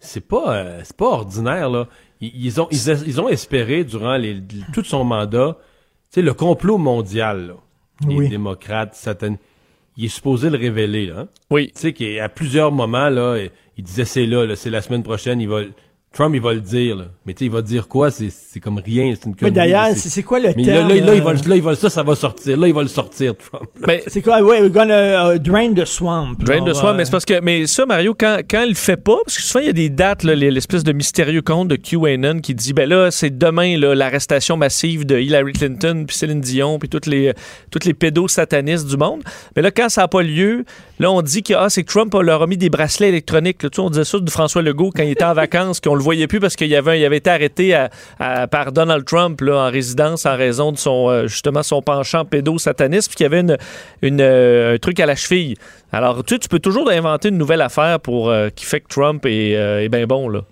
[0.00, 1.86] c'est pas, euh, c'est pas ordinaire là.
[2.20, 5.58] Ils, ils ont, ils, ils ont espéré durant les, tout son mandat,
[6.10, 7.54] tu sais, le complot mondial, là,
[8.08, 8.28] les Oui.
[8.28, 9.36] démocrates, satan,
[9.96, 11.20] il est supposé le révéler, là.
[11.20, 11.28] hein.
[11.50, 11.70] Oui.
[11.74, 13.36] Tu sais qu'à plusieurs moments là,
[13.76, 15.60] il disait c'est là, là, c'est la semaine prochaine, il va,
[16.14, 17.04] Trump il va le dire, là.
[17.26, 18.30] mais tu sais, il va dire quoi, c'est,
[18.60, 20.88] comme rien, c'est une Mais d'ailleurs, là, c'est quoi le mais terme?
[20.88, 22.56] là, là, là, il va, euh, là, il va, ça, ça va sortir.
[22.56, 23.68] Là, il va le sortir, Trump.
[23.84, 24.40] Ben, c'est quoi?
[24.40, 26.36] Ouais, we're gonna uh, drain the swamp.
[26.38, 28.96] Drain va- soi, mais c'est parce que, mais ça, Mario, quand, quand il le fait
[28.96, 32.38] pas, parce que souvent, il y a des dates, l'espèce de mystérieux compte de QAnon
[32.40, 36.78] qui dit, ben là, c'est demain, là, l'arrestation massive de Hillary Clinton, puis Céline Dion,
[36.78, 37.32] puis toutes les,
[37.70, 39.22] toutes les pédos satanistes du monde.
[39.56, 40.64] Mais là, quand ça n'a pas lieu,
[41.00, 43.62] là, on dit que, ah, c'est Trump leur a mis des bracelets électroniques.
[43.64, 43.70] là.
[43.70, 46.03] Tu sais, on disait ça de François Legault quand il était en vacances, qu'on le
[46.04, 47.86] voyait plus parce qu'il y avait, il avait été arrêté
[48.50, 53.16] par Donald Trump, en résidence, en raison de son, euh, justement, son penchant pédo-sataniste, puis
[53.16, 53.56] qu'il y avait
[54.02, 55.56] une, euh, un truc à la cheville.
[55.92, 59.52] Alors, tu peux toujours inventer une nouvelle affaire pour euh, qui fait que Trump est,
[59.52, 60.42] est bien bon, là.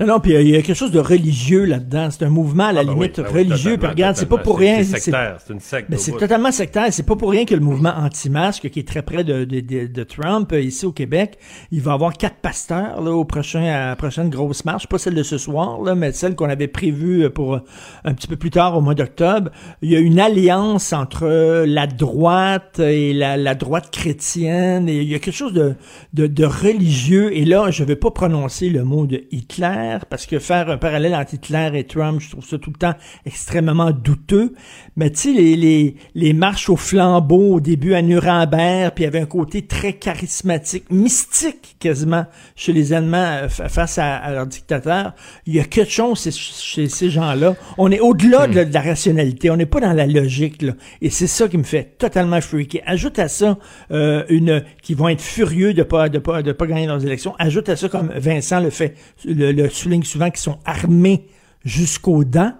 [0.00, 2.08] Non, non, puis euh, il y a quelque chose de religieux là-dedans.
[2.10, 3.76] C'est un mouvement à la Ah, ben limite oui, ben oui, religieux.
[3.76, 4.78] Puis regarde, c'est pas pour rien.
[4.78, 6.86] c'est sectaire, c'est une secte au c'est totalement sectaire.
[6.90, 9.86] C'est pas pour rien que le mouvement anti-masque, qui est très près de, de, de-
[9.86, 11.38] de Trump euh, ici au Québec,
[11.70, 14.86] il va avoir quatre pasteurs là, au prochain, à la prochaine grosse marche.
[14.86, 17.60] Pas celle de ce soir, là, mais celle qu'on avait prévue pour euh,
[18.04, 19.50] un petit peu plus tard au mois d'octobre.
[19.82, 21.26] Il y a une alliance entre
[21.66, 24.88] la droite et la, la droite chrétienne.
[24.88, 25.74] Et il y a quelque chose de,
[26.14, 27.36] de, de religieux.
[27.36, 31.14] Et là, je vais pas prononcer le mot de Hitler parce que faire un parallèle
[31.14, 32.94] entre Hitler et Trump, je trouve ça tout le temps
[33.26, 34.54] extrêmement douteux.
[34.96, 39.06] Mais tu sais, les, les, les marches au flambeau au début à Nuremberg, puis il
[39.06, 42.26] y avait un côté très charismatique, mystique quasiment
[42.56, 45.14] chez les Allemands euh, fa- face à, leur dictateur.
[45.46, 47.56] Il y a quelque chose chez, chez ces gens-là.
[47.78, 49.50] On est au-delà de, la- rationalité.
[49.50, 50.64] On n'est pas dans la logique.
[51.02, 52.82] Et c'est ça qui me fait totalement freaker.
[52.86, 53.58] Ajoute à ça
[53.90, 57.34] euh, une qui vont être furieux de pas de pas de pas gagner leurs élections.
[57.38, 58.94] Ajoute à ça comme Vincent le fait
[59.24, 61.28] le souligne souvent qu'ils sont armés
[61.64, 62.54] jusqu'aux dents.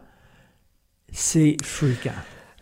[1.13, 2.11] C'est freakant.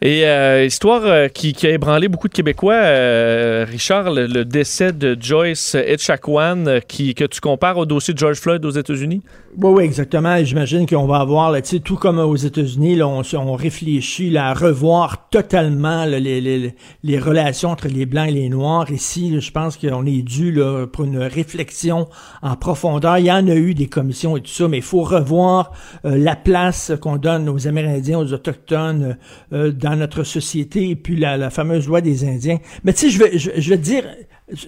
[0.01, 4.93] Et euh, histoire euh, qui, qui a ébranlé beaucoup de Québécois, euh, Richard, le, décès
[4.93, 9.23] de Joyce Etchakwan, euh, qui, que tu compares au dossier de George Floyd aux États-Unis?
[9.57, 10.37] Oui, oui, exactement.
[10.45, 15.29] J'imagine qu'on va avoir, là, tout comme aux États-Unis, on, on réfléchit là, à revoir
[15.31, 18.93] totalement là, les, les, les relations entre les Blancs et les Noirs.
[18.93, 22.07] Ici, je pense qu'on est dû là, pour une réflexion
[22.43, 23.19] en profondeur.
[23.19, 25.73] Il y en a eu des commissions et tout ça, mais il faut revoir
[26.05, 29.17] euh, la place qu'on donne aux Amérindiens, aux Autochtones
[29.53, 32.59] euh, notre société, et puis la, la fameuse loi des Indiens.
[32.85, 34.05] Mais tu sais, je vais, je, je te dire,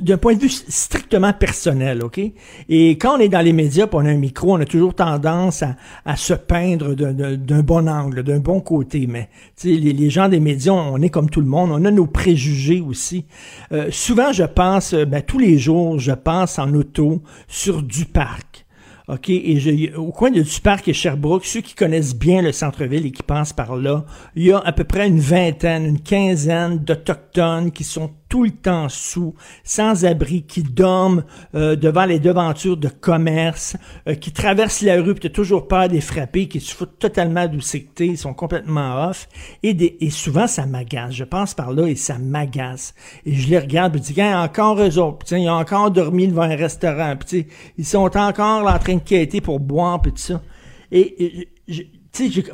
[0.01, 2.21] d'un point de vue strictement personnel, OK?
[2.69, 4.95] Et quand on est dans les médias, puis on a un micro, on a toujours
[4.95, 9.07] tendance à, à se peindre d'un- bon angle, d'un bon côté.
[9.07, 9.31] Mais
[9.65, 12.81] les, les gens des médias, on est comme tout le monde, on a nos préjugés
[12.81, 13.25] aussi.
[13.73, 18.60] Euh, souvent, je pense, ben, tous les jours, je pense en auto sur du parc.
[19.11, 23.11] OK, et au coin de Duparc et Sherbrooke, ceux qui connaissent bien le centre-ville et
[23.11, 24.05] qui passent par là,
[24.37, 28.51] il y a à peu près une vingtaine, une quinzaine d'Autochtones qui sont tout le
[28.51, 29.35] temps sous,
[29.65, 31.25] sans abri, qui dorment
[31.55, 33.77] euh, devant les devantures de commerce,
[34.09, 37.49] euh, qui traversent la rue, puis t'as toujours peur des frapper, qui se foutent totalement
[37.49, 39.29] d'où c'est que ils sont complètement off.
[39.65, 41.13] Et, des, et souvent, ça m'agace.
[41.13, 42.95] Je passe par là et ça m'agace.
[43.27, 45.37] Et je les regarde, puis je dis, encore eux autres.
[45.37, 47.17] Ils ont encore dormi devant un restaurant.
[47.17, 50.41] Puis, ils sont encore là, en train de quêter pour boire, puis tout ça.
[50.93, 52.45] Et, tu sais,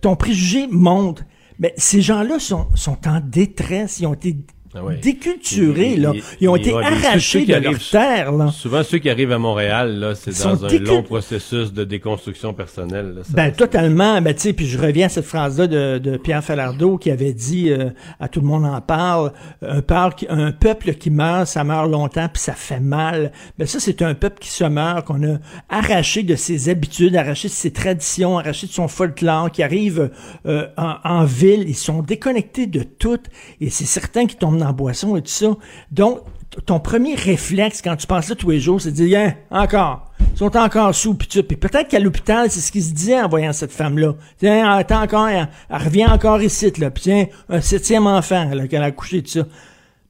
[0.00, 1.22] ton préjugé monte.
[1.58, 4.00] Mais ces gens-là sont, sont en détresse.
[4.00, 4.36] Ils ont été
[4.74, 4.96] Ah ouais.
[4.96, 6.12] déculturés, Et- là.
[6.14, 8.50] et- Ils ont et- été ouais, ceux- ceux arrachés qui de arrivent- leur terre, là.
[8.50, 12.54] Souvent, ceux qui arrivent à Montréal, là, c'est dans un décul- long processus de déconstruction
[12.54, 13.14] personnelle.
[13.16, 13.22] là.
[13.24, 16.42] Ça- Ben totalement, ben tu sais, puis je reviens à cette phrase-là de, de Pierre
[16.42, 20.94] Falardeau qui avait dit euh, à tout le monde en parle, un, par- un peuple
[20.94, 23.32] qui meurt, ça meurt longtemps puis ça fait mal.
[23.58, 25.36] Ben ça c'est un peuple qui se meurt, qu'on a
[25.68, 30.10] arraché de ses habitudes, arraché de ses traditions, arraché de son folklore, qui arrive
[30.46, 33.18] euh, en, en ville, ils sont déconnectés de tout
[33.60, 35.46] et c'est certain qu'ils tombent la boisson et tout ça.
[35.90, 36.20] Donc
[36.66, 40.10] ton premier réflexe quand tu penses là tous les jours, c'est de dire Hein, encore.
[40.34, 41.42] Ils sont encore sous, puis tout ça.
[41.42, 44.14] Puis peut-être qu'à l'hôpital, c'est ce qu'ils se disaient en voyant cette femme-là.
[44.38, 46.90] Tiens, elle, est encore, elle, elle revient encore ici, là.
[46.90, 49.46] Puis tiens, un septième enfant, là, qu'elle a accouché, tout ça.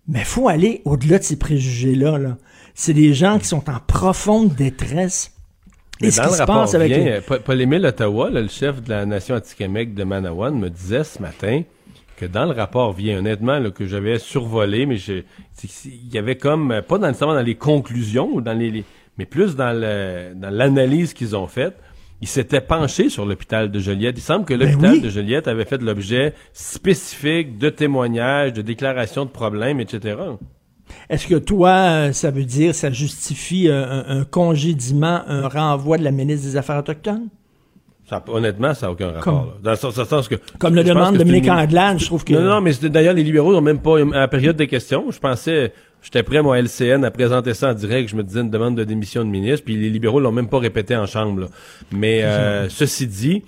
[0.08, 2.36] Mais faut aller au-delà de ces préjugés-là, là.
[2.74, 5.32] C'est des gens qui sont en profonde détresse.
[6.00, 8.82] Mais Et dans le se rapport passe avec euh, Pa- Paul-Émile Ottawa, là, le chef
[8.82, 11.62] de la nation anti-Québec de Manawan, me disait ce matin
[12.16, 15.22] que dans le rapport vient, honnêtement, là, que j'avais survolé, mais je-
[15.84, 18.84] il y avait comme, euh, pas dans, nécessairement dans les conclusions, ou dans les, les-
[19.18, 21.76] mais plus dans le- dans l'analyse qu'ils ont faite,
[22.20, 24.16] ils s'étaient penchés sur l'hôpital de Joliette.
[24.16, 25.00] Il semble que Ben l'hôpital oui.
[25.00, 30.16] de Joliette avait fait l'objet spécifique de témoignages, de déclarations de problèmes, etc.
[31.08, 35.98] Est-ce que toi, euh, ça veut dire, ça justifie euh, un, un congédiement, un renvoi
[35.98, 37.28] de la ministre des Affaires autochtones?
[38.12, 39.22] Ça, honnêtement, ça n'a aucun rapport.
[39.22, 39.74] Comme- là.
[39.76, 40.34] Dans le sens, que.
[40.58, 43.52] Comme le demande Dominique une- Anglade, je trouve que- Non, non, mais d'ailleurs, les libéraux
[43.52, 45.72] n'ont même pas, à la période des questions, je pensais,
[46.02, 48.84] j'étais prêt, moi, LCN, à présenter ça en direct, je me disais une demande de
[48.84, 51.46] démission de ministre, puis les libéraux l'ont même pas répété en chambre, là.
[51.90, 53.42] Mais, euh, ceci dit,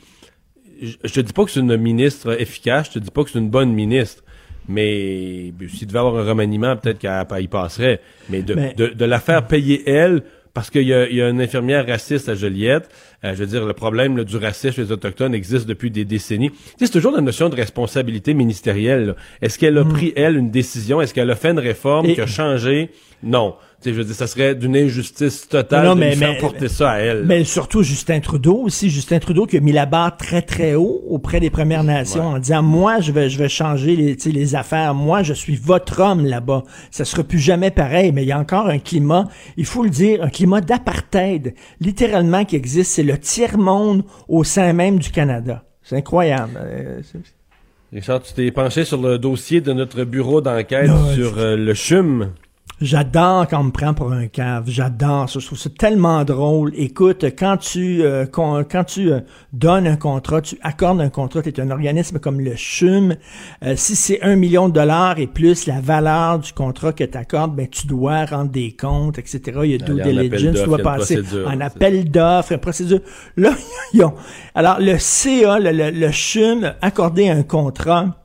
[0.83, 3.31] je je te dis pas que c'est une ministre efficace, je te dis pas que
[3.31, 4.23] c'est une bonne ministre.
[4.67, 7.05] Mais s'il devait avoir un remaniement, peut-être
[7.39, 8.01] y passerait.
[8.31, 10.23] Mais de, Mais- de, de la faire payer elle,
[10.55, 12.89] parce qu'il y a, il y a une infirmière raciste à Joliette,
[13.25, 16.05] euh, je veux dire, le problème là, du racisme chez les Autochtones existe depuis des
[16.05, 16.51] décennies.
[16.51, 19.07] Tu sais, c'est toujours la notion de responsabilité ministérielle.
[19.07, 19.17] là.
[19.43, 21.01] Est-ce qu'elle a pris, elle, une décision?
[21.01, 22.91] Est-ce qu'elle a fait une réforme Et- qui a changé?
[23.23, 23.57] Non.
[23.93, 26.69] Je veux dire, ça serait d'une injustice totale Non, de mais- lui faire mais- porter
[26.69, 27.25] ça à elle.
[27.25, 31.03] Mais surtout Justin Trudeau aussi, Justin Trudeau qui a mis la barre très très haut
[31.09, 35.23] auprès des Premières Nations en disant moi je vais je vais changer les, affaires, moi
[35.23, 36.65] je suis votre homme là-bas.
[36.91, 39.91] Ça sera plus jamais pareil, mais il y a encore un climat, il faut le
[39.91, 45.11] dire, un climat d'apartheid littéralement qui existe, c'est le tiers monde au sein même du
[45.11, 45.65] Canada.
[45.83, 46.53] C'est incroyable.
[46.57, 47.01] Euh,
[47.93, 52.31] Richard, tu t'es penché sur le dossier de notre bureau d'enquête sur euh, le CHUM.
[52.85, 54.65] J'adore quand on me prend pour un cave.
[54.67, 55.39] J'adore ça.
[55.39, 56.71] Je trouve ça tellement drôle.
[56.77, 59.21] Écoute, quand tu euh, quand tu euh,
[59.55, 63.17] donnes un contrat, tu accordes un contrat, tu es un organisme comme le CHUM.
[63.65, 67.17] euh, si c'est un million de dollars et plus la valeur du contrat que tu
[67.17, 69.41] accordes, ben tu dois rendre des comptes, etc.
[69.65, 73.01] Il y a due diligence, tu dois passer en c'est appel d'offres, une procédure.
[73.39, 73.53] Là,
[73.95, 74.13] ils ont.
[74.55, 78.24] Alors, le CA, le, le, le CHUM, a accordé un contrat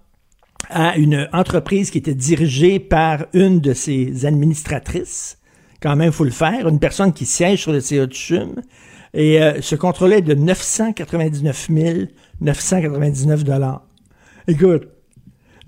[0.69, 5.37] à une entreprise qui était dirigée par une de ses administratrices.
[5.81, 6.67] Quand même, faut le faire.
[6.67, 8.55] Une personne qui siège sur le CA du CHUM.
[9.13, 11.69] Et euh, ce contrat-là est de 999
[12.41, 13.83] 999 dollars.
[14.47, 14.87] Écoute.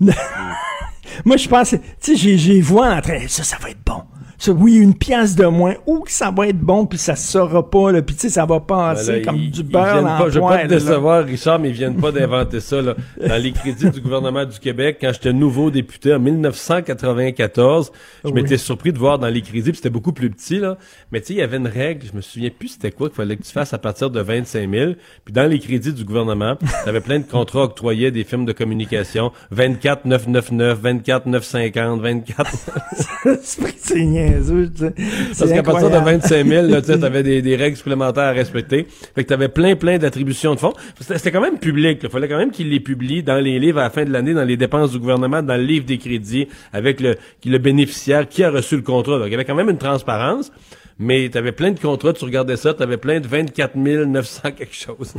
[1.24, 1.70] Moi, je pense,
[2.00, 4.02] tu sais, j'ai vois en train, ça, ça va être bon.
[4.48, 5.74] Oui, une pièce de moins.
[5.86, 8.44] Ou que ça va être bon, puis ça saura pas, là, puis tu sais, ça
[8.46, 11.58] va passer Voilà, comme ils- du beurre dans pas, Je veux pas te décevoir, Richard,
[11.58, 12.80] mais ils viennent pas d'inventer ça.
[12.82, 12.94] Là.
[13.26, 17.92] Dans les crédits du gouvernement du Québec, quand j'étais nouveau député en 1994,
[18.24, 18.34] je Oui.
[18.34, 20.76] m'étais surpris de voir dans les crédits, puis c'était beaucoup plus petit, là.
[21.10, 23.16] mais tu sais, il y avait une règle, je me souviens plus c'était quoi qu'il
[23.16, 24.92] fallait que tu fasses à partir de 25 000.
[25.24, 28.52] Puis dans les crédits du gouvernement, tu avais plein de contrats octroyés des firmes de
[28.52, 32.50] communication, 24 999, 24 950, 24...
[33.42, 34.00] c'est
[34.32, 34.94] niaiseux, tu sais.
[35.38, 36.22] Parce qu'à partir de incroyable.
[36.22, 38.86] 25 000, là, tu sais, t'avais des, des règles supplémentaires à respecter.
[39.14, 40.72] Fait que t'avais plein, plein d'attributions de fonds.
[41.00, 42.00] C'était quand même public.
[42.02, 44.34] Il fallait quand même qu'ils les publient dans les livres à la fin de l'année,
[44.34, 48.44] dans les dépenses du gouvernement, dans le livre des crédits, avec le, le bénéficiaire, qui
[48.44, 49.18] a reçu le contrat.
[49.18, 50.52] Donc, il y avait quand même une transparence.
[51.02, 55.14] Mais t'avais plein de contrats, tu regardais ça, t'avais plein de 24 900 quelque chose.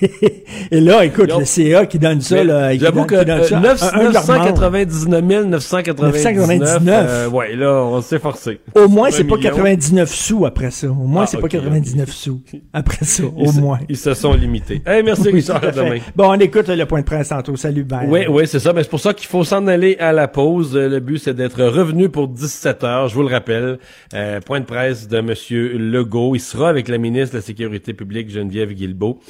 [0.72, 3.44] Et là, écoute, le CA qui donne ça, là, qui J'avoue donne- que qui donne
[3.44, 4.44] ça, euh, 9, un- un de leurs membres.
[4.44, 7.06] 999 999, 999.
[7.08, 8.60] euh, ouais, là, on s'est forcé.
[8.74, 9.50] Au moins, c'est pas million.
[9.50, 10.88] 99 sous après ça.
[10.88, 12.40] Au moins, Ah, c'est pas 99 sous
[12.72, 13.22] après ça.
[13.36, 13.78] Ils Au se- moins.
[13.88, 14.82] Ils se sont limités.
[14.90, 15.98] Hey, merci Oui, Richard, à demain.
[16.16, 17.54] Bon, on écoute le point de presse tantôt.
[17.56, 18.06] Salut, bye.
[18.08, 18.72] Oui, oui, c'est ça.
[18.72, 20.74] Mais c'est pour ça qu'il faut s'en aller à la pause.
[20.76, 23.08] Le but, c'est d'être revenu pour 17 heures.
[23.08, 23.78] Je vous le rappelle.
[24.14, 26.34] Euh, point de presse de Monsieur Legault.
[26.34, 29.20] Il sera avec la ministre de la Sécurité publique, Geneviève Guilbeault.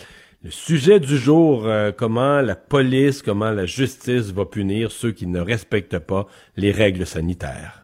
[0.43, 5.27] Le sujet du jour, euh, comment la police, comment la justice va punir ceux qui
[5.27, 6.27] ne respectent pas
[6.57, 7.83] les règles sanitaires?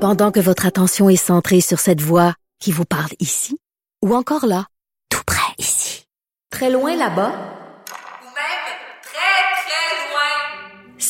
[0.00, 3.58] Pendant que votre attention est centrée sur cette voix qui vous parle ici,
[4.04, 4.66] ou encore là,
[5.08, 6.06] tout près ici,
[6.50, 7.32] très loin là-bas,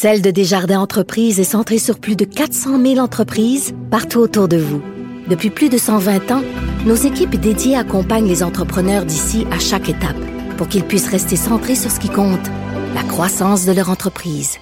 [0.05, 4.59] Celle de Desjardins Entreprises est centrée sur plus de 400 000 entreprises partout autour de
[4.59, 4.83] vous.
[5.29, 6.43] Depuis plus de 120 ans,
[6.85, 10.17] nos équipes dédiées accompagnent les entrepreneurs d'ici à chaque étape
[10.59, 12.47] pour qu'ils puissent rester centrés sur ce qui compte,
[12.95, 14.59] la croissance de leur entreprise.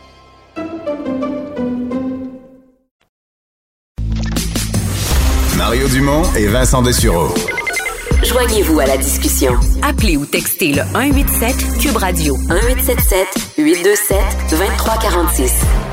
[5.57, 7.35] Mario Dumont et Vincent Dessureau.
[8.25, 9.55] Joignez-vous à la discussion.
[9.83, 13.27] Appelez ou textez le 187 Cube Radio 1877
[13.59, 14.17] 827
[14.51, 15.92] 2346.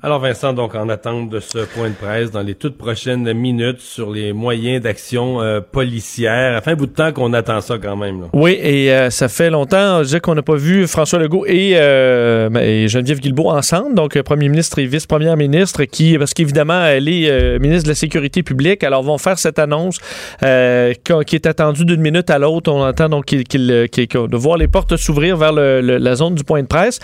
[0.00, 3.80] Alors Vincent, donc en attente de ce point de presse dans les toutes prochaines minutes
[3.80, 7.96] sur les moyens d'action euh, policière, fait un bout de temps qu'on attend ça quand
[7.96, 8.28] même.
[8.32, 12.48] Oui, et euh, ça fait longtemps, disais qu'on n'a pas vu François Legault et, euh,
[12.60, 17.08] et Geneviève Guilbeault ensemble, donc euh, premier ministre et vice-première ministre, qui, parce qu'évidemment, elle
[17.08, 19.98] est euh, ministre de la Sécurité publique, alors vont faire cette annonce
[20.44, 20.94] euh,
[21.26, 22.70] qui, est attendue d'une minute à l'autre.
[22.70, 25.98] On entend donc qu'il, qu'il- qu'il- qu'il- de voir les portes s'ouvrir vers le- le-
[25.98, 27.00] la zone du point de presse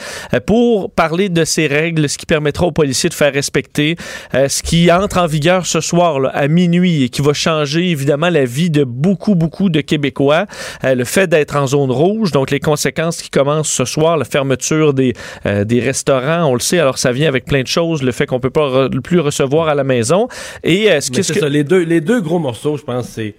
[0.46, 3.97] pour parler de ces règles, ce qui permettra aux policiers de faire respecter,
[4.35, 7.90] euh, ce qui entre en vigueur ce soir là, à minuit et qui va changer
[7.90, 10.47] évidemment la vie de beaucoup, beaucoup de Québécois.
[10.85, 14.24] Euh, le fait d'être en zone rouge, donc les conséquences qui commencent ce soir, la
[14.24, 15.12] fermeture des,
[15.47, 18.27] euh, des restaurants, on le sait, alors ça vient avec plein de choses, le fait
[18.27, 20.28] qu'on peut pas re- plus recevoir à la maison.
[20.62, 23.09] Et ce que- c'est ce que- ça, les deux, les deux gros morceaux, je pense,
[23.09, 23.35] c'est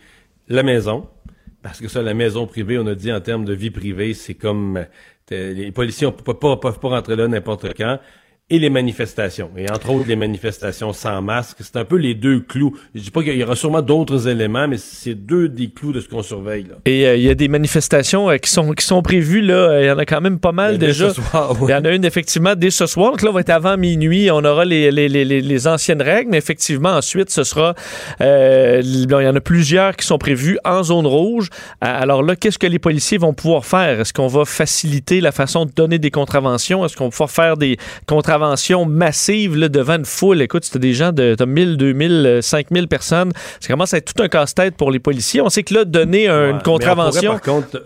[0.48, 1.08] la maison.
[1.64, 4.36] Parce que ça, la maison privée, on a dit en termes de vie privée, c'est
[4.36, 4.86] comme
[5.32, 7.98] les policiers ne peuvent pas, peuvent pas rentrer là n'importe quand.
[8.52, 9.50] Et les manifestations.
[9.58, 11.58] Et entre autres, les manifestations sans masque.
[11.62, 12.78] C'est un peu les deux clous.
[12.94, 16.00] Je dis pas qu'il y aura sûrement d'autres éléments, mais c'est deux des clous de
[16.00, 16.62] ce qu'on surveille.
[16.70, 16.76] Là.
[16.86, 19.56] Et euh, il y a des manifestations euh, qui sont qui sont prévues là.
[19.56, 21.08] Euh, Il y en a quand même pas mal déjà.
[21.60, 23.14] Il y en a une effectivement dès ce soir.
[23.14, 24.30] Donc là, on va être avant minuit.
[24.30, 27.74] On aura les, les, les, les- anciennes règles, mais effectivement ensuite, ce sera.
[28.22, 31.50] euh, il y en a plusieurs qui sont prévues en zone rouge.
[31.82, 34.02] Alors là, qu'est-ce que les policiers vont pouvoir faire?
[34.02, 36.86] Est-ce qu'on va faciliter la façon de donner des contraventions?
[36.86, 40.42] Est-ce qu'on va pouvoir faire des contraventions contravention massive là, devant une foule.
[40.42, 43.32] Écoute, c'était des gens de t'as 1000, 2000, 5000 personnes.
[43.60, 45.42] Ça commence à être tout un casse-tête pour les policiers.
[45.42, 47.32] On sait que là, donner un- Ouais, une contravention.
[47.34, 47.42] On pourrait, par
[47.72, 47.84] contre,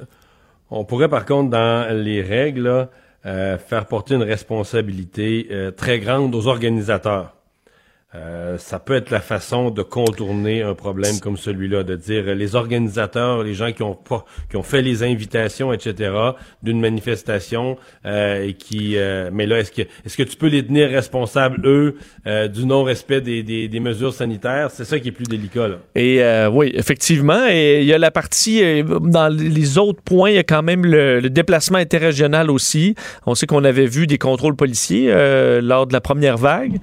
[0.71, 2.89] on pourrait, par contre, dans les règles, là,
[3.25, 7.35] euh, faire porter une responsabilité euh, très grande aux organisateurs.
[8.15, 12.33] Euh, ça peut être la façon de contourner un problème comme celui-là, de dire euh,
[12.33, 16.11] les organisateurs, les gens qui ont pas, qui ont fait les invitations, etc.,
[16.63, 17.77] d'une manifestation,
[18.07, 21.63] euh, et qui, euh, mais là, est-ce que, est-ce que tu peux les tenir responsables
[21.67, 24.71] eux euh, du non-respect des, des, des mesures sanitaires?
[24.71, 25.75] C'est ça qui est plus délicat là.
[25.93, 27.45] Et oui, effectivement.
[27.47, 30.83] Et il y a la partie, dans les autres points, il y a quand même
[30.83, 32.95] le, le déplacement interrégional aussi.
[33.27, 35.11] On sait qu'on avait vu des contrôles policiers
[35.61, 36.79] lors de la première vague.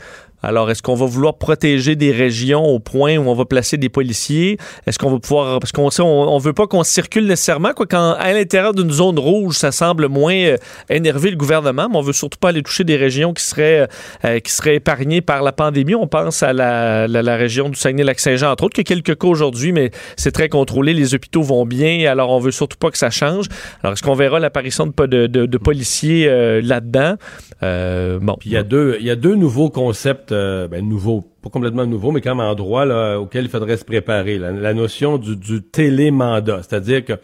[0.46, 3.88] Alors, est-ce qu'on va vouloir protéger des régions au point où on va placer des
[3.88, 4.58] policiers?
[4.86, 5.58] Est-ce qu'on va pouvoir...
[5.58, 8.92] Parce qu'on sait, on, on veut pas qu'on circule nécessairement, quoi, quand à l'intérieur d'une
[8.92, 10.56] zone rouge, ça semble moins euh,
[10.88, 13.88] énerver le gouvernement, mais on veut surtout pas aller toucher des régions qui seraient,
[14.24, 15.96] euh, seraient épargnées par la pandémie.
[15.96, 20.30] On pense à la, région du Saguenay-Lac-Saint-Jean, entre autres, a quelques cas aujourd'hui, mais c'est
[20.30, 20.94] très contrôlé.
[20.94, 23.46] Les hôpitaux vont bien, alors on veut surtout pas que ça change.
[23.82, 27.16] Alors, est-ce qu'on verra l'apparition de, policiers euh, là-dedans?
[27.64, 28.36] Euh, bon.
[28.44, 32.46] Il y a deux nouveaux concepts, euh, ben nouveaux, pas complètement nouveaux, mais quand même
[32.46, 34.38] en droit là, auxquels il faudrait se préparer.
[34.38, 37.14] La, la notion du, du télémandat, c'est-à-dire que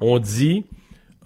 [0.00, 0.64] on dit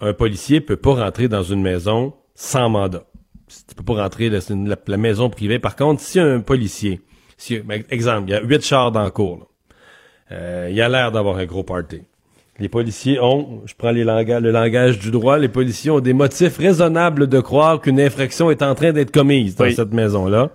[0.01, 3.03] un policier peut pas rentrer dans une maison sans mandat.
[3.47, 5.59] Tu peux pas rentrer dans une- la, la maison privée.
[5.59, 6.99] Par contre, si un policier,
[7.37, 9.45] si, ben, exemple, il y a huit chars dans le cours, là.
[10.31, 12.01] Euh, il a l'air d'avoir un gros party.
[12.57, 16.57] Les policiers ont, je prends les le langage du droit, les policiers ont des motifs
[16.57, 19.75] raisonnables de croire qu'une infraction est en train d'être commise dans Oui.
[19.75, 20.49] cette maison-là,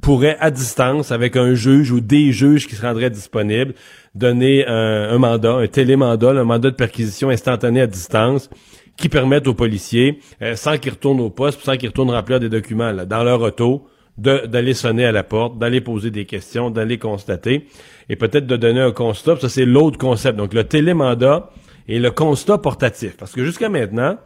[0.00, 3.74] pourraient à distance, avec un juge ou des juges qui se rendraient disponibles,
[4.14, 8.50] donner un, mandat, un télémandat, un mandat de perquisition instantané à distance,
[8.96, 12.48] qui permettent aux policiers, euh, sans qu'ils retournent au poste, sans qu'ils retournent remplir des
[12.48, 13.86] documents là, dans leur auto,
[14.16, 17.66] d'aller sonner à la porte, d'aller poser des questions, d'aller constater,
[18.08, 19.36] et peut-être de donner un constat.
[19.38, 20.38] Ça, c'est l'autre concept.
[20.38, 21.50] Donc, le télémandat
[21.86, 23.18] et le constat portatif.
[23.18, 24.16] Parce que jusqu'à maintenant,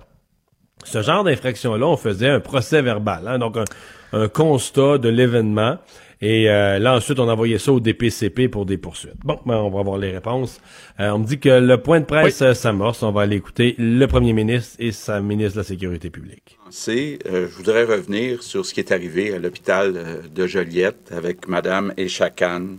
[0.85, 3.65] ce genre d'infraction-là, on faisait un procès verbal, hein, donc un,
[4.13, 5.79] un constat de l'événement.
[6.23, 9.15] Et euh, là, ensuite, on envoyait ça au DPCP pour des poursuites.
[9.25, 10.61] Bon, ben, on va avoir les réponses.
[10.99, 13.03] Euh, on me dit que le point de presse euh, s'amorce.
[13.03, 16.59] On va aller écouter le premier ministre et sa ministre de la Sécurité publique.
[16.69, 21.11] C'est, euh, je voudrais revenir sur ce qui est arrivé à l'hôpital euh, de Joliette
[21.11, 22.77] avec Madame Echakan,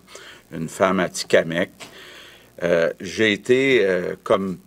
[0.53, 1.71] une femme à Tikamek.
[2.63, 4.59] Euh, J'ai été, euh, comme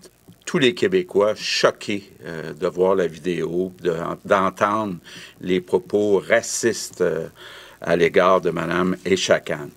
[0.55, 3.93] tous les Québécois, choqué euh, de voir la vidéo, de-
[4.25, 4.99] d'entendre
[5.41, 7.27] les propos racistes euh,
[7.81, 9.69] à l'égard de Madame Echakan.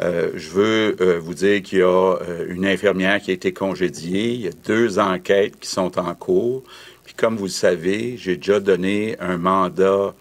[0.00, 2.16] Euh, je veux vous dire qu'il y a
[2.48, 4.32] une infirmière qui a été congédiée.
[4.32, 6.62] Il y a deux enquêtes qui sont en cours.
[7.04, 10.14] Puis comme vous le savez, j'ai déjà donné un mandat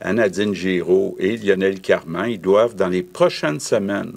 [0.00, 2.28] à Nadine Giraud et Lionel Carman.
[2.28, 4.14] Ils doivent, dans les prochaines semaines,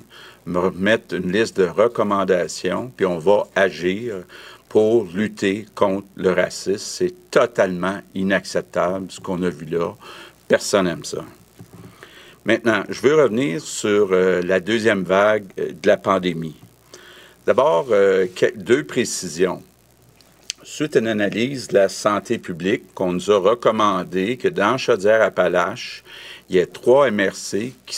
[0.48, 4.24] me remettre une liste de recommandations, puis on va agir
[4.72, 6.78] pour lutter contre le racisme.
[6.78, 9.94] C'est totalement inacceptable ce qu'on a vu là.
[10.48, 11.26] Personne n'aime ça.
[12.46, 16.56] Maintenant, je veux revenir sur euh, la deuxième vague euh, de la pandémie.
[17.46, 19.62] D'abord, euh, deux précisions.
[20.64, 26.02] Suite à une analyse de la santé publique, qu'on nous a recommandé que dans Chaudière-Appalaches,
[26.50, 27.98] il y ait trois MRC qui,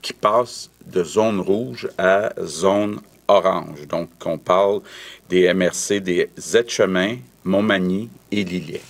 [0.00, 3.86] qui passent de zone rouge à zone orange.
[3.88, 4.80] Donc, on parle
[5.28, 8.80] des MRC des Z-Chemin, Montmagny et Lillet.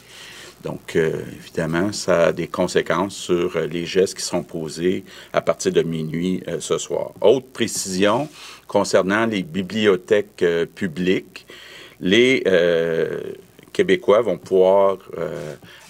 [0.63, 5.41] Donc, euh, évidemment, ça a des conséquences sur euh, les gestes qui seront posés à
[5.41, 7.13] partir de minuit euh, ce soir.
[7.21, 8.29] Autre précision
[8.69, 10.45] concernant les bibliothèques
[10.75, 11.47] publiques,
[12.01, 12.43] les
[13.73, 14.97] Québécois vont pouvoir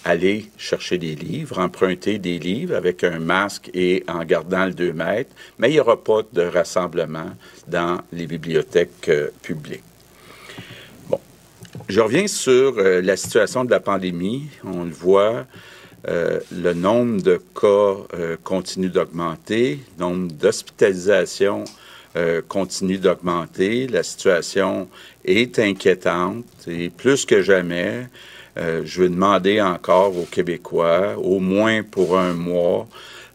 [0.04, 4.92] aller chercher des livres, emprunter des livres avec un masque et en gardant le 2
[4.92, 7.30] mètres, mais il n'y aura pas de rassemblement
[7.68, 9.82] dans les bibliothèques euh, publiques.
[11.88, 14.48] Je reviens sur euh, la situation de la pandémie.
[14.64, 15.46] On le voit,
[16.08, 21.64] euh, le nombre de cas continue d'augmenter, le nombre d'hospitalisations
[22.46, 23.86] continue d'augmenter.
[23.86, 24.86] La situation
[25.24, 28.06] est inquiétante et plus que jamais,
[28.58, 32.86] euh, je vais demander encore aux Québécois, au moins pour un mois,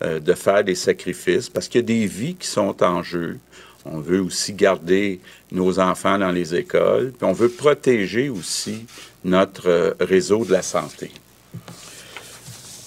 [0.04, 3.40] euh, de faire des sacrifices parce qu'il y a des vies qui sont en jeu.
[3.86, 5.20] On veut aussi garder
[5.52, 8.86] nos enfants dans les écoles, puis on veut protéger aussi
[9.24, 11.10] notre euh, réseau de la santé.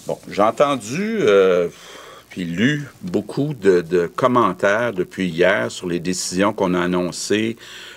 [0.07, 1.21] Bon, j'ai entendu
[2.31, 7.57] puis lu beaucoup de, commentaires depuis hier sur les décisions qu'on a annoncées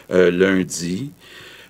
[0.09, 1.11] lundi.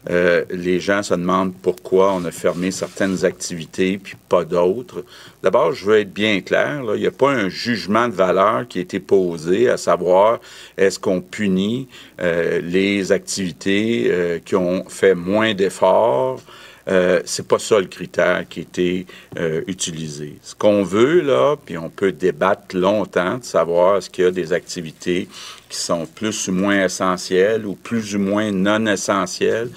[0.09, 5.05] Euh, les gens se demandent pourquoi on a fermé certaines activités puis pas d'autres.
[5.41, 8.67] D'abord, je veux être bien clair, là, il n'y a pas un jugement de valeur
[8.67, 10.39] qui a été posé à savoir
[10.77, 11.87] est-ce qu'on punit
[12.21, 16.41] euh, les activités euh, qui ont fait moins d'efforts.
[16.89, 19.05] Euh, c'est pas ça le critère qui a été
[19.37, 20.37] euh, utilisé.
[20.41, 24.31] Ce qu'on veut, là, puis on peut débattre longtemps de savoir est-ce qu'il y a
[24.31, 25.29] des activités
[25.73, 29.69] qui sont plus ou moins essentielles ou plus ou moins non essentielles.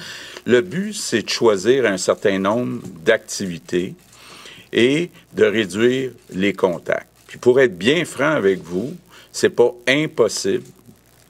[0.44, 3.94] Le but, c'est de choisir un certain nombre d'activités
[4.72, 7.08] et de réduire les contacts.
[7.26, 8.94] Puis pour être bien franc avec vous,
[9.32, 10.64] c'est pas impossible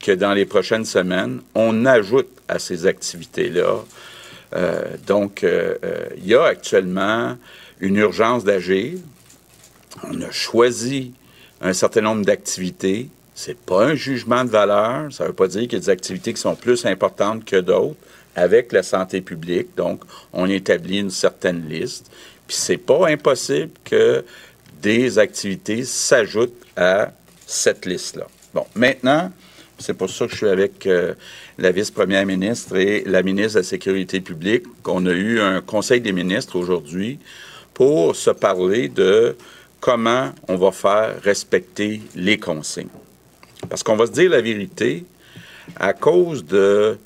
[0.01, 3.85] que dans les prochaines semaines, on ajoute à ces activités-là
[4.55, 7.37] euh, donc, euh, euh, il y a actuellement
[7.81, 8.99] une urgence d'agir.
[10.05, 11.13] On a choisi
[11.61, 13.09] un certain nombre d'activités.
[13.39, 15.13] C'est pas un jugement de valeur.
[15.13, 17.61] Ça ne veut pas dire qu'il y a des activités qui sont plus importantes que
[17.61, 17.99] d'autres
[18.35, 19.69] avec la santé publique.
[19.77, 22.11] Donc, on établit une certaine liste.
[22.49, 24.25] Puis c'est pas impossible que
[24.81, 27.13] des activités s'ajoutent à
[27.47, 28.27] cette liste-là.
[28.55, 29.31] Bon, maintenant,
[29.79, 31.15] c'est pour ça que je suis avec euh,
[31.59, 36.01] la vice-première ministre et la ministre de la Sécurité publique, qu'on a eu un conseil
[36.01, 37.19] des ministres aujourd'hui
[37.75, 39.37] pour se parler de
[39.79, 42.89] comment on va faire respecter les consignes.
[43.69, 45.05] Parce qu'on va se dire la vérité,
[45.77, 46.99] à cause de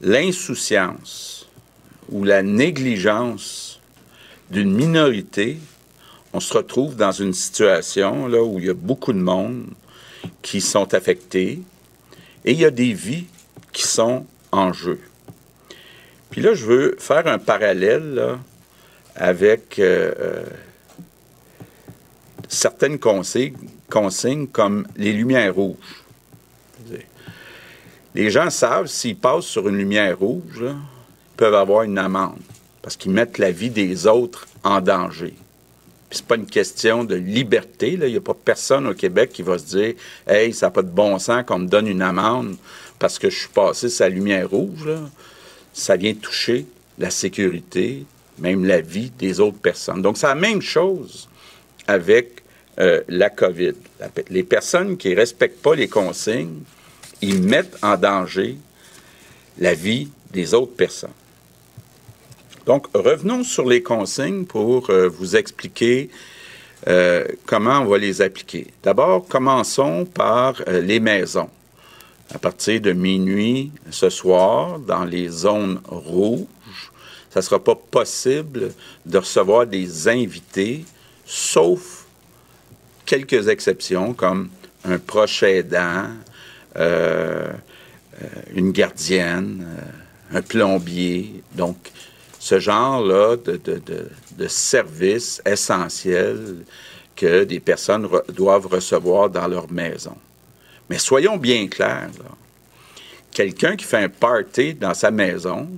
[0.00, 1.48] l'insouciance
[2.10, 3.80] ou la négligence
[4.50, 5.58] d'une minorité,
[6.32, 9.66] on se retrouve dans une situation là, où il y a beaucoup de monde
[10.42, 11.60] qui sont affectés,
[12.44, 13.26] et il y a des vies
[13.72, 15.00] qui sont en jeu.
[16.30, 18.38] Puis là, je veux faire un parallèle
[19.14, 20.44] avec euh, euh,
[22.48, 23.56] certaines consignes,
[23.94, 26.02] consignes comme les lumières rouges.
[28.12, 32.40] Les gens savent, s'ils passent sur une lumière rouge, ils peuvent avoir une amende
[32.82, 35.34] parce qu'ils mettent la vie des autres en danger.
[36.10, 37.92] Puis c'est pas une question de liberté.
[37.92, 39.94] Il n'y a pas personne au Québec qui va se dire
[40.26, 42.56] Hey, ça n'a pas de bon sens qu'on me donne une amende
[42.98, 44.88] parce que je suis passé sa lumière rouge.
[45.72, 46.66] Ça vient toucher
[46.98, 48.04] la sécurité,
[48.38, 50.02] même la vie des autres personnes.
[50.02, 51.28] Donc, c'est la même chose
[51.86, 52.43] avec
[52.80, 53.74] euh, la COVID.
[54.30, 56.62] Les personnes qui ne respectent pas les consignes,
[57.22, 58.56] ils mettent en danger
[59.58, 61.10] la vie des autres personnes.
[62.66, 66.10] Donc, revenons sur les consignes pour euh, vous expliquer
[66.88, 68.66] euh, comment on va les appliquer.
[68.82, 71.50] D'abord, commençons par les maisons.
[72.34, 76.90] À partir de minuit ce soir, dans les zones rouges,
[77.30, 78.72] ça ne sera pas possible
[79.06, 80.84] de recevoir des invités,
[81.24, 82.03] sauf
[83.14, 84.48] quelques exceptions comme
[84.84, 86.06] un proche aidant,
[86.76, 87.52] euh,
[88.22, 91.42] euh, une gardienne, euh, un plombier.
[91.52, 91.76] Donc,
[92.40, 96.64] ce genre-là de, de, de, de services essentiels
[97.14, 100.16] que des personnes doivent recevoir dans leur maison.
[100.90, 102.10] Mais soyons bien clairs,
[103.30, 105.68] quelqu'un qui fait un party dans sa maison,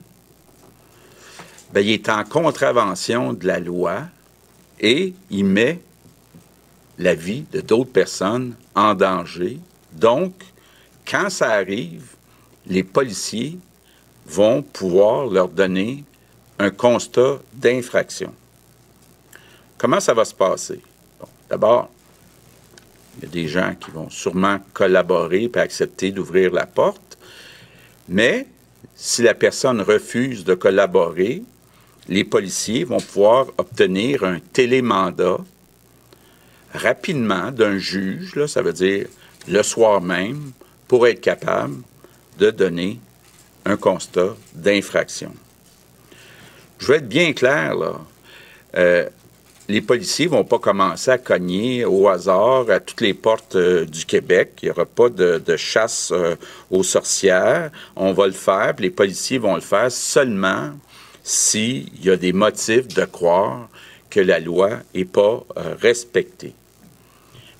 [1.72, 4.04] ben, il est en contravention de la loi
[4.80, 5.80] et il met
[6.98, 9.58] la vie de d'autres personnes en danger.
[9.92, 10.32] Donc,
[11.06, 12.14] quand ça arrive,
[12.66, 13.58] les policiers
[14.26, 16.04] vont pouvoir leur donner
[16.58, 18.32] un constat d'infraction.
[19.78, 20.80] Comment ça va se passer?
[21.48, 21.90] D'abord,
[23.16, 27.18] il y a des gens qui vont sûrement collaborer et accepter d'ouvrir la porte,
[28.08, 28.46] mais
[28.94, 31.42] si la personne refuse de collaborer,
[32.08, 35.38] les policiers vont pouvoir obtenir un télémandat
[36.74, 39.06] rapidement d'un juge, ça veut dire
[39.48, 40.52] le soir même,
[40.88, 41.76] pour être capable
[42.38, 42.98] de donner
[43.64, 45.32] un constat d'infraction.
[46.78, 48.00] Je veux être bien clair, là.
[48.76, 49.08] Euh,
[49.68, 54.04] les policiers vont pas commencer à cogner au hasard à toutes les portes euh, du
[54.04, 54.58] Québec.
[54.62, 56.36] Il n'y aura pas de, de chasse euh,
[56.70, 57.70] aux sorcières.
[57.96, 60.70] On va le faire, puis les policiers vont le faire seulement
[61.24, 63.68] s'il y a des motifs de croire
[64.16, 66.54] que la loi n'est pas euh, respectée.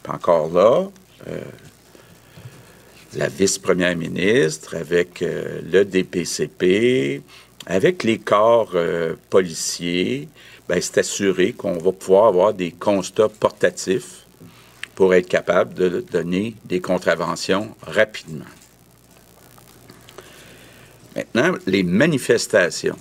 [0.08, 0.88] Encore là,
[1.28, 1.40] euh,
[3.12, 7.20] la vice-première ministre, avec euh, le DPCP,
[7.66, 8.74] avec les corps
[9.28, 10.30] policiers,
[10.66, 14.24] ben, c'est assuré qu'on va pouvoir avoir des constats portatifs
[14.94, 18.52] pour être capable de donner des contraventions rapidement.
[21.14, 22.96] Maintenant, les manifestations.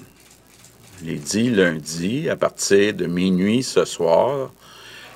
[0.99, 4.51] Je l'ai dit lundi, à partir de minuit ce soir,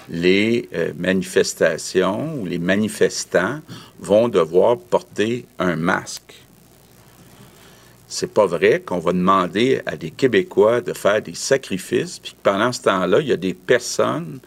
[0.10, 3.61] les euh, manifestations ou les manifestants
[3.99, 6.35] vont devoir porter un masque.
[8.10, 12.38] c'est pas vrai qu'on va demander à des Québécois de faire des sacrifices, puis que
[12.43, 14.39] pendant ce temps-là, il y a des personnes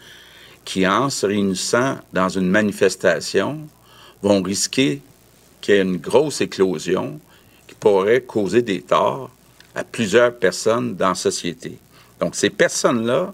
[0.65, 3.59] qui, en se réunissant dans une manifestation,
[4.21, 5.01] vont risquer
[5.61, 7.19] qu'il y ait une grosse éclosion
[7.67, 9.31] qui pourrait causer des torts
[9.75, 11.77] à plusieurs personnes dans la société.
[12.19, 13.33] Donc, ces personnes-là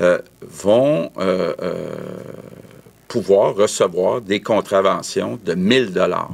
[0.00, 1.94] euh, vont euh, euh,
[3.08, 6.30] pouvoir recevoir des contraventions de 1000 dollars.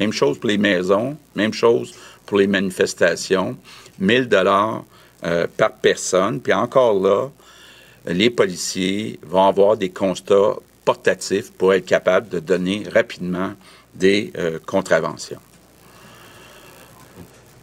[0.00, 1.94] Même chose pour les maisons, même chose
[2.26, 3.56] pour les manifestations,
[3.98, 4.84] 1000 dollars
[5.56, 6.40] par personne.
[6.40, 7.28] Puis encore là,
[8.06, 13.52] les policiers vont avoir des constats portatifs pour être capables de donner rapidement
[13.94, 14.32] des
[14.66, 15.40] contraventions.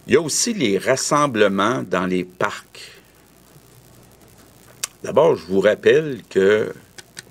[0.07, 2.99] Il y a aussi les rassemblements dans les parcs.
[5.03, 6.73] D'abord, je vous rappelle que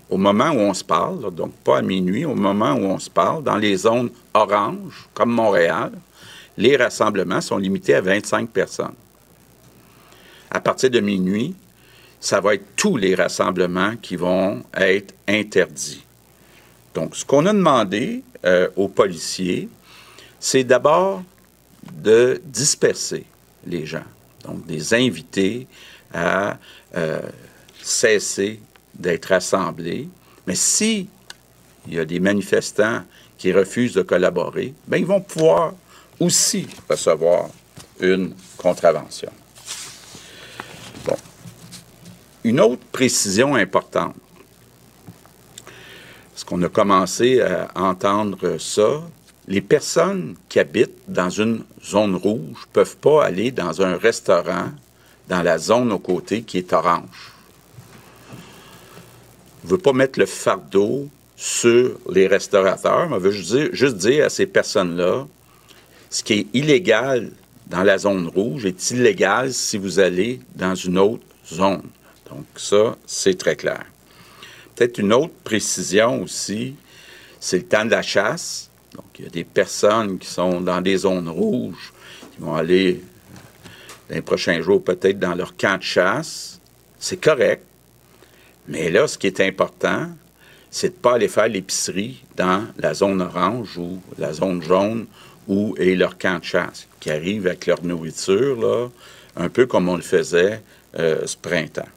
[0.09, 3.09] au moment où on se parle, donc pas à minuit, au moment où on se
[3.09, 5.93] parle, dans les zones oranges, comme Montréal,
[6.57, 8.95] les rassemblements sont limités à 25 personnes.
[10.51, 11.55] À partir de minuit,
[12.19, 16.05] ça va être tous les rassemblements qui vont être interdits.
[16.93, 19.69] Donc, ce qu'on a demandé euh, aux policiers,
[20.41, 21.23] c'est d'abord
[21.83, 23.25] de disperser
[23.67, 24.05] les gens,
[24.45, 25.67] donc des inviter
[26.13, 26.59] à
[26.97, 27.21] euh,
[27.83, 28.61] cesser
[28.95, 30.09] d'être assemblés.
[30.47, 31.09] Mais si
[31.87, 33.03] il y a des manifestants
[33.39, 35.75] qui refusent de collaborer, bien, ils vont pouvoir
[36.19, 37.49] aussi recevoir
[38.01, 39.31] une contravention.
[41.05, 41.17] Bon.
[42.45, 44.15] Une autre précision importante,
[46.33, 49.03] parce qu'on a commencé à entendre ça,
[49.51, 54.71] les personnes qui habitent dans une zone rouge ne peuvent pas aller dans un restaurant
[55.29, 57.31] dans la zone aux côtés qui est orange
[59.65, 64.27] ne veut pas mettre le fardeau sur les restaurateurs, mais veut juste dire, juste dire
[64.27, 65.27] à ces personnes-là,
[66.09, 67.31] ce qui est illégal
[67.67, 71.83] dans la zone rouge est illégal si vous allez dans une autre zone.
[72.29, 73.85] Donc ça, c'est très clair.
[74.75, 76.75] Peut-être une autre précision aussi,
[77.39, 78.70] c'est le temps de la chasse.
[79.01, 81.93] Donc il y a des personnes qui sont dans des zones rouges,
[82.35, 83.03] qui vont aller
[84.09, 86.61] dans les prochains jours peut-être dans leur camp de chasse.
[86.99, 87.63] C'est correct.
[88.69, 90.09] Mais là, ce qui est important,
[90.71, 95.07] c'est de ne pas aller faire l'épicerie dans la zone orange ou la zone jaune
[95.49, 98.89] où est leur camp de chasse, qui arrivent avec leur nourriture, là,
[99.37, 100.63] un peu comme on le faisait
[100.99, 101.89] euh, ce printemps.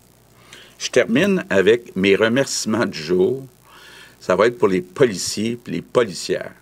[0.80, 3.43] Je termine avec mes remerciements du jour.
[4.21, 6.53] Ça va être pour les policiers et les policières.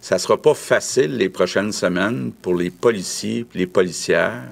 [0.00, 4.44] Ça ne sera pas facile les prochaines semaines pour les policiers les policières,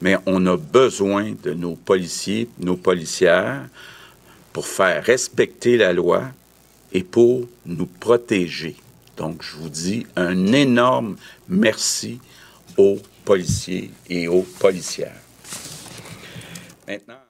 [0.00, 3.68] mais on a besoin de nos policiers, nos policières,
[4.52, 6.24] pour faire respecter la loi
[6.92, 8.76] et pour nous protéger.
[9.16, 11.16] Donc, je vous dis un énorme
[11.48, 12.18] merci
[12.76, 15.20] aux policiers et aux policières.
[16.88, 17.21] Maintenant.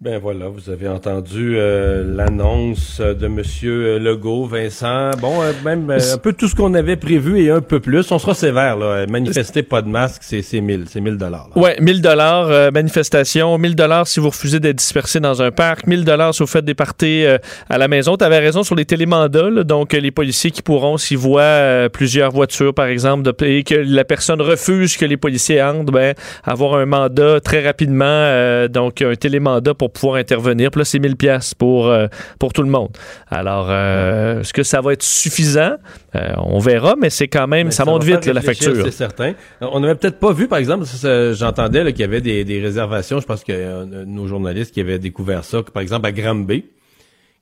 [0.00, 5.10] Ben voilà, vous avez entendu euh, l'annonce de Monsieur Legault, Vincent.
[5.20, 8.12] Bon, euh, même euh, un peu tout ce qu'on avait prévu et un peu plus.
[8.12, 9.06] On sera sévère là.
[9.08, 11.48] Manifester pas de masque, c'est c'est 1000, c'est 1000 dollars.
[11.56, 16.04] Ouais, 1000 dollars manifestation, 1000 dollars si vous refusez d'être dispersé dans un parc, 1000
[16.04, 17.24] dollars si vous faites des parties
[17.68, 18.16] à la maison.
[18.16, 22.30] Tu avais raison sur les télémandats, là, donc les policiers qui pourront s'ils voient plusieurs
[22.30, 26.14] voitures par exemple et que la personne refuse que les policiers entrent, ben
[26.44, 30.70] avoir un mandat très rapidement donc un télémandat pour pouvoir intervenir.
[30.70, 32.06] Puis là, c'est 1000 pièces pour, euh,
[32.38, 32.90] pour tout le monde.
[33.28, 35.76] Alors, euh, est-ce que ça va être suffisant?
[36.14, 38.74] Euh, on verra, mais c'est quand même, ça, monte vite, la facture.
[38.84, 39.34] C'est certain.
[39.60, 40.86] On n'avait peut-être pas vu, par exemple,
[41.34, 45.44] j'entendais qu'il y avait des, des, réservations, je pense que nos journalistes qui avaient découvert
[45.44, 46.64] ça, par exemple à Granby,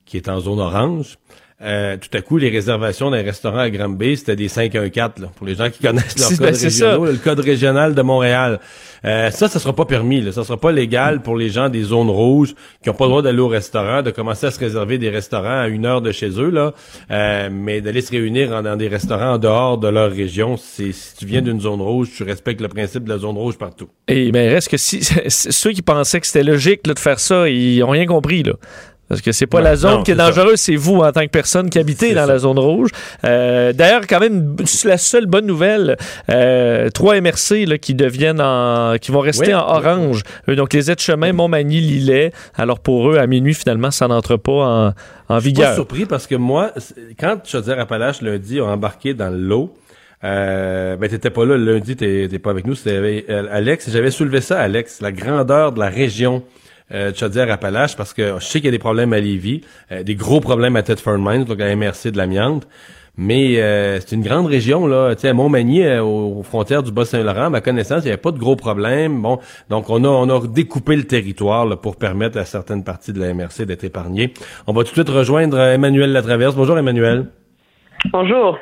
[0.05, 1.17] qui est en zone orange,
[1.59, 5.47] euh, tout à coup, les réservations d'un restaurant à Granby, c'était des 514, là, pour
[5.47, 8.59] les gens qui connaissent leur code régional, le code régional de Montréal.
[9.05, 10.21] Euh, ça, ça sera pas permis.
[10.21, 10.31] Là.
[10.31, 12.53] Ça sera pas légal pour les gens des zones rouges
[12.83, 15.61] qui ont pas le droit d'aller au restaurant, de commencer à se réserver des restaurants
[15.61, 16.73] à une heure de chez eux, là.
[17.09, 21.25] Euh, mais d'aller se réunir dans des restaurants en dehors de leur région, si tu
[21.25, 23.87] viens d'une zone rouge, tu respectes le principe de la zone rouge partout.
[24.07, 27.81] Et ben reste que si ceux qui pensaient que c'était logique de faire ça, ils
[27.81, 28.53] ont rien compris là.
[29.09, 31.69] Parce que c'est pas la zone qui est, dangereuse, c'est vous en tant que personne
[31.69, 32.89] qui habitez dans la zone rouge.
[33.23, 35.97] Euh, D'ailleurs, quand même, la seule bonne nouvelle,
[36.29, 40.23] euh, trois MRC là, qui deviennent en, qui vont rester en orange.
[40.47, 42.31] Donc les aides-chemins Montmagny, Lillet.
[42.55, 44.93] Alors pour eux, à minuit finalement, ça n'entre pas en,
[45.29, 45.67] en vigueur.
[45.67, 46.71] Je suis surpris parce que moi,
[47.19, 49.73] quand Chaudière-Appalaches lundi a embarqué dans l'eau.
[50.23, 53.91] Euh, ben t'étais pas là lundi, t'es pas avec nous, c'était euh, Alex.
[53.91, 56.43] J'avais soulevé ça, Alex, la grandeur de la région
[56.93, 59.61] euh, Chaudière-Appalaches parce que je sais qu'il y a des problèmes à Lévis,
[59.91, 62.67] euh, des gros problèmes à Thetford Mines, donc à MRC de l'amiante.
[63.19, 65.15] Mais euh, c'est une grande région, là.
[65.15, 68.31] Tu sais, Montmagny, euh, aux frontières du Bas-Saint-Laurent, à ma connaissance, il n'y avait pas
[68.31, 69.23] de gros problèmes.
[69.23, 69.39] Bon,
[69.69, 73.19] donc on a, on a découpé le territoire là, pour permettre à certaines parties de
[73.19, 74.33] la MRC d'être épargnées.
[74.67, 76.55] On va tout de suite rejoindre Emmanuel Latraverse.
[76.55, 77.25] Bonjour, Emmanuel.
[78.11, 78.59] Bonjour.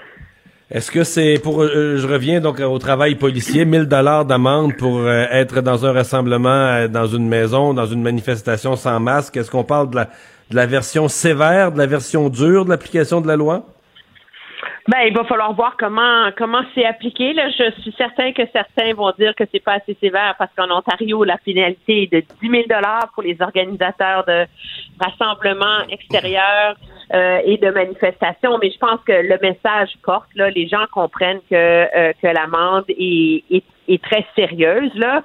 [0.72, 4.98] Est-ce que c'est pour euh, je reviens donc au travail policier 1000 dollars d'amende pour
[4.98, 9.38] euh, être dans un rassemblement euh, dans une maison dans une manifestation sans masque?
[9.38, 10.06] Est-ce qu'on parle de la
[10.50, 13.64] de la version sévère de la version dure de l'application de la loi?
[14.88, 17.34] Ben, il va falloir voir comment comment c'est appliqué.
[17.34, 17.48] Là.
[17.50, 21.24] Je suis certain que certains vont dire que c'est pas assez sévère parce qu'en Ontario,
[21.24, 24.46] la pénalité est de 10 000 dollars pour les organisateurs de
[25.00, 26.76] rassemblements extérieurs
[27.14, 28.58] euh, et de manifestations.
[28.62, 30.30] Mais je pense que le message porte.
[30.36, 34.94] Là, les gens comprennent que euh, que l'amende est, est, est très sérieuse.
[34.96, 35.24] Là.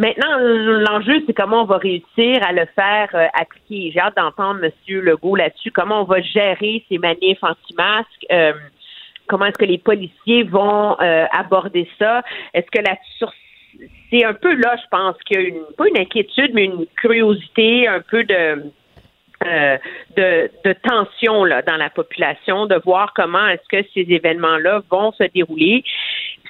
[0.00, 3.90] Maintenant, l'enjeu, c'est comment on va réussir à le faire euh, appliquer.
[3.92, 4.70] J'ai hâte d'entendre M.
[4.88, 8.26] Legault là-dessus, comment on va gérer ces manifs anti-masques.
[8.32, 8.54] Euh,
[9.26, 12.22] comment est-ce que les policiers vont euh, aborder ça?
[12.54, 12.96] Est-ce que la
[14.10, 16.86] c'est un peu là, je pense qu'il y a une pas une inquiétude, mais une
[16.96, 18.72] curiosité, un peu de
[19.46, 19.78] euh,
[20.16, 25.12] de, de tension là, dans la population, de voir comment est-ce que ces événements-là vont
[25.12, 25.82] se dérouler.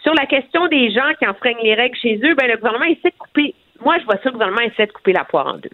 [0.02, 3.10] Sur la question des gens qui enfreignent les règles chez eux, ben, le gouvernement essaie
[3.10, 3.54] de couper.
[3.84, 5.70] Moi, je vois ça, le gouvernement essaie de couper la poire en deux.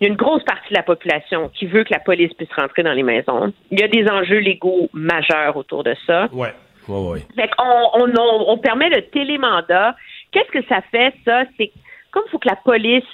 [0.00, 2.52] Il y a une grosse partie de la population qui veut que la police puisse
[2.56, 3.52] rentrer dans les maisons.
[3.70, 6.28] Il y a des enjeux légaux majeurs autour de ça.
[6.32, 6.54] Ouais.
[6.88, 7.20] Ouais, ouais.
[7.36, 9.94] Fait on, on, on, on permet le télémandat.
[10.32, 11.44] Qu'est-ce que ça fait, ça?
[11.56, 11.70] C'est
[12.10, 13.04] comme il faut que la police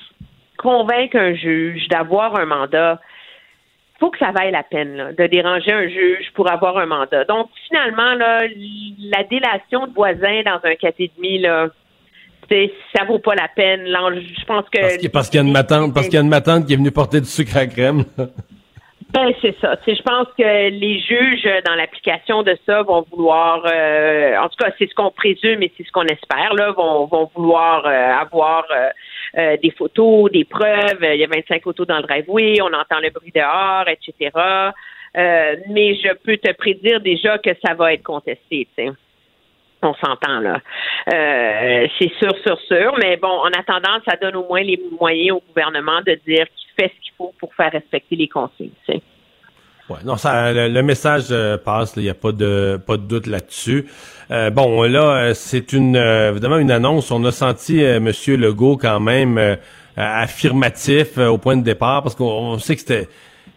[0.57, 3.01] convainque un juge d'avoir un mandat,
[3.99, 7.25] faut que ça vaille la peine là, de déranger un juge pour avoir un mandat.
[7.25, 8.43] Donc, finalement, là,
[9.11, 11.69] la délation de voisins dans un 4,5, là,
[12.51, 13.85] c'est- ça vaut pas la peine.
[13.87, 15.09] L'enjeu- Je pense que...
[15.11, 16.93] Parce qu'il y a une matante, parce qu'il y a une matante qui est venue
[16.93, 18.05] porter du sucre à crème.
[19.15, 19.77] Ben, c'est ça.
[19.87, 24.71] Je pense que les juges, dans l'application de ça, vont vouloir, euh, en tout cas,
[24.79, 28.65] c'est ce qu'on présume et c'est ce qu'on espère, là, vont, vont vouloir euh, avoir
[28.73, 28.89] euh,
[29.37, 30.99] euh, des photos, des preuves.
[31.03, 34.31] Il y a 25 autos dans le driveway, on entend le bruit dehors, etc.
[35.17, 38.91] Euh, mais je peux te prédire déjà que ça va être contesté, tu sais.
[39.83, 40.61] On s'entend là.
[41.13, 42.97] Euh, c'est sûr, sûr, sûr.
[43.03, 46.71] Mais bon, en attendant, ça donne au moins les moyens au gouvernement de dire qu'il
[46.79, 48.71] fait ce qu'il faut pour faire respecter les consignes.
[48.87, 49.03] tu sais.
[49.89, 53.29] Ouais, non, ça, le, message euh, passe, il n'y a pas de pas de doute
[53.29, 53.87] là-dessus.
[54.33, 57.13] Euh, bon, là, euh, c'est une euh, évidemment une annonce.
[57.13, 59.57] On a senti Monsieur Legault quand même
[59.97, 63.09] affirmatif au point de départ parce qu'on on sait que c'était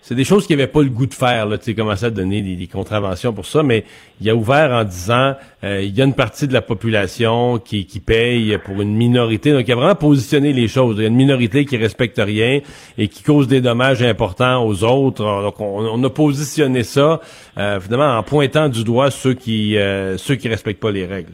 [0.02, 2.10] c'est des choses qu'il n'avait pas le goût de faire, là, tu sais, commencer à
[2.10, 3.84] donner des, des contraventions pour ça, mais
[4.20, 7.86] il a ouvert en disant euh, il y a une partie de la population qui,
[7.86, 9.52] qui paye pour une minorité.
[9.52, 10.96] Donc, il a vraiment positionné les choses.
[10.98, 12.62] Il y a une minorité qui respecte rien
[12.98, 15.24] et qui cause des dommages importants aux autres.
[15.24, 17.20] Donc, on, on a positionné ça,
[17.58, 21.34] euh, finalement, en pointant du doigt ceux qui euh, ceux qui respectent pas les règles.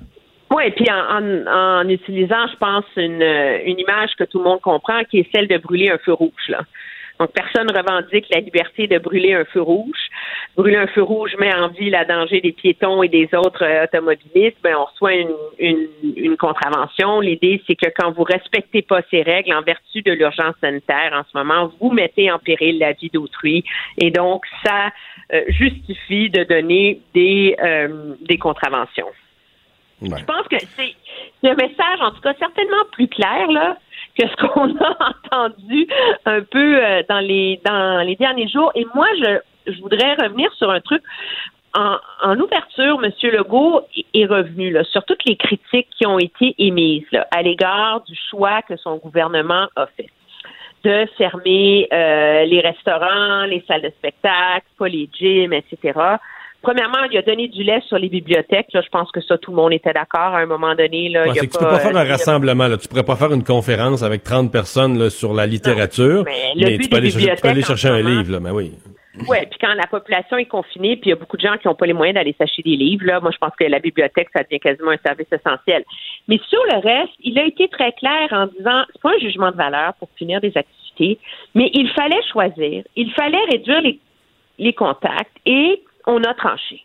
[0.52, 4.62] Oui, puis en, en, en utilisant, je pense, une, une image que tout le monde
[4.62, 6.50] comprend, qui est celle de brûler un feu rouge.
[6.50, 6.62] Là.
[7.20, 10.10] Donc, personne revendique la liberté de brûler un feu rouge.
[10.58, 13.86] Brûler un feu rouge met en vie la danger des piétons et des autres euh,
[13.86, 14.58] automobilistes.
[14.64, 17.22] Ben, on reçoit une, une, une contravention.
[17.22, 21.24] L'idée, c'est que quand vous respectez pas ces règles, en vertu de l'urgence sanitaire en
[21.24, 23.64] ce moment, vous mettez en péril la vie d'autrui.
[23.98, 24.92] Et donc, ça
[25.34, 29.12] euh, justifie de donner des, euh, des contraventions.
[30.02, 30.94] Je pense que c'est
[31.42, 33.78] c'est un message, en tout cas, certainement plus clair là,
[34.18, 34.98] que ce qu'on a
[35.32, 35.88] entendu
[36.26, 38.72] un peu euh, dans les dans les derniers jours.
[38.76, 41.04] Et moi, je, je voudrais revenir sur un truc.
[41.78, 43.12] En, en ouverture, M.
[43.24, 43.82] Legault
[44.14, 48.16] est revenu là, sur toutes les critiques qui ont été émises là, à l'égard du
[48.30, 50.08] choix que son gouvernement a fait
[50.86, 56.00] de fermer euh, les restaurants, les salles de spectacle, pas les gyms, etc.
[56.66, 58.74] Premièrement, il a donné du lait sur les bibliothèques.
[58.74, 61.10] Là, je pense que ça, tout le monde était d'accord à un moment donné.
[61.10, 62.68] Là, Ouais, il y a c'est que tu peux pas faire euh, un rassemblement.
[62.68, 62.78] Là.
[62.78, 66.72] Tu pourrais pas faire une conférence avec 30 personnes là, sur la littérature, mais le
[66.72, 68.32] mais but tu peux aller chercher, tu peux aller chercher un livre.
[68.32, 68.72] Là, mais oui.
[69.28, 71.68] Oui, puis quand la population est confinée, puis il y a beaucoup de gens qui
[71.68, 74.28] n'ont pas les moyens d'aller s'acheter des livres, là, moi je pense que la bibliothèque,
[74.36, 75.86] ça devient quasiment un service essentiel.
[76.28, 79.52] Mais sur le reste, il a été très clair en disant, c'est pas un jugement
[79.52, 81.20] de valeur pour finir des activités,
[81.54, 84.00] mais il fallait choisir, il fallait réduire les,
[84.60, 86.84] les contacts et on a tranché.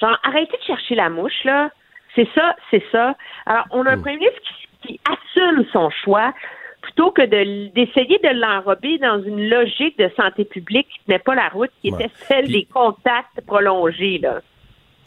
[0.00, 1.70] Genre, arrêtez de chercher la mouche, là.
[2.14, 3.16] C'est ça, c'est ça.
[3.46, 4.40] Alors, on a un premier ministre
[4.82, 6.34] qui, qui assume son choix
[6.82, 11.34] plutôt que de- d'essayer de l'enrober dans une logique de santé publique qui n'est pas
[11.34, 12.04] la route, qui Ouais.
[12.04, 14.40] était celle des contacts prolongés, là.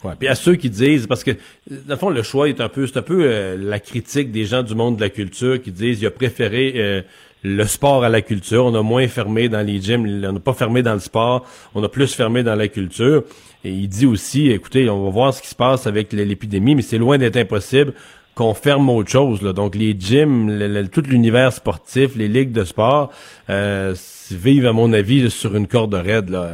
[0.04, 0.12] Ouais.
[0.18, 2.86] Puis à ceux qui disent, parce que dans le fond, le choix est un peu,
[2.86, 6.00] c'est un peu euh, la critique des gens du monde de la culture qui disent,
[6.02, 7.02] il a préféré euh,
[7.42, 8.64] le sport à la culture.
[8.64, 11.82] On a moins fermé dans les gyms, on n'a pas fermé dans le sport, on
[11.82, 13.24] a plus fermé dans la culture.
[13.64, 16.82] Et il dit aussi, écoutez, on va voir ce qui se passe avec l'épidémie, mais
[16.82, 17.94] c'est loin d'être impossible
[18.36, 19.42] qu'on ferme autre chose.
[19.42, 19.52] Là.
[19.52, 23.10] Donc les gyms, tout l'univers sportif, les ligues de sport
[23.48, 23.94] euh,
[24.30, 26.52] vivent, à mon avis, sur une corde raide, là,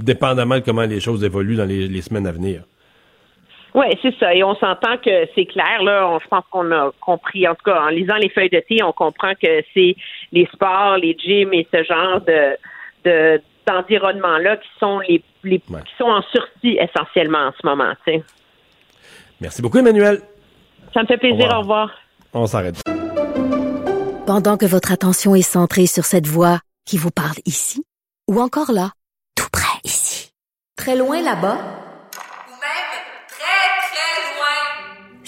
[0.00, 2.62] dépendamment de comment les choses évoluent dans les, semaines à venir.
[3.78, 4.34] Oui, c'est ça.
[4.34, 5.82] Et on s'entend que c'est clair.
[5.82, 8.62] Là, on, je pense qu'on a compris, en tout cas, en lisant les feuilles de
[8.68, 9.94] thé, on comprend que c'est
[10.32, 12.56] les sports, les gyms et ce genre de,
[13.04, 17.92] de d'environnement-là qui sont les, les qui sont en sursis essentiellement en ce moment.
[19.40, 20.22] Merci beaucoup, Emmanuel.
[20.94, 21.52] Ça me fait plaisir.
[21.54, 21.90] Au revoir.
[22.32, 22.82] On s'arrête.
[24.26, 27.84] Pendant que votre attention est centrée sur cette voix qui vous parle ici,
[28.26, 28.90] ou encore là,
[29.36, 30.32] tout près ici,
[30.76, 31.56] très loin là-bas,
[32.48, 32.90] ou même
[33.28, 34.56] très, très loin,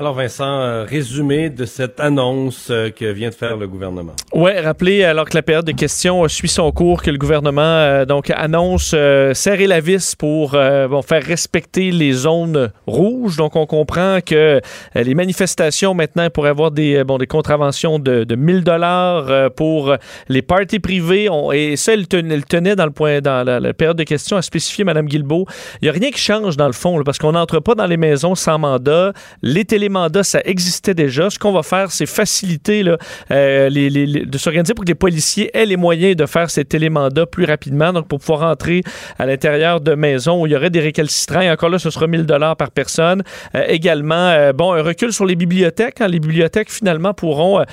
[0.00, 4.12] Alors Vincent, euh, résumé de cette annonce euh, que vient de faire le gouvernement.
[4.32, 8.04] Oui, rappelez alors que la période de questions euh, suit son cours que le gouvernement
[8.04, 8.94] donc annonce
[9.34, 13.36] serrer la vis pour faire respecter les zones rouges.
[13.36, 14.60] Donc on comprend que
[14.94, 19.96] les manifestations maintenant pourraient avoir des bon des contraventions de, de 1000 dollars pour
[20.28, 24.36] les parties privées et ça elle tenait, dans le point dans la, période de questions
[24.36, 25.46] à spécifier Mme Guilbeault.
[25.82, 27.96] Il n'y a rien qui change dans le fond parce qu'on n'entre pas dans les
[27.96, 29.12] maisons sans mandat.
[29.42, 31.30] Les télé mandats, ça existait déjà.
[31.30, 32.98] Ce qu'on va faire, c'est faciliter là,
[33.30, 33.90] euh, les,
[34.24, 37.92] de s'organiser pour que les policiers aient les moyens de faire ces télémandats plus rapidement,
[37.92, 38.82] donc pour pouvoir entrer
[39.18, 41.40] à l'intérieur de maisons où il y aurait des récalcitrants.
[41.40, 43.22] Et encore là, ce sera 1000 dollars par personne.
[43.54, 46.00] Euh, également, euh, bon, un recul sur les bibliothèques.
[46.00, 46.08] Hein.
[46.08, 47.64] Les bibliothèques, finalement, pourront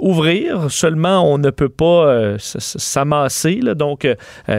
[0.00, 0.70] ouvrir.
[0.70, 4.06] Seulement, on ne peut pas s'amasser, donc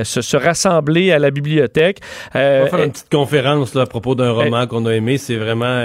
[0.04, 2.00] se, se, rassembler à la bibliothèque.
[2.34, 5.18] on va faire une petite conférence là, à propos d'un roman qu'on a aimé.
[5.18, 5.84] C'est vraiment...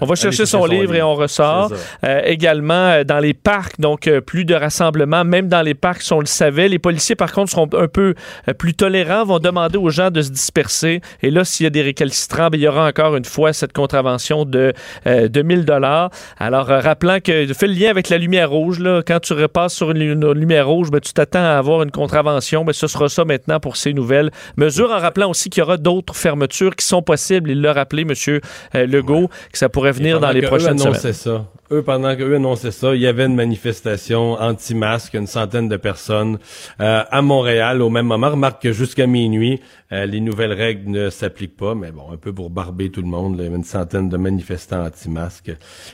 [0.00, 1.70] on va chercher son, livre, et on ressort.
[2.04, 6.02] Euh, également, euh, dans les parcs, donc euh, plus de rassemblements, même dans les parcs,
[6.02, 6.68] si on le savait.
[6.68, 8.14] Les policiers, par contre, seront un peu
[8.58, 11.00] plus tolérants, vont demander aux gens de se disperser.
[11.22, 13.72] Et là, s'il y a des récalcitrants, ben, il y aura encore une fois cette
[13.72, 14.72] contravention de
[15.06, 16.10] 2000 dollars.
[16.38, 18.80] Alors, rappelant que fais le lien avec la lumière rouge.
[18.80, 22.64] Là, quand tu repasses sur une, lumière rouge, ben, tu t'attends à avoir une contravention.
[22.64, 24.90] Ben, ce sera ça maintenant pour ces nouvelles mesures.
[24.90, 27.50] En rappelant aussi qu'il y aura d'autres fermetures qui sont possibles.
[27.50, 28.40] Il l'a rappelé, M.
[28.86, 31.12] Legault, que ça pourrait venir dans les prochaines semaines.
[31.12, 31.46] ça.
[31.70, 36.38] Eux, pendant qu'eux annonçaient ça, il y avait une manifestation anti-masque, une centaine de personnes
[36.80, 38.30] euh, à Montréal au même moment.
[38.30, 39.60] Remarque que jusqu'à minuit,
[39.90, 43.08] euh, les nouvelles règles ne s'appliquent pas, mais bon, un peu pour barber tout le
[43.08, 45.52] monde, il y avait une centaine de manifestants anti-masques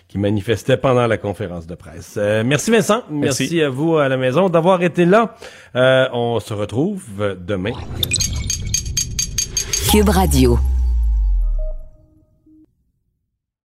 [0.09, 2.15] qui manifestaient pendant la conférence de presse.
[2.17, 3.45] Euh, merci Vincent, merci.
[3.45, 3.63] merci.
[3.63, 5.37] à vous à la maison d'avoir été là.
[5.75, 7.05] on se retrouve
[7.47, 7.73] demain.
[9.91, 10.59] Cube Radio.